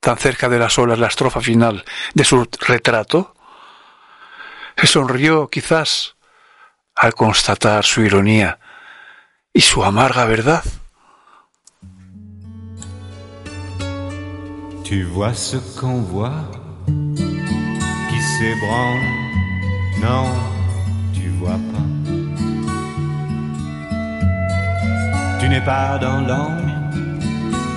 tan 0.00 0.16
cerca 0.16 0.48
de 0.48 0.58
las 0.58 0.78
olas, 0.78 0.98
la 0.98 1.08
estrofa 1.08 1.42
final 1.42 1.84
de 2.14 2.24
su 2.24 2.48
retrato. 2.66 3.34
Se 4.76 4.86
sonrió 4.86 5.48
quizás 5.48 6.16
al 6.94 7.14
constatar 7.14 7.84
su 7.84 8.00
ironía 8.00 8.58
y 9.52 9.60
su 9.60 9.84
amarga 9.84 10.24
verdad. 10.24 10.64
Tu 14.82 15.04
vois 15.12 15.34
ce 15.34 15.58
qu'on 15.78 16.04
voit 16.06 16.46
qui 18.08 18.20
vois 21.46 21.60
pas. 21.72 21.86
Tu 25.40 25.48
n'es 25.48 25.60
pas 25.60 25.98
dans 25.98 26.20
l'ombre, 26.20 26.72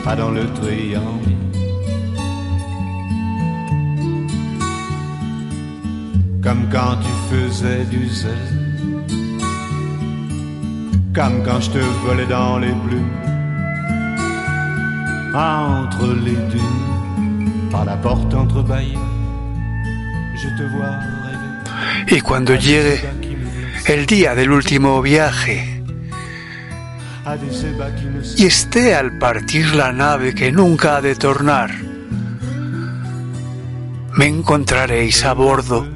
pas 0.03 0.15
dans 0.15 0.31
le 0.31 0.45
triangle. 0.59 1.35
Comme 6.43 6.63
quand 6.71 6.95
tu 7.03 7.13
faisais 7.29 7.83
du 7.85 8.07
zèle 8.07 8.59
comme 11.19 11.43
quand 11.43 11.59
je 11.59 11.71
te 11.71 11.79
volais 12.05 12.25
dans 12.27 12.59
les 12.59 12.73
plumes, 12.85 13.15
entre 15.35 16.07
les 16.25 16.39
dunes, 16.51 17.69
par 17.71 17.83
la 17.83 17.97
porte 17.97 18.33
entrebâillée, 18.33 18.97
je 20.35 20.47
te 20.57 20.63
vois 20.71 20.95
rêver. 21.25 22.17
Y 22.17 22.21
cuando 22.21 22.55
llegue 22.55 23.28
el 23.89 24.05
día 24.05 24.35
del 24.35 24.51
último 24.51 25.01
viaje 25.01 25.83
y 28.37 28.45
esté 28.45 28.93
al 28.93 29.17
partir 29.17 29.73
la 29.73 29.91
nave 29.91 30.35
que 30.35 30.51
nunca 30.51 30.97
ha 30.97 31.01
de 31.01 31.15
tornar, 31.15 31.71
me 34.13 34.27
encontraréis 34.27 35.25
a 35.25 35.33
bordo 35.33 35.87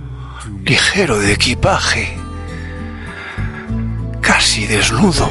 ligero 0.65 1.19
de 1.19 1.33
equipaje 1.33 2.17
casi 4.21 4.65
desnudo, 4.65 5.29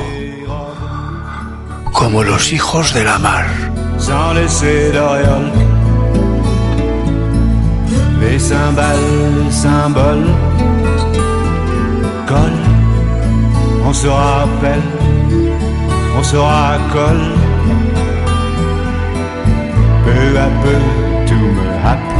como 1.92 2.22
los 2.22 2.52
hijos 2.52 2.94
de 2.94 3.02
la 3.02 3.18
mar. 3.18 3.46
On 13.84 13.92
se 13.92 14.08
rappelle, 14.08 14.80
on 16.18 16.22
se 16.22 16.36
racole. 16.36 17.24
Peu 20.04 20.38
à 20.38 20.48
peu, 20.62 20.78
tout 21.28 21.48
me 21.56 21.66
happe. 21.86 22.14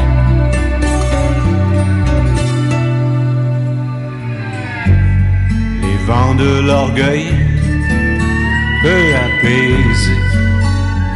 Les 5.82 5.98
vents 6.06 6.34
de 6.34 6.66
l'orgueil, 6.66 7.26
peu 8.82 9.02
apaisés, 9.26 10.22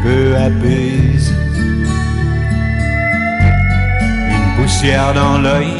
peu 0.02 0.36
apaisés. 0.36 1.34
Une 4.30 4.48
poussière 4.56 5.12
dans 5.14 5.38
l'œil, 5.38 5.76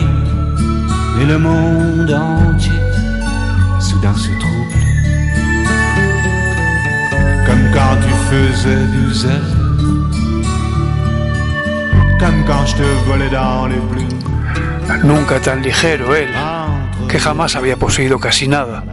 et 1.21 1.25
le 1.25 1.39
monde 1.39 2.11
entier 2.11 2.76
Nunca 15.03 15.41
tan 15.41 15.63
ligero 15.63 16.15
él, 16.15 16.31
que 17.09 17.19
jamás 17.19 17.57
había 17.57 17.77
poseído 17.77 18.19
casi 18.19 18.49
nada, 18.49 18.85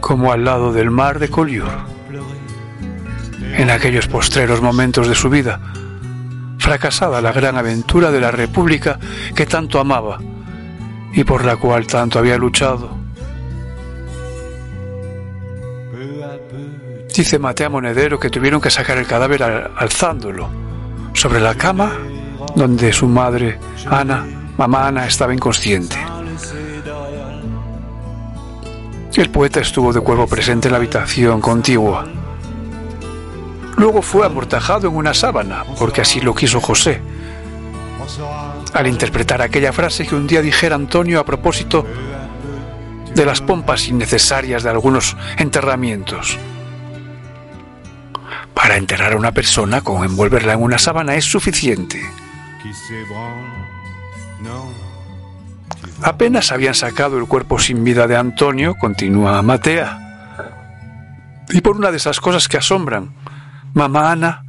como 0.00 0.32
al 0.32 0.44
lado 0.44 0.72
del 0.72 0.90
mar 0.90 1.18
de 1.18 1.28
Collioure, 1.28 1.76
en 3.56 3.70
aquellos 3.70 4.08
postreros 4.08 4.60
momentos 4.60 5.08
de 5.08 5.14
su 5.14 5.30
vida, 5.30 5.60
fracasada 6.58 7.20
la 7.20 7.32
gran 7.32 7.56
aventura 7.56 8.10
de 8.10 8.20
la 8.20 8.30
República 8.30 8.98
que 9.34 9.46
tanto 9.46 9.80
amaba 9.80 10.18
y 11.12 11.24
por 11.24 11.44
la 11.44 11.56
cual 11.56 11.86
tanto 11.86 12.18
había 12.18 12.36
luchado. 12.36 12.99
Dice 17.20 17.38
Matea 17.38 17.68
Monedero 17.68 18.18
que 18.18 18.30
tuvieron 18.30 18.62
que 18.62 18.70
sacar 18.70 18.96
el 18.96 19.06
cadáver 19.06 19.42
al- 19.42 19.70
alzándolo 19.76 20.48
sobre 21.12 21.38
la 21.38 21.54
cama 21.54 21.92
donde 22.56 22.94
su 22.94 23.06
madre, 23.06 23.58
Ana, 23.90 24.24
mamá 24.56 24.86
Ana, 24.86 25.04
estaba 25.06 25.34
inconsciente. 25.34 25.98
El 29.14 29.28
poeta 29.28 29.60
estuvo 29.60 29.92
de 29.92 30.00
cuerpo 30.00 30.26
presente 30.26 30.68
en 30.68 30.72
la 30.72 30.78
habitación 30.78 31.42
contigua. 31.42 32.06
Luego 33.76 34.00
fue 34.00 34.24
amortajado 34.24 34.88
en 34.88 34.96
una 34.96 35.12
sábana, 35.12 35.64
porque 35.78 36.00
así 36.00 36.22
lo 36.22 36.34
quiso 36.34 36.58
José, 36.58 37.02
al 38.72 38.86
interpretar 38.86 39.42
aquella 39.42 39.74
frase 39.74 40.06
que 40.06 40.14
un 40.14 40.26
día 40.26 40.40
dijera 40.40 40.74
Antonio 40.74 41.20
a 41.20 41.24
propósito 41.26 41.84
de 43.14 43.26
las 43.26 43.42
pompas 43.42 43.88
innecesarias 43.88 44.62
de 44.62 44.70
algunos 44.70 45.18
enterramientos. 45.36 46.38
Para 48.60 48.76
enterrar 48.76 49.14
a 49.14 49.16
una 49.16 49.32
persona 49.32 49.80
con 49.80 50.04
envolverla 50.04 50.52
en 50.52 50.62
una 50.62 50.76
sábana 50.76 51.14
es 51.14 51.24
suficiente. 51.24 51.98
Apenas 56.02 56.52
habían 56.52 56.74
sacado 56.74 57.16
el 57.16 57.26
cuerpo 57.26 57.58
sin 57.58 57.82
vida 57.82 58.06
de 58.06 58.18
Antonio, 58.18 58.74
continúa 58.74 59.40
Matea. 59.40 59.98
Y 61.48 61.62
por 61.62 61.78
una 61.78 61.90
de 61.90 61.96
esas 61.96 62.20
cosas 62.20 62.48
que 62.48 62.58
asombran, 62.58 63.14
mamá 63.72 64.12
Ana 64.12 64.44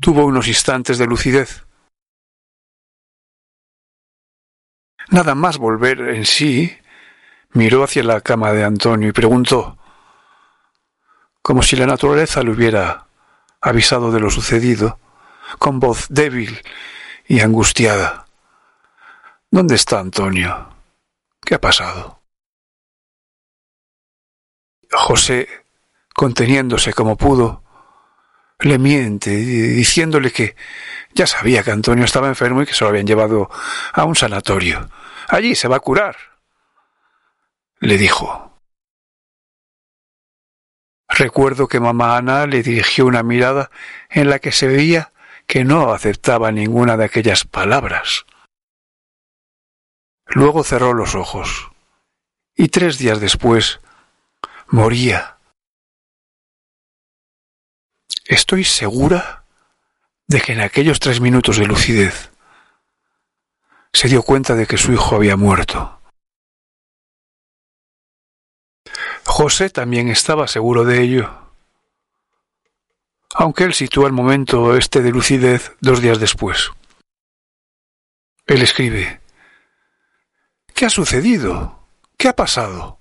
tuvo 0.00 0.26
unos 0.26 0.46
instantes 0.46 0.98
de 0.98 1.06
lucidez. 1.06 1.64
Nada 5.08 5.34
más 5.34 5.56
volver 5.56 6.00
en 6.10 6.26
sí, 6.26 6.76
miró 7.54 7.84
hacia 7.84 8.02
la 8.02 8.20
cama 8.20 8.52
de 8.52 8.64
Antonio 8.64 9.08
y 9.08 9.12
preguntó, 9.12 9.78
como 11.40 11.62
si 11.62 11.76
la 11.76 11.86
naturaleza 11.86 12.42
le 12.42 12.50
hubiera 12.50 13.06
avisado 13.60 14.10
de 14.10 14.20
lo 14.20 14.30
sucedido, 14.30 14.98
con 15.58 15.80
voz 15.80 16.06
débil 16.08 16.62
y 17.26 17.40
angustiada. 17.40 18.26
¿Dónde 19.50 19.74
está 19.74 19.98
Antonio? 19.98 20.68
¿Qué 21.44 21.54
ha 21.54 21.60
pasado? 21.60 22.20
José, 24.90 25.48
conteniéndose 26.14 26.92
como 26.92 27.16
pudo, 27.16 27.62
le 28.60 28.78
miente 28.78 29.30
diciéndole 29.30 30.32
que 30.32 30.56
ya 31.12 31.26
sabía 31.26 31.62
que 31.62 31.70
Antonio 31.70 32.04
estaba 32.04 32.28
enfermo 32.28 32.62
y 32.62 32.66
que 32.66 32.74
se 32.74 32.84
lo 32.84 32.90
habían 32.90 33.06
llevado 33.06 33.50
a 33.92 34.04
un 34.04 34.14
sanatorio. 34.14 34.88
Allí 35.28 35.54
se 35.54 35.68
va 35.68 35.76
a 35.76 35.80
curar, 35.80 36.16
le 37.80 37.96
dijo. 37.96 38.49
Recuerdo 41.20 41.68
que 41.68 41.80
mamá 41.80 42.16
Ana 42.16 42.46
le 42.46 42.62
dirigió 42.62 43.04
una 43.04 43.22
mirada 43.22 43.70
en 44.08 44.30
la 44.30 44.38
que 44.38 44.52
se 44.52 44.66
veía 44.66 45.12
que 45.46 45.64
no 45.64 45.92
aceptaba 45.92 46.50
ninguna 46.50 46.96
de 46.96 47.04
aquellas 47.04 47.44
palabras. 47.44 48.24
Luego 50.28 50.64
cerró 50.64 50.94
los 50.94 51.14
ojos 51.14 51.72
y 52.56 52.68
tres 52.68 52.96
días 52.96 53.20
después 53.20 53.80
moría. 54.68 55.36
Estoy 58.24 58.64
segura 58.64 59.44
de 60.26 60.40
que 60.40 60.54
en 60.54 60.62
aquellos 60.62 61.00
tres 61.00 61.20
minutos 61.20 61.58
de 61.58 61.66
lucidez 61.66 62.30
se 63.92 64.08
dio 64.08 64.22
cuenta 64.22 64.54
de 64.54 64.66
que 64.66 64.78
su 64.78 64.90
hijo 64.90 65.16
había 65.16 65.36
muerto. 65.36 65.99
José 69.30 69.70
también 69.70 70.08
estaba 70.08 70.48
seguro 70.48 70.84
de 70.84 71.00
ello, 71.02 71.30
aunque 73.32 73.62
él 73.62 73.74
sitúa 73.74 74.08
el 74.08 74.12
momento 74.12 74.76
este 74.76 75.02
de 75.02 75.12
lucidez 75.12 75.76
dos 75.80 76.02
días 76.02 76.18
después. 76.18 76.72
Él 78.46 78.60
escribe, 78.60 79.20
¿Qué 80.74 80.84
ha 80.84 80.90
sucedido? 80.90 81.78
¿Qué 82.18 82.26
ha 82.26 82.34
pasado? 82.34 82.98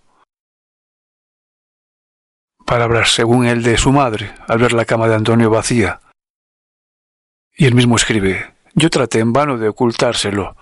Palabras, 2.63 3.11
según 3.13 3.47
él, 3.47 3.63
de 3.63 3.77
su 3.77 3.91
madre, 3.91 4.35
al 4.47 4.59
ver 4.59 4.73
la 4.73 4.85
cama 4.85 5.07
de 5.07 5.15
Antonio 5.15 5.49
vacía. 5.49 5.99
Y 7.57 7.65
él 7.65 7.73
mismo 7.73 7.95
escribe, 7.95 8.53
yo 8.75 8.91
traté 8.91 9.17
en 9.17 9.33
vano 9.33 9.57
de 9.57 9.67
ocultárselo, 9.67 10.55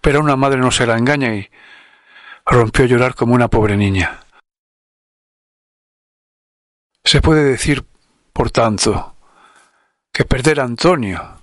pero 0.00 0.18
una 0.18 0.34
madre 0.34 0.58
no 0.58 0.72
se 0.72 0.86
la 0.86 0.98
engaña 0.98 1.36
y 1.36 1.48
rompió 2.44 2.84
a 2.84 2.88
llorar 2.88 3.14
como 3.14 3.34
una 3.34 3.46
pobre 3.46 3.76
niña. 3.76 4.24
Se 7.08 7.22
puede 7.22 7.42
decir, 7.42 7.86
por 8.34 8.50
tanto, 8.50 9.16
que 10.12 10.26
perder 10.26 10.60
a 10.60 10.64
Antonio, 10.64 11.38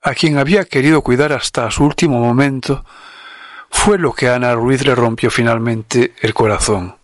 a 0.00 0.14
quien 0.14 0.38
había 0.38 0.64
querido 0.64 1.02
cuidar 1.02 1.34
hasta 1.34 1.70
su 1.70 1.84
último 1.84 2.18
momento, 2.18 2.82
fue 3.68 3.98
lo 3.98 4.14
que 4.14 4.26
a 4.26 4.36
Ana 4.36 4.54
Ruiz 4.54 4.82
le 4.86 4.94
rompió 4.94 5.30
finalmente 5.30 6.14
el 6.22 6.32
corazón. 6.32 6.96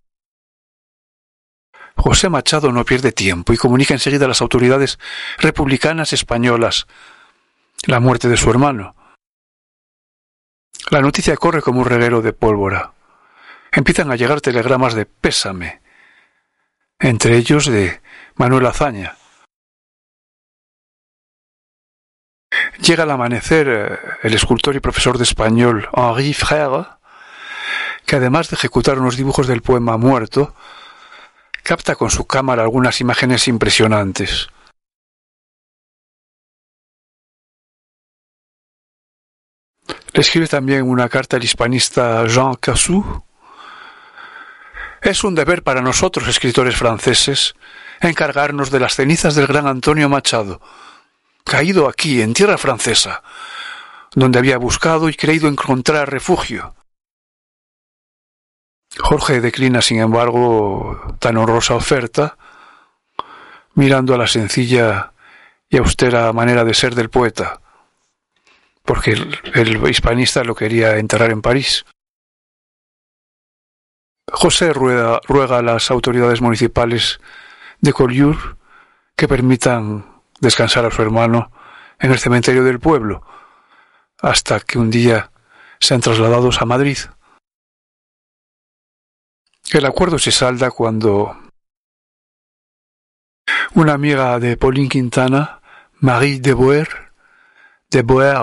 José 1.96 2.30
Machado 2.30 2.72
no 2.72 2.82
pierde 2.86 3.12
tiempo 3.12 3.52
y 3.52 3.58
comunica 3.58 3.92
enseguida 3.92 4.24
a 4.24 4.28
las 4.28 4.40
autoridades 4.40 4.98
republicanas 5.36 6.14
españolas 6.14 6.86
la 7.84 8.00
muerte 8.00 8.30
de 8.30 8.38
su 8.38 8.48
hermano. 8.48 8.94
La 10.88 11.02
noticia 11.02 11.36
corre 11.36 11.60
como 11.60 11.80
un 11.80 11.86
reguero 11.86 12.22
de 12.22 12.32
pólvora. 12.32 12.94
Empiezan 13.70 14.10
a 14.10 14.16
llegar 14.16 14.40
telegramas 14.40 14.94
de 14.94 15.04
pésame, 15.04 15.79
entre 17.00 17.36
ellos 17.36 17.66
de 17.66 18.00
Manuel 18.36 18.66
Azaña. 18.66 19.16
Llega 22.80 23.04
al 23.04 23.10
amanecer 23.10 23.68
eh, 23.68 23.98
el 24.22 24.34
escultor 24.34 24.76
y 24.76 24.80
profesor 24.80 25.16
de 25.16 25.24
español 25.24 25.88
Henri 25.94 26.34
Frère, 26.34 26.98
que 28.06 28.16
además 28.16 28.50
de 28.50 28.56
ejecutar 28.56 28.98
unos 28.98 29.16
dibujos 29.16 29.46
del 29.46 29.62
poema 29.62 29.96
muerto, 29.96 30.54
capta 31.62 31.96
con 31.96 32.10
su 32.10 32.26
cámara 32.26 32.62
algunas 32.62 33.00
imágenes 33.00 33.48
impresionantes. 33.48 34.48
Le 40.12 40.20
escribe 40.22 40.48
también 40.48 40.88
una 40.88 41.08
carta 41.08 41.36
al 41.36 41.44
hispanista 41.44 42.26
Jean 42.26 42.56
Cassou, 42.56 43.22
es 45.02 45.24
un 45.24 45.34
deber 45.34 45.62
para 45.62 45.80
nosotros, 45.80 46.28
escritores 46.28 46.76
franceses, 46.76 47.54
encargarnos 48.00 48.70
de 48.70 48.80
las 48.80 48.94
cenizas 48.94 49.34
del 49.34 49.46
gran 49.46 49.66
Antonio 49.66 50.08
Machado, 50.08 50.60
caído 51.44 51.88
aquí, 51.88 52.22
en 52.22 52.34
tierra 52.34 52.58
francesa, 52.58 53.22
donde 54.14 54.38
había 54.38 54.58
buscado 54.58 55.08
y 55.08 55.14
creído 55.14 55.48
encontrar 55.48 56.10
refugio. 56.10 56.74
Jorge 58.98 59.40
declina, 59.40 59.82
sin 59.82 60.00
embargo, 60.00 61.16
tan 61.18 61.36
honrosa 61.36 61.74
oferta, 61.74 62.36
mirando 63.74 64.14
a 64.14 64.18
la 64.18 64.26
sencilla 64.26 65.12
y 65.68 65.78
austera 65.78 66.32
manera 66.32 66.64
de 66.64 66.74
ser 66.74 66.94
del 66.94 67.08
poeta, 67.08 67.60
porque 68.84 69.12
el, 69.12 69.88
hispanista 69.88 70.42
lo 70.42 70.54
quería 70.54 70.96
enterrar 70.98 71.30
en 71.30 71.42
París. 71.42 71.84
José 74.32 74.72
ruega, 74.72 75.20
a 75.58 75.62
las 75.62 75.90
autoridades 75.90 76.40
municipales 76.40 77.20
de 77.80 77.92
Collioure 77.92 78.38
que 79.16 79.28
permitan 79.28 80.22
descansar 80.40 80.84
a 80.86 80.90
su 80.90 81.02
hermano 81.02 81.52
en 81.98 82.12
el 82.12 82.18
cementerio 82.18 82.64
del 82.64 82.80
pueblo, 82.80 83.22
hasta 84.18 84.60
que 84.60 84.78
un 84.78 84.90
día 84.90 85.30
sean 85.78 86.00
trasladados 86.00 86.62
a 86.62 86.64
Madrid. 86.64 86.98
El 89.72 89.84
acuerdo 89.84 90.18
se 90.18 90.32
salda 90.32 90.70
cuando 90.70 91.36
una 93.74 93.92
amiga 93.92 94.38
de 94.38 94.56
Pauline 94.56 94.88
Quintana, 94.88 95.60
Marie 96.00 96.40
de 96.40 96.54
Boer, 96.54 97.12
de 97.90 98.02
Boer, 98.02 98.36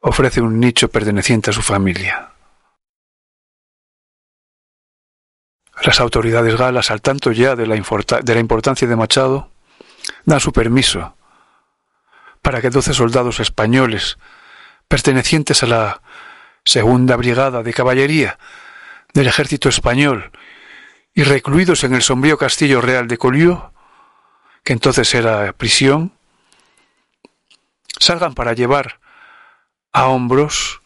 ofrece 0.00 0.40
un 0.40 0.58
nicho 0.58 0.88
perteneciente 0.88 1.50
a 1.50 1.52
su 1.52 1.62
familia. 1.62 2.33
Las 5.84 6.00
autoridades 6.00 6.56
galas, 6.56 6.90
al 6.90 7.02
tanto 7.02 7.30
ya 7.30 7.56
de 7.56 7.66
la, 7.66 7.76
de 7.76 8.34
la 8.34 8.40
importancia 8.40 8.88
de 8.88 8.96
Machado, 8.96 9.50
dan 10.24 10.40
su 10.40 10.50
permiso 10.50 11.14
para 12.40 12.62
que 12.62 12.70
doce 12.70 12.94
soldados 12.94 13.38
españoles, 13.38 14.18
pertenecientes 14.88 15.62
a 15.62 15.66
la 15.66 16.02
segunda 16.64 17.16
brigada 17.16 17.62
de 17.62 17.74
caballería 17.74 18.38
del 19.12 19.26
ejército 19.26 19.68
español 19.68 20.30
y 21.14 21.22
recluidos 21.22 21.84
en 21.84 21.94
el 21.94 22.02
sombrío 22.02 22.38
castillo 22.38 22.80
real 22.80 23.06
de 23.06 23.18
Collioure, 23.18 23.60
que 24.62 24.72
entonces 24.72 25.14
era 25.14 25.52
prisión, 25.52 26.12
salgan 27.98 28.34
para 28.34 28.54
llevar 28.54 29.00
a 29.92 30.06
hombros 30.06 30.80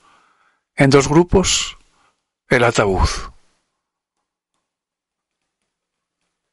en 0.74 0.90
dos 0.90 1.08
grupos 1.08 1.76
el 2.48 2.64
ataúd. 2.64 3.08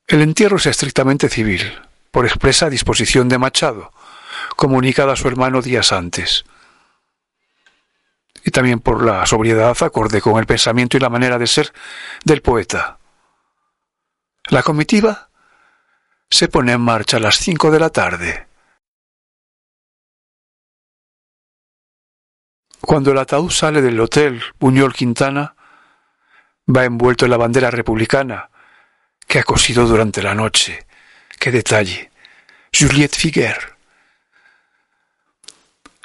El 0.07 0.21
entierro 0.21 0.57
es 0.57 0.67
estrictamente 0.67 1.29
civil, 1.29 1.81
por 2.11 2.25
expresa 2.25 2.69
disposición 2.69 3.27
de 3.27 3.39
Machado, 3.39 3.91
comunicada 4.55 5.13
a 5.13 5.15
su 5.15 5.27
hermano 5.27 5.63
días 5.63 5.91
antes. 5.91 6.45
Y 8.43 8.51
también 8.51 8.81
por 8.81 9.03
la 9.03 9.25
sobriedad 9.25 9.75
acorde 9.81 10.21
con 10.21 10.37
el 10.37 10.45
pensamiento 10.45 10.95
y 10.95 10.99
la 10.99 11.09
manera 11.09 11.39
de 11.39 11.47
ser 11.47 11.73
del 12.23 12.43
poeta. 12.43 12.99
La 14.49 14.61
comitiva 14.61 15.31
se 16.29 16.49
pone 16.49 16.73
en 16.73 16.81
marcha 16.81 17.17
a 17.17 17.21
las 17.21 17.37
cinco 17.37 17.71
de 17.71 17.79
la 17.79 17.89
tarde. 17.89 18.47
Cuando 22.79 23.11
el 23.11 23.17
ataúd 23.17 23.49
sale 23.49 23.81
del 23.81 23.99
hotel 23.99 24.43
Buñol 24.59 24.93
Quintana, 24.93 25.55
va 26.67 26.85
envuelto 26.85 27.25
en 27.25 27.31
la 27.31 27.37
bandera 27.37 27.71
republicana, 27.71 28.51
que 29.27 29.39
ha 29.39 29.43
cosido 29.43 29.85
durante 29.85 30.21
la 30.21 30.35
noche. 30.35 30.85
¡Qué 31.39 31.51
detalle! 31.51 32.11
Juliette 32.77 33.15
Figuer. 33.15 33.75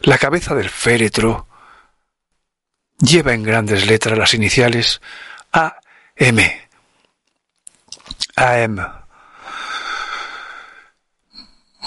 La 0.01 0.19
cabeza 0.19 0.55
del 0.55 0.71
féretro 0.71 1.49
lleva 2.99 3.35
en 3.35 3.43
grandes 3.43 3.87
letras 3.87 4.17
las 4.17 4.35
iniciales 4.35 5.01
AM. 5.53 6.39
AM. 8.37 8.93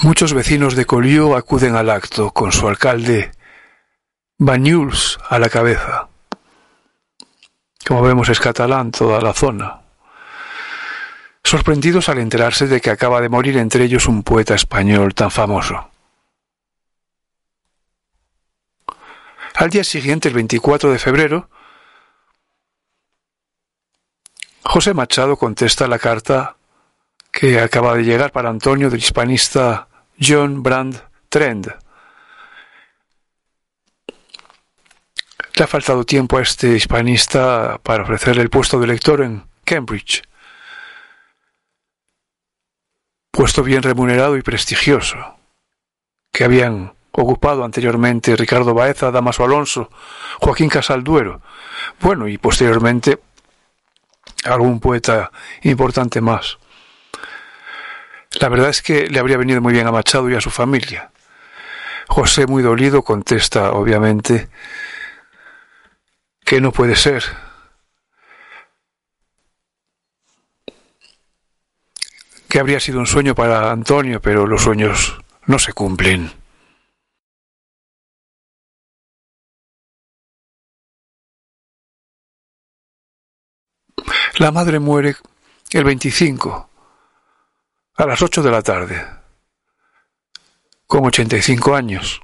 Muchos 0.02 0.34
vecinos 0.34 0.76
de 0.76 0.86
Collioure 0.86 1.38
acuden 1.38 1.76
al 1.76 1.90
acto 1.90 2.32
con 2.32 2.52
su 2.52 2.68
alcalde 2.68 3.32
Banyuls 4.38 5.18
a 5.30 5.40
la 5.40 5.50
cabeza. 5.50 6.10
Como 7.88 8.02
vemos 8.02 8.28
es 8.30 8.40
catalán 8.40 8.92
toda 8.92 9.22
la 9.22 9.34
zona 9.34 9.83
sorprendidos 11.44 12.10
al 12.10 12.20
enterarse 12.20 12.68
de 12.68 12.82
que 12.82 12.90
acaba 12.90 13.22
de 13.22 13.30
morir 13.30 13.58
entre 13.58 13.84
ellos 13.84 14.08
un 14.08 14.24
poeta 14.24 14.56
español 14.56 15.14
tan 15.14 15.30
famoso. 15.30 15.90
Al 19.56 19.70
día 19.70 19.84
siguiente, 19.84 20.30
el 20.30 20.34
24 20.34 20.92
de 20.92 21.00
febrero, 21.00 21.50
José 24.64 24.94
Machado 24.94 25.38
contesta 25.38 25.88
la 25.88 26.00
carta 26.00 26.56
que 27.32 27.60
acaba 27.60 27.96
de 27.96 28.04
llegar 28.04 28.32
para 28.32 28.50
Antonio 28.50 28.90
del 28.90 29.00
hispanista 29.00 29.88
John 30.20 30.64
Brand 30.64 31.00
Trend. 31.30 31.76
Le 35.56 35.64
ha 35.64 35.68
faltado 35.68 36.04
tiempo 36.04 36.38
a 36.38 36.42
este 36.42 36.76
hispanista 36.76 37.80
para 37.84 38.04
ofrecerle 38.04 38.42
el 38.42 38.50
puesto 38.50 38.80
de 38.80 38.88
lector 38.88 39.22
en 39.22 39.44
Cambridge. 39.66 40.24
Puesto 43.36 43.64
bien 43.64 43.82
remunerado 43.82 44.38
y 44.38 44.44
prestigioso, 44.44 45.18
que 46.32 46.44
habían 46.44 46.94
ocupado 47.14 47.64
anteriormente 47.64 48.36
Ricardo 48.36 48.76
Baeza, 48.76 49.10
Damaso 49.10 49.44
Alonso, 49.44 49.90
Joaquín 50.40 50.70
Casalduero, 50.70 51.42
bueno, 52.00 52.28
y 52.28 52.38
posteriormente 52.38 53.20
algún 54.46 54.80
poeta 54.80 55.32
importante 55.64 56.22
más. 56.22 56.60
La 58.40 58.50
verdad 58.50 58.70
es 58.70 58.84
que 58.84 59.08
le 59.08 59.18
habría 59.18 59.38
venido 59.38 59.62
muy 59.62 59.74
bien 59.74 59.88
a 59.88 59.92
Machado 59.92 60.30
y 60.30 60.36
a 60.36 60.42
su 60.42 60.52
familia. 60.52 61.10
José, 62.10 62.46
muy 62.46 62.62
dolido, 62.62 63.02
contesta, 63.02 63.72
obviamente, 63.72 64.48
que 66.46 66.62
no 66.62 66.72
puede 66.72 66.96
ser. 66.96 67.24
Que 72.54 72.60
habría 72.60 72.80
sido 72.80 73.00
un 73.00 73.08
sueño 73.08 73.34
para 73.34 73.72
Antonio, 73.72 74.22
pero 74.22 74.46
los 74.46 74.62
sueños 74.62 75.18
no 75.48 75.58
se 75.58 75.74
cumplen. 75.74 76.32
La 84.38 84.52
madre 84.52 84.78
muere 84.78 85.16
el 85.72 85.84
25, 85.84 86.70
a 87.96 88.06
las 88.06 88.22
8 88.22 88.44
de 88.44 88.52
la 88.52 88.62
tarde, 88.62 89.04
con 90.86 91.08
85 91.08 91.74
años. 91.74 92.22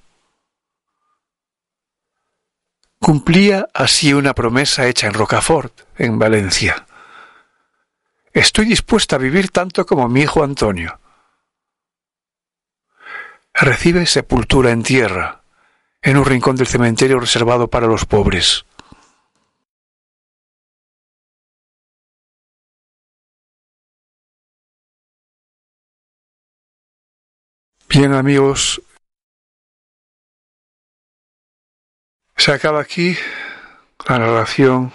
Cumplía 2.99 3.67
así 3.73 4.13
una 4.13 4.35
promesa 4.35 4.85
hecha 4.85 5.07
en 5.07 5.15
Rocafort, 5.15 5.73
en 5.97 6.19
Valencia. 6.19 6.85
Estoy 8.33 8.65
dispuesta 8.65 9.15
a 9.15 9.19
vivir 9.19 9.49
tanto 9.49 9.85
como 9.85 10.07
mi 10.07 10.21
hijo 10.21 10.43
Antonio. 10.43 10.99
Recibe 13.53 14.05
sepultura 14.05 14.71
en 14.71 14.83
tierra, 14.83 15.43
en 16.01 16.17
un 16.17 16.25
rincón 16.25 16.55
del 16.55 16.67
cementerio 16.67 17.19
reservado 17.19 17.67
para 17.69 17.87
los 17.87 18.05
pobres. 18.05 18.65
Bien 27.89 28.13
amigos, 28.13 28.81
se 32.37 32.53
acaba 32.53 32.79
aquí 32.79 33.17
la 34.07 34.19
narración 34.19 34.93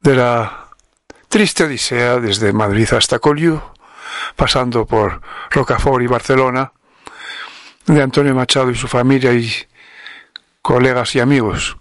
de 0.00 0.14
la 0.14 0.63
triste 1.34 1.64
odisea 1.64 2.20
desde 2.20 2.52
Madrid 2.52 2.88
hasta 2.92 3.18
Collioure, 3.18 3.60
pasando 4.36 4.86
por 4.86 5.20
Rocafort 5.50 6.04
y 6.04 6.06
Barcelona, 6.06 6.72
de 7.86 8.00
Antonio 8.00 8.36
Machado 8.36 8.70
y 8.70 8.76
su 8.76 8.86
familia 8.86 9.32
y 9.32 9.50
colegas 10.62 11.16
y 11.16 11.18
amigos. 11.18 11.76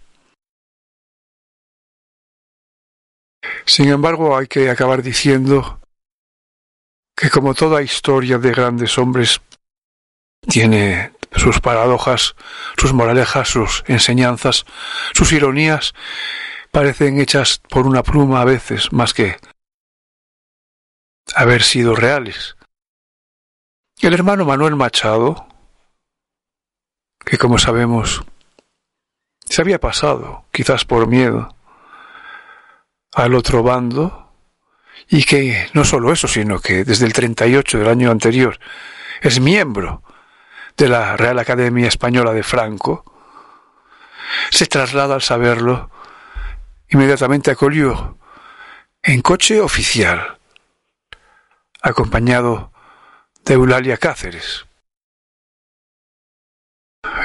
Sin 3.68 3.90
embargo, 3.90 4.36
hay 4.36 4.48
que 4.48 4.72
acabar 4.72 5.04
diciendo 5.04 5.80
que 7.16 7.30
como 7.30 7.54
toda 7.54 7.84
historia 7.84 8.40
de 8.40 8.54
grandes 8.54 8.98
hombres 8.98 9.40
tiene 10.50 11.12
sus 11.36 11.60
paradojas, 11.60 12.36
sus 12.76 12.92
moralejas, 12.92 13.50
sus 13.50 13.84
enseñanzas, 13.86 14.66
sus 15.14 15.32
ironías, 15.32 15.94
parecen 16.74 17.22
hechas 17.22 17.62
por 17.70 17.86
una 17.86 18.02
pluma 18.02 18.42
a 18.42 18.46
veces, 18.46 18.92
más 18.92 19.14
que 19.14 19.38
haber 21.36 21.62
sido 21.62 21.96
reales. 21.96 22.58
El 24.02 24.16
hermano 24.16 24.44
Manuel 24.44 24.76
Machado, 24.76 25.48
que 27.24 27.38
como 27.38 27.60
sabemos 27.60 28.24
se 29.46 29.62
había 29.62 29.80
pasado, 29.80 30.46
quizás 30.52 30.84
por 30.84 31.06
miedo, 31.06 31.56
al 33.14 33.36
otro 33.36 33.62
bando, 33.62 34.34
y 35.08 35.26
que 35.26 35.70
no 35.74 35.86
solo 35.86 36.12
eso, 36.12 36.28
sino 36.28 36.60
que 36.60 36.84
desde 36.84 37.06
el 37.06 37.14
38 37.14 37.78
del 37.78 37.88
año 37.88 38.10
anterior 38.10 38.58
es 39.22 39.40
miembro 39.40 40.02
de 40.76 40.90
la 40.90 41.18
Real 41.18 41.38
Academia 41.38 41.88
Española 41.88 42.34
de 42.34 42.42
Franco, 42.42 43.06
se 44.50 44.66
traslada 44.66 45.14
al 45.14 45.22
saberlo 45.22 45.93
inmediatamente 46.90 47.52
a 47.52 47.56
Collioure 47.56 48.16
en 49.02 49.22
coche 49.22 49.60
oficial, 49.60 50.40
acompañado 51.82 52.72
de 53.44 53.56
Eulalia 53.56 53.98
Cáceres. 53.98 54.66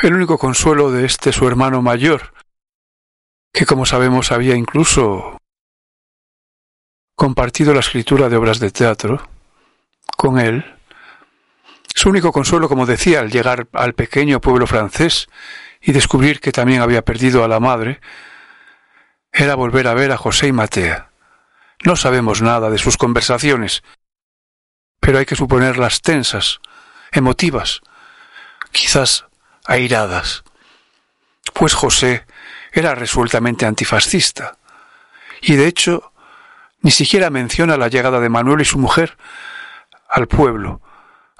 El 0.02 0.14
único 0.14 0.38
consuelo 0.38 0.90
de 0.90 1.04
este 1.04 1.32
su 1.32 1.46
hermano 1.46 1.82
mayor, 1.82 2.32
que 3.52 3.64
como 3.64 3.86
sabemos 3.86 4.32
había 4.32 4.56
incluso 4.56 5.38
compartido 7.14 7.74
la 7.74 7.80
escritura 7.80 8.28
de 8.28 8.36
obras 8.36 8.58
de 8.58 8.70
teatro 8.70 9.28
con 10.16 10.40
él, 10.40 10.78
su 11.94 12.08
único 12.08 12.32
consuelo, 12.32 12.68
como 12.68 12.86
decía, 12.86 13.20
al 13.20 13.30
llegar 13.30 13.68
al 13.72 13.94
pequeño 13.94 14.40
pueblo 14.40 14.66
francés 14.66 15.28
y 15.80 15.92
descubrir 15.92 16.40
que 16.40 16.52
también 16.52 16.80
había 16.80 17.04
perdido 17.04 17.44
a 17.44 17.48
la 17.48 17.60
madre, 17.60 18.00
era 19.32 19.54
volver 19.54 19.86
a 19.86 19.94
ver 19.94 20.12
a 20.12 20.16
José 20.16 20.48
y 20.48 20.52
Matea. 20.52 21.10
No 21.84 21.96
sabemos 21.96 22.42
nada 22.42 22.70
de 22.70 22.78
sus 22.78 22.96
conversaciones, 22.96 23.82
pero 25.00 25.18
hay 25.18 25.26
que 25.26 25.36
suponerlas 25.36 26.02
tensas, 26.02 26.60
emotivas, 27.12 27.80
quizás 28.72 29.26
airadas, 29.66 30.44
pues 31.54 31.74
José 31.74 32.26
era 32.72 32.94
resueltamente 32.94 33.66
antifascista, 33.66 34.58
y 35.40 35.56
de 35.56 35.66
hecho 35.66 36.12
ni 36.80 36.90
siquiera 36.90 37.30
menciona 37.30 37.76
la 37.76 37.88
llegada 37.88 38.20
de 38.20 38.28
Manuel 38.28 38.60
y 38.60 38.64
su 38.64 38.78
mujer 38.78 39.16
al 40.08 40.26
pueblo, 40.26 40.80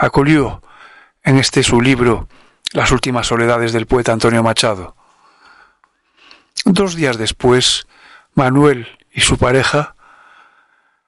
Acolió 0.01 0.63
en 1.25 1.39
este 1.39 1.65
su 1.65 1.81
libro 1.81 2.29
Las 2.73 2.93
últimas 2.93 3.27
soledades 3.27 3.73
del 3.73 3.87
poeta 3.87 4.13
Antonio 4.13 4.45
Machado. 4.45 4.95
Dos 6.65 6.95
días 6.95 7.19
después, 7.19 7.87
Manuel 8.35 8.89
y 9.13 9.21
su 9.21 9.39
pareja 9.39 9.95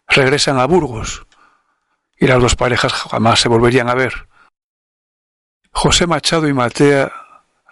regresan 0.08 0.58
a 0.58 0.66
Burgos 0.66 1.26
y 2.18 2.26
las 2.26 2.40
dos 2.40 2.56
parejas 2.56 2.92
jamás 2.92 3.40
se 3.40 3.48
volverían 3.48 3.88
a 3.88 3.94
ver. 3.94 4.28
José 5.72 6.06
Machado 6.06 6.48
y 6.48 6.52
Matea 6.52 7.12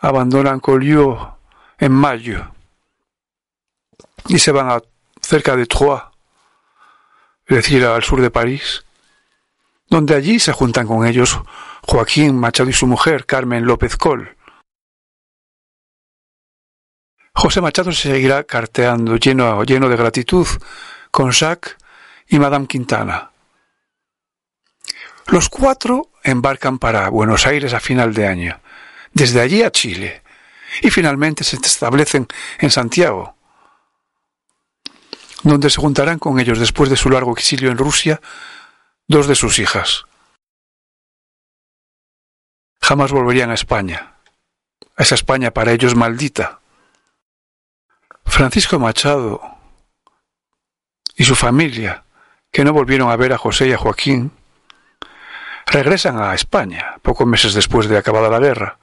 abandonan 0.01 0.61
Collioure 0.61 1.33
en 1.79 1.93
mayo 1.93 2.53
y 4.29 4.39
se 4.39 4.53
van 4.53 4.71
a 4.71 4.81
cerca 5.21 5.57
de 5.57 5.67
Troyes, 5.67 6.03
es 7.47 7.57
decir, 7.57 7.85
al 7.85 8.03
sur 8.03 8.21
de 8.21 8.31
París, 8.31 8.85
donde 9.89 10.15
allí 10.15 10.39
se 10.39 10.53
juntan 10.53 10.87
con 10.87 11.07
ellos 11.07 11.41
Joaquín 11.83 12.39
Machado 12.39 12.71
y 12.71 12.75
su 12.75 12.87
mujer, 12.87 13.27
Carmen 13.27 13.65
López 13.67 13.97
Col. 13.97 14.38
José 17.39 17.61
Machado 17.61 17.93
se 17.93 18.11
seguirá 18.11 18.43
carteando 18.43 19.15
lleno, 19.15 19.63
lleno 19.63 19.89
de 19.89 19.97
gratitud 19.97 20.45
con 21.13 21.31
Jacques 21.31 21.77
y 22.27 22.37
Madame 22.41 22.67
Quintana. 22.67 23.31
Los 25.29 25.49
cuatro 25.49 26.11
embarcan 26.25 26.81
para 26.81 27.09
Buenos 27.11 27.47
Aires 27.47 27.75
a 27.75 27.79
final 27.79 28.13
de 28.13 28.27
año, 28.27 28.61
desde 29.13 29.41
allí 29.41 29.63
a 29.63 29.71
Chile, 29.71 30.25
y 30.83 30.91
finalmente 30.91 31.45
se 31.45 31.55
establecen 31.59 32.27
en 32.59 32.73
Santiago, 32.73 33.37
donde 35.45 35.71
se 35.71 35.81
juntarán 35.81 36.19
con 36.19 36.41
ellos 36.41 36.59
después 36.59 36.91
de 36.91 36.97
su 36.97 37.09
largo 37.09 37.33
exilio 37.33 37.71
en 37.71 37.79
Rusia 37.79 38.21
dos 39.07 39.29
de 39.29 39.37
sus 39.37 39.61
hijas. 39.61 40.07
Jamás 42.83 43.13
volverían 43.13 43.53
a 43.53 43.55
España, 43.55 44.17
a 44.97 45.03
esa 45.05 45.15
España 45.15 45.53
para 45.53 45.71
ellos 45.71 45.95
maldita. 45.95 46.59
Francisco 48.29 48.79
Machado 48.79 49.41
y 51.17 51.25
su 51.25 51.35
familia, 51.35 52.05
que 52.53 52.65
no 52.65 52.73
volvieron 52.73 53.11
a 53.11 53.17
ver 53.17 53.33
a 53.33 53.39
José 53.39 53.69
y 53.69 53.73
a 53.73 53.79
Joaquín, 53.79 54.31
regresan 55.67 56.21
a 56.21 56.35
España 56.35 56.97
pocos 57.03 57.27
meses 57.27 57.55
después 57.55 57.89
de 57.89 57.99
acabada 57.99 58.29
la 58.29 58.39
guerra, 58.39 58.79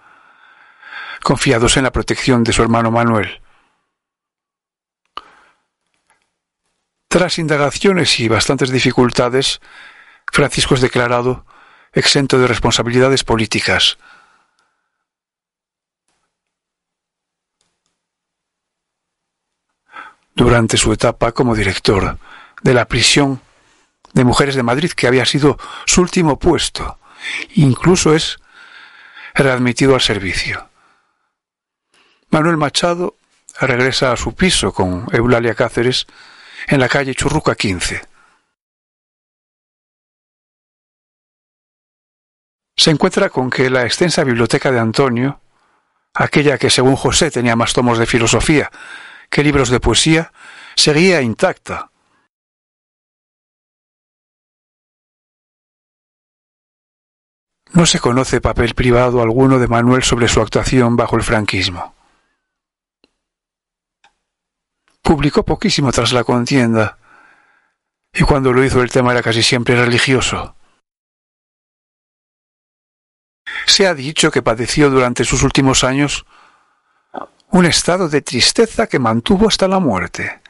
confiados 1.23 1.77
en 1.77 1.83
la 1.83 1.91
protección 1.91 2.43
de 2.43 2.53
su 2.53 2.61
hermano 2.61 2.91
Manuel. 2.91 3.41
Tras 7.07 7.39
indagaciones 7.39 8.19
y 8.19 8.27
bastantes 8.27 8.71
dificultades, 8.71 9.61
Francisco 10.31 10.75
es 10.75 10.81
declarado 10.81 11.45
exento 11.93 12.37
de 12.37 12.47
responsabilidades 12.47 13.23
políticas. 13.23 13.97
Durante 20.35 20.75
su 20.75 20.91
etapa 20.91 21.31
como 21.31 21.55
director 21.55 22.17
de 22.61 22.73
la 22.73 22.89
prisión 22.89 23.41
de 24.13 24.25
mujeres 24.25 24.55
de 24.55 24.63
Madrid, 24.63 24.91
que 24.91 25.07
había 25.07 25.25
sido 25.25 25.57
su 25.85 26.01
último 26.01 26.37
puesto, 26.37 26.99
incluso 27.55 28.13
es 28.13 28.39
readmitido 29.33 29.95
al 29.95 30.01
servicio. 30.01 30.69
Manuel 32.29 32.57
Machado 32.57 33.15
regresa 33.61 34.11
a 34.11 34.17
su 34.17 34.35
piso 34.35 34.73
con 34.73 35.07
Eulalia 35.13 35.55
Cáceres 35.55 36.05
en 36.67 36.81
la 36.81 36.89
calle 36.89 37.15
Churruca 37.15 37.55
15. 37.55 38.01
Se 42.75 42.91
encuentra 42.91 43.29
con 43.29 43.49
que 43.49 43.69
la 43.69 43.85
extensa 43.85 44.25
biblioteca 44.25 44.69
de 44.69 44.79
Antonio, 44.79 45.39
aquella 46.13 46.57
que 46.57 46.69
según 46.69 46.97
José 46.97 47.31
tenía 47.31 47.55
más 47.55 47.71
tomos 47.71 47.97
de 47.97 48.05
filosofía 48.05 48.69
que 49.35 49.43
libros 49.43 49.67
de 49.67 49.81
poesía, 49.81 50.31
seguía 50.77 51.21
intacta. 51.21 51.91
No 57.73 57.85
se 57.85 57.99
conoce 57.99 58.39
papel 58.39 58.73
privado 58.75 59.21
alguno 59.21 59.59
de 59.59 59.67
Manuel 59.67 60.03
sobre 60.03 60.29
su 60.29 60.39
actuación 60.39 60.95
bajo 60.95 61.17
el 61.17 61.23
franquismo. 61.23 61.93
Publicó 65.01 65.43
poquísimo 65.43 65.91
tras 65.91 66.13
la 66.13 66.23
contienda, 66.23 66.97
y 68.13 68.23
cuando 68.23 68.53
lo 68.53 68.63
hizo 68.63 68.81
el 68.81 68.89
tema 68.89 69.11
era 69.11 69.21
casi 69.21 69.43
siempre 69.43 69.75
religioso. 69.75 70.55
Se 73.65 73.85
ha 73.85 73.93
dicho 73.93 74.31
que 74.31 74.41
padeció 74.41 74.89
durante 74.89 75.25
sus 75.25 75.43
últimos 75.43 75.83
años 75.83 76.25
un 77.55 77.65
estado 77.65 78.09
de 78.09 78.21
tristeza 78.21 78.85
que 78.85 78.99
mantuvo 78.99 79.47
hasta 79.47 79.65
la 79.69 79.79
muerte. 79.79 80.41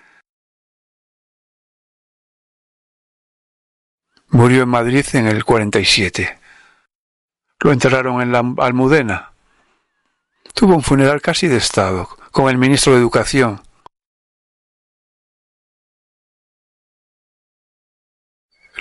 Murió 4.30 4.64
en 4.64 4.70
Madrid 4.70 5.06
en 5.14 5.28
el 5.28 5.46
47. 5.46 6.40
Lo 7.60 7.72
enterraron 7.72 8.24
en 8.24 8.32
la 8.32 8.40
Almudena. 8.58 9.34
Tuvo 10.56 10.74
un 10.74 10.82
funeral 10.82 11.22
casi 11.22 11.48
de 11.48 11.58
Estado, 11.58 12.10
con 12.32 12.50
el 12.50 12.58
ministro 12.58 12.94
de 12.94 13.00
Educación, 13.00 13.62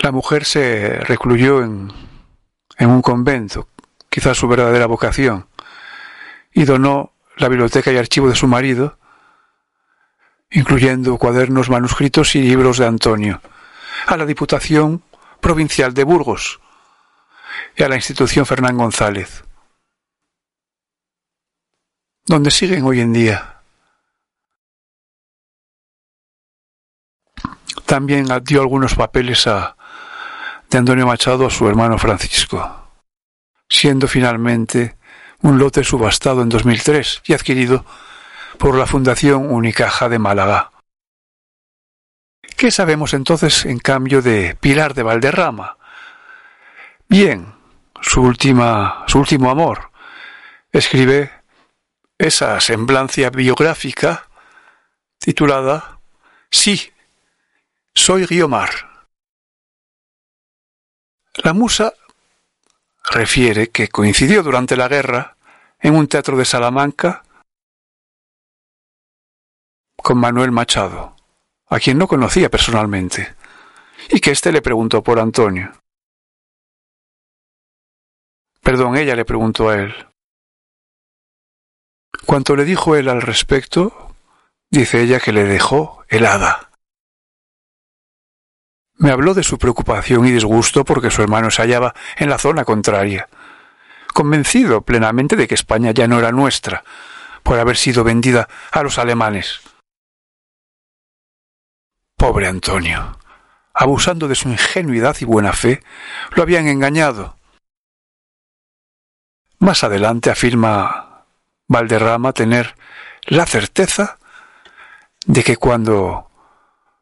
La 0.03 0.13
mujer 0.13 0.45
se 0.45 0.99
recluyó 1.01 1.63
en, 1.63 1.91
en 2.77 2.91
un 2.91 3.01
convento, 3.01 3.69
quizás 4.11 4.37
su 4.37 4.49
verdadera 4.49 4.87
vocación, 4.87 5.47
y 6.53 6.65
donó 6.65 7.14
la 7.37 7.49
biblioteca 7.49 7.93
y 7.93 7.97
archivo 7.97 8.29
de 8.29 8.35
su 8.35 8.47
marido, 8.47 8.99
incluyendo 10.51 11.17
cuadernos, 11.19 11.69
manuscritos 11.69 12.35
y 12.37 12.43
libros 12.43 12.79
de 12.79 12.87
Antonio, 12.87 13.41
a 14.07 14.17
la 14.17 14.27
Diputación 14.27 15.03
Provincial 15.41 15.93
de 15.93 16.05
Burgos 16.05 16.61
y 17.77 17.83
a 17.83 17.89
la 17.89 17.97
institución 17.97 18.47
Fernán 18.47 18.77
González, 18.77 19.45
donde 22.27 22.51
siguen 22.51 22.85
hoy 22.85 23.01
en 23.01 23.13
día. 23.13 23.51
También 27.85 28.27
dio 28.45 28.63
algunos 28.63 28.95
papeles 28.95 29.47
a, 29.47 29.77
de 30.71 30.79
Antonio 30.79 31.07
Machado 31.07 31.47
a 31.47 31.51
su 31.51 31.69
hermano 31.69 31.99
Francisco, 31.99 32.89
siendo 33.69 34.09
finalmente 34.09 34.97
un 35.45 35.59
lote 35.59 35.85
subastado 35.85 36.41
en 36.41 36.49
2003 36.49 37.23
y 37.27 37.35
adquirido 37.35 37.85
por 38.59 38.79
la 38.79 38.87
Fundación 38.87 39.53
Unicaja 39.53 40.09
de 40.09 40.19
Málaga. 40.19 40.73
¿Qué 42.57 42.71
sabemos 42.71 43.13
entonces 43.13 43.67
en 43.67 43.79
cambio 43.79 44.23
de 44.23 44.57
Pilar 44.59 44.95
de 44.95 45.03
Valderrama? 45.03 45.77
Bien, 47.11 47.55
su 48.01 48.23
última, 48.23 49.05
su 49.07 49.19
último 49.19 49.51
amor. 49.51 49.91
Escribe 50.73 51.31
esa 52.17 52.59
semblancia 52.61 53.29
biográfica 53.29 54.27
titulada 55.19 55.99
Sí, 56.51 56.91
soy 57.95 58.25
Guiomar. 58.25 58.71
La 61.35 61.53
musa 61.53 61.93
refiere 63.05 63.69
que 63.69 63.89
coincidió 63.89 64.43
durante 64.43 64.77
la 64.77 64.89
guerra 64.89 65.37
en 65.79 65.95
un 65.95 66.09
teatro 66.09 66.37
de 66.37 66.45
Salamanca 66.45 67.25
con 69.97 70.19
Manuel 70.19 70.51
Machado, 70.51 71.17
a 71.69 71.79
quien 71.79 71.99
no 71.99 72.09
conocía 72.09 72.51
personalmente, 72.51 73.35
y 74.11 74.21
que 74.21 74.31
éste 74.31 74.53
le 74.53 74.63
preguntó 74.63 75.03
por 75.03 75.19
Antonio. 75.19 75.73
Perdón, 78.63 78.97
ella 78.97 79.15
le 79.15 79.25
preguntó 79.25 79.69
a 79.69 79.77
él. 79.77 79.95
Cuanto 82.27 82.57
le 82.57 82.65
dijo 82.65 82.97
él 82.97 83.09
al 83.09 83.23
respecto, 83.23 84.15
dice 84.71 85.03
ella 85.03 85.21
que 85.21 85.33
le 85.33 85.45
dejó 85.45 86.05
helada. 86.09 86.71
Me 88.97 89.11
habló 89.11 89.35
de 89.35 89.43
su 89.43 89.59
preocupación 89.59 90.27
y 90.27 90.31
disgusto 90.31 90.85
porque 90.85 91.11
su 91.11 91.23
hermano 91.23 91.51
se 91.51 91.63
hallaba 91.63 91.95
en 92.17 92.31
la 92.31 92.39
zona 92.39 92.65
contraria, 92.65 93.29
convencido 94.13 94.83
plenamente 94.83 95.37
de 95.37 95.49
que 95.49 95.55
España 95.55 95.91
ya 95.91 96.07
no 96.07 96.19
era 96.19 96.31
nuestra, 96.31 96.85
por 97.43 97.59
haber 97.59 97.77
sido 97.77 98.05
vendida 98.05 98.49
a 98.71 98.83
los 98.83 98.99
alemanes. 98.99 99.61
Pobre 102.17 102.47
Antonio. 102.47 103.19
Abusando 103.75 104.29
de 104.29 104.37
su 104.37 104.49
ingenuidad 104.49 105.17
y 105.21 105.25
buena 105.25 105.53
fe, 105.53 105.83
lo 106.37 106.45
habían 106.45 106.69
engañado. 106.69 107.37
Más 109.59 109.83
adelante 109.83 110.31
afirma 110.31 111.27
Valderrama 111.67 112.33
tener 112.33 112.77
la 113.25 113.47
certeza 113.47 114.19
de 115.27 115.43
que 115.43 115.57
cuando 115.57 116.31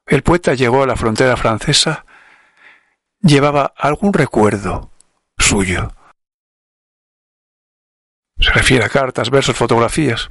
el 0.07 0.23
poeta 0.23 0.55
llegó 0.55 0.83
a 0.83 0.87
la 0.87 0.97
frontera 0.97 1.37
francesa, 1.37 2.05
llevaba 3.21 3.73
algún 3.77 4.13
recuerdo 4.13 4.91
suyo. 5.39 5.93
Se 8.39 8.51
refiere 8.51 8.85
a 8.85 8.89
cartas, 8.89 9.31
versos, 9.31 9.57
fotografías, 9.57 10.29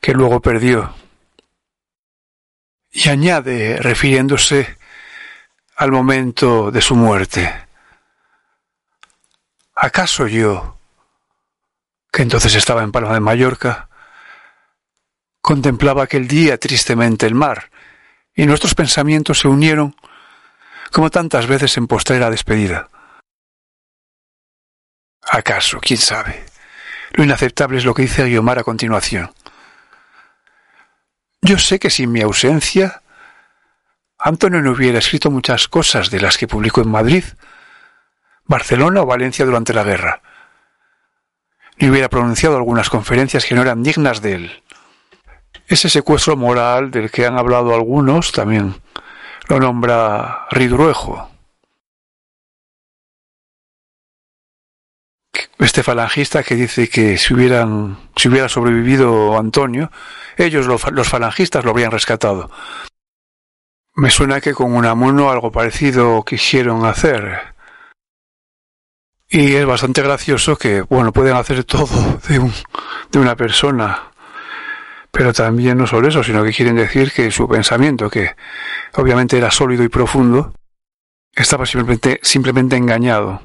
que 0.00 0.12
luego 0.12 0.40
perdió. 0.40 0.94
Y 2.90 3.08
añade, 3.08 3.78
refiriéndose 3.80 4.78
al 5.76 5.92
momento 5.92 6.70
de 6.70 6.80
su 6.82 6.94
muerte, 6.94 7.66
¿acaso 9.74 10.26
yo, 10.26 10.78
que 12.12 12.22
entonces 12.22 12.54
estaba 12.54 12.82
en 12.82 12.92
Palma 12.92 13.14
de 13.14 13.20
Mallorca, 13.20 13.88
contemplaba 15.40 16.02
aquel 16.02 16.26
día 16.28 16.58
tristemente 16.58 17.26
el 17.26 17.34
mar, 17.34 17.70
y 18.38 18.46
nuestros 18.46 18.76
pensamientos 18.76 19.40
se 19.40 19.48
unieron 19.48 19.96
como 20.92 21.10
tantas 21.10 21.48
veces 21.48 21.76
en 21.76 21.88
postrera 21.88 22.30
despedida. 22.30 22.88
¿Acaso? 25.28 25.80
¿Quién 25.80 25.98
sabe? 25.98 26.46
Lo 27.14 27.24
inaceptable 27.24 27.78
es 27.78 27.84
lo 27.84 27.94
que 27.94 28.02
dice 28.02 28.24
Guiomar 28.26 28.60
a 28.60 28.62
continuación. 28.62 29.32
Yo 31.42 31.58
sé 31.58 31.80
que 31.80 31.90
sin 31.90 32.12
mi 32.12 32.20
ausencia, 32.20 33.02
Antonio 34.18 34.60
no 34.62 34.70
hubiera 34.70 35.00
escrito 35.00 35.32
muchas 35.32 35.66
cosas 35.66 36.08
de 36.08 36.20
las 36.20 36.38
que 36.38 36.46
publicó 36.46 36.80
en 36.80 36.90
Madrid, 36.90 37.24
Barcelona 38.44 39.02
o 39.02 39.06
Valencia 39.06 39.44
durante 39.46 39.74
la 39.74 39.82
guerra. 39.82 40.22
Ni 41.78 41.90
hubiera 41.90 42.08
pronunciado 42.08 42.56
algunas 42.56 42.88
conferencias 42.88 43.44
que 43.44 43.56
no 43.56 43.62
eran 43.62 43.82
dignas 43.82 44.22
de 44.22 44.34
él. 44.34 44.62
Ese 45.68 45.90
secuestro 45.90 46.34
moral 46.34 46.90
del 46.90 47.10
que 47.10 47.26
han 47.26 47.38
hablado 47.38 47.74
algunos 47.74 48.32
también 48.32 48.74
lo 49.48 49.60
nombra 49.60 50.46
Ridruejo. 50.50 51.30
Este 55.58 55.82
falangista 55.82 56.42
que 56.42 56.54
dice 56.54 56.88
que 56.88 57.18
si, 57.18 57.34
hubieran, 57.34 57.98
si 58.16 58.28
hubiera 58.28 58.48
sobrevivido 58.48 59.38
Antonio, 59.38 59.90
ellos 60.38 60.66
los, 60.66 61.08
falangistas 61.08 61.64
lo 61.64 61.72
habrían 61.72 61.90
rescatado. 61.90 62.50
Me 63.94 64.08
suena 64.10 64.40
que 64.40 64.54
con 64.54 64.72
Unamuno 64.72 65.30
algo 65.30 65.52
parecido 65.52 66.24
quisieron 66.24 66.86
hacer. 66.86 67.54
Y 69.28 69.56
es 69.56 69.66
bastante 69.66 70.00
gracioso 70.00 70.56
que, 70.56 70.80
bueno, 70.80 71.12
pueden 71.12 71.36
hacer 71.36 71.64
todo 71.64 72.20
de, 72.28 72.38
un, 72.38 72.54
de 73.10 73.18
una 73.18 73.36
persona 73.36 74.12
pero 75.10 75.32
también 75.32 75.78
no 75.78 75.86
solo 75.86 76.08
eso, 76.08 76.22
sino 76.22 76.44
que 76.44 76.52
quieren 76.52 76.76
decir 76.76 77.12
que 77.12 77.30
su 77.30 77.48
pensamiento, 77.48 78.10
que 78.10 78.36
obviamente 78.94 79.38
era 79.38 79.50
sólido 79.50 79.84
y 79.84 79.88
profundo, 79.88 80.52
estaba 81.34 81.66
simplemente, 81.66 82.20
simplemente 82.22 82.76
engañado. 82.76 83.42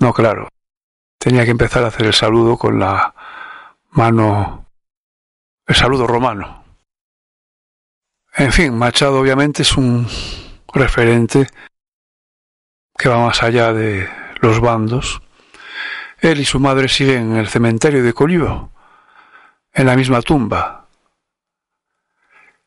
No, 0.00 0.12
claro. 0.12 0.48
Tenía 1.18 1.44
que 1.44 1.52
empezar 1.52 1.84
a 1.84 1.88
hacer 1.88 2.06
el 2.06 2.14
saludo 2.14 2.56
con 2.56 2.78
la 2.78 3.14
mano, 3.90 4.66
el 5.66 5.74
saludo 5.74 6.06
romano. 6.06 6.64
En 8.34 8.50
fin, 8.50 8.76
Machado 8.76 9.20
obviamente 9.20 9.62
es 9.62 9.76
un 9.76 10.06
referente 10.72 11.46
que 12.96 13.08
va 13.08 13.24
más 13.24 13.42
allá 13.42 13.72
de 13.72 14.08
los 14.40 14.60
bandos. 14.60 15.22
Él 16.18 16.40
y 16.40 16.44
su 16.44 16.58
madre 16.58 16.88
siguen 16.88 17.32
en 17.32 17.36
el 17.36 17.48
cementerio 17.48 18.02
de 18.02 18.12
Collioure, 18.12 18.68
en 19.72 19.86
la 19.86 19.96
misma 19.96 20.20
tumba, 20.22 20.86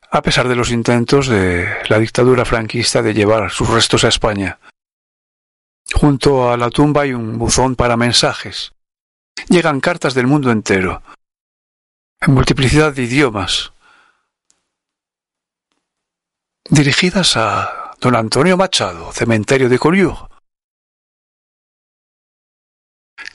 a 0.10 0.22
pesar 0.22 0.48
de 0.48 0.56
los 0.56 0.72
intentos 0.72 1.28
de 1.28 1.68
la 1.90 2.00
dictadura 2.00 2.46
franquista 2.46 3.02
de 3.02 3.14
llevar 3.14 3.52
sus 3.52 3.70
restos 3.70 4.04
a 4.04 4.08
España. 4.08 4.60
Junto 5.94 6.52
a 6.52 6.58
la 6.58 6.70
tumba 6.70 7.02
hay 7.02 7.14
un 7.14 7.38
buzón 7.38 7.76
para 7.76 7.98
mensajes. 7.98 8.74
Llegan 9.50 9.82
cartas 9.82 10.14
del 10.14 10.28
mundo 10.28 10.52
entero, 10.52 11.04
en 12.22 12.34
multiplicidad 12.34 12.94
de 12.94 13.04
idiomas, 13.04 13.74
dirigidas 16.70 17.38
a 17.38 17.94
don 18.00 18.16
Antonio 18.16 18.58
Machado, 18.58 19.12
cementerio 19.12 19.70
de 19.70 19.78
Collioure. 19.78 20.30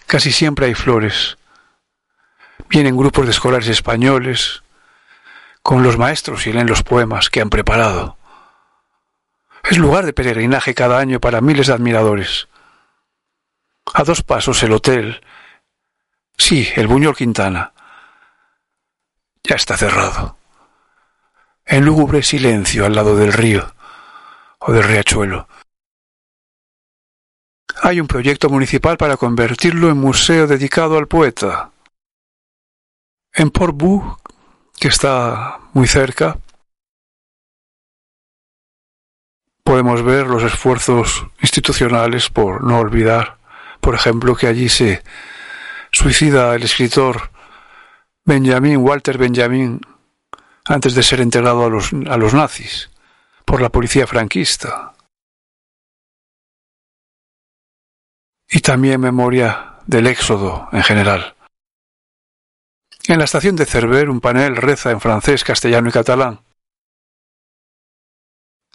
Casi 0.07 0.33
siempre 0.33 0.67
hay 0.67 0.75
flores. 0.75 1.37
Vienen 2.71 2.97
grupos 2.97 3.25
de 3.25 3.33
escolares 3.33 3.67
españoles 3.67 4.63
con 5.61 5.83
los 5.83 5.99
maestros 5.99 6.47
y 6.47 6.53
leen 6.53 6.69
los 6.69 6.85
poemas 6.85 7.29
que 7.29 7.41
han 7.41 7.51
preparado. 7.51 8.17
Es 9.69 9.77
lugar 9.77 10.07
de 10.07 10.13
peregrinaje 10.13 10.73
cada 10.73 11.01
año 11.01 11.19
para 11.19 11.41
miles 11.41 11.67
de 11.67 11.73
admiradores. 11.73 12.47
A 13.93 14.05
dos 14.05 14.23
pasos 14.23 14.63
el 14.63 14.71
hotel. 14.71 15.21
Sí, 16.39 16.69
el 16.77 16.87
Buñol 16.87 17.17
Quintana. 17.17 17.73
Ya 19.43 19.57
está 19.57 19.77
cerrado. 19.77 20.39
En 21.65 21.85
lúgubre 21.85 22.23
silencio 22.23 22.87
al 22.87 22.95
lado 22.95 23.17
del 23.17 23.33
río 23.33 23.75
o 24.61 24.73
del 24.73 24.85
riachuelo. 24.85 25.49
Hay 27.83 28.01
un 28.01 28.07
proyecto 28.07 28.49
municipal 28.49 28.97
para 28.97 29.17
convertirlo 29.17 29.89
en 29.89 29.97
museo 29.97 30.47
dedicado 30.47 30.99
al 30.99 31.09
poeta. 31.09 31.73
En 33.33 33.51
Portbou, 33.51 34.17
que 34.79 34.89
está 34.89 35.61
muy 35.73 35.87
cerca, 35.87 36.39
podemos 39.63 40.03
ver 40.03 40.27
los 40.27 40.43
esfuerzos 40.43 41.27
institucionales 41.41 42.29
por 42.29 42.65
no 42.65 42.81
olvidar, 42.81 43.39
por 43.81 43.95
ejemplo, 43.95 44.35
que 44.35 44.49
allí 44.49 44.69
se 44.69 45.03
suicida 45.93 46.55
el 46.55 46.65
escritor 46.65 47.31
Benjamin, 48.25 48.79
Walter 48.79 49.17
Benjamin, 49.17 49.81
antes 50.65 50.95
de 50.95 51.03
ser 51.03 51.21
entregado 51.21 51.65
a 51.65 51.71
los, 51.71 51.93
a 51.93 52.17
los 52.17 52.35
nazis 52.35 52.91
por 53.45 53.61
la 53.61 53.69
policía 53.69 54.07
franquista. 54.07 54.93
Y 58.49 58.61
también 58.61 59.01
memoria 59.01 59.79
del 59.87 60.09
éxodo 60.09 60.69
en 60.73 60.83
general. 60.83 61.37
En 63.07 63.19
la 63.19 63.25
estación 63.25 63.57
de 63.57 63.67
Cerver 63.67 64.11
un 64.11 64.21
panel 64.21 64.57
reza 64.57 64.91
en 64.91 65.01
francés, 65.01 65.45
castellano 65.45 65.89
y 65.89 65.93
catalán. 65.93 66.41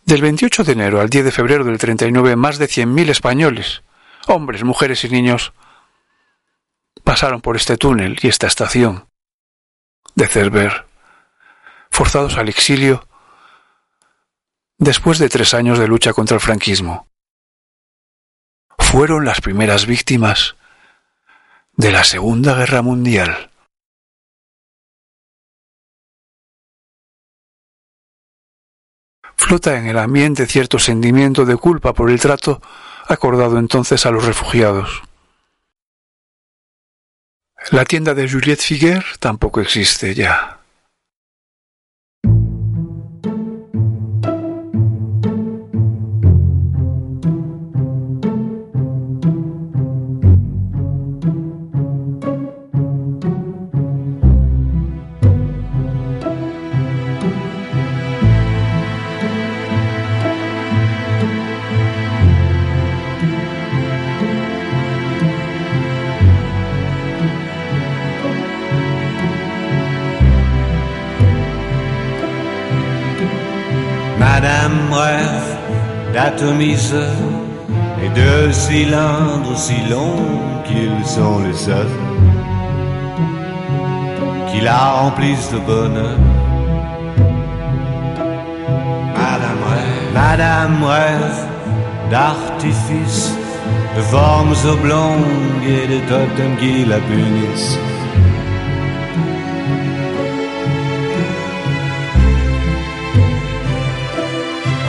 Del 0.03 0.21
28 0.21 0.63
de 0.63 0.71
enero 0.73 1.01
al 1.01 1.09
10 1.09 1.25
de 1.25 1.31
febrero 1.31 1.63
del 1.63 1.77
39, 1.77 2.35
más 2.35 2.57
de 2.57 2.67
100.000 2.67 3.09
españoles, 3.09 3.83
hombres, 4.27 4.63
mujeres 4.63 5.03
y 5.03 5.09
niños, 5.09 5.53
pasaron 7.03 7.41
por 7.41 7.55
este 7.55 7.77
túnel 7.77 8.17
y 8.21 8.27
esta 8.27 8.47
estación 8.47 9.07
de 10.15 10.27
Cerver, 10.27 10.85
forzados 11.91 12.37
al 12.37 12.49
exilio 12.49 13.07
después 14.77 15.19
de 15.19 15.29
tres 15.29 15.53
años 15.53 15.79
de 15.79 15.87
lucha 15.87 16.13
contra 16.13 16.35
el 16.35 16.41
franquismo. 16.41 17.07
Fueron 18.77 19.25
las 19.25 19.41
primeras 19.41 19.85
víctimas 19.85 20.55
de 21.73 21.91
la 21.91 22.03
Segunda 22.03 22.55
Guerra 22.55 22.81
Mundial. 22.81 23.51
Flota 29.45 29.77
en 29.77 29.85
el 29.85 29.99
ambiente 29.99 30.47
cierto 30.47 30.79
sentimiento 30.79 31.45
de 31.45 31.55
culpa 31.55 31.93
por 31.93 32.09
el 32.09 32.19
trato 32.19 32.63
acordado 33.07 33.59
entonces 33.59 34.03
a 34.07 34.09
los 34.09 34.25
refugiados. 34.25 35.03
La 37.69 37.85
tienda 37.85 38.15
de 38.15 38.27
Juliette 38.27 38.61
Figuer 38.61 39.05
tampoco 39.19 39.61
existe 39.61 40.15
ya. 40.15 40.61
Madame 74.75 74.93
rêve 74.93 75.57
d'atomiseur 76.13 77.15
et 78.03 78.09
de 78.09 78.51
cylindres 78.51 79.57
si 79.57 79.75
longs 79.89 80.63
qu'ils 80.65 81.05
sont 81.05 81.39
les 81.47 81.53
seuls 81.53 81.97
qui 84.51 84.59
la 84.61 84.77
remplissent 84.99 85.51
de 85.51 85.59
bonheur. 85.59 86.17
Madame 89.15 89.61
rêve, 89.71 90.13
Madame 90.13 90.83
rêve 90.83 91.47
d'artifices, 92.11 93.33
de 93.95 94.01
formes 94.01 94.55
oblongues 94.73 95.65
et 95.65 95.87
de 95.87 95.99
totems 96.09 96.57
qui 96.59 96.85
la 96.85 96.97
punissent. 96.99 97.79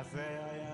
I 0.00 0.02
say 0.02 0.18
é, 0.18 0.24
é, 0.24 0.69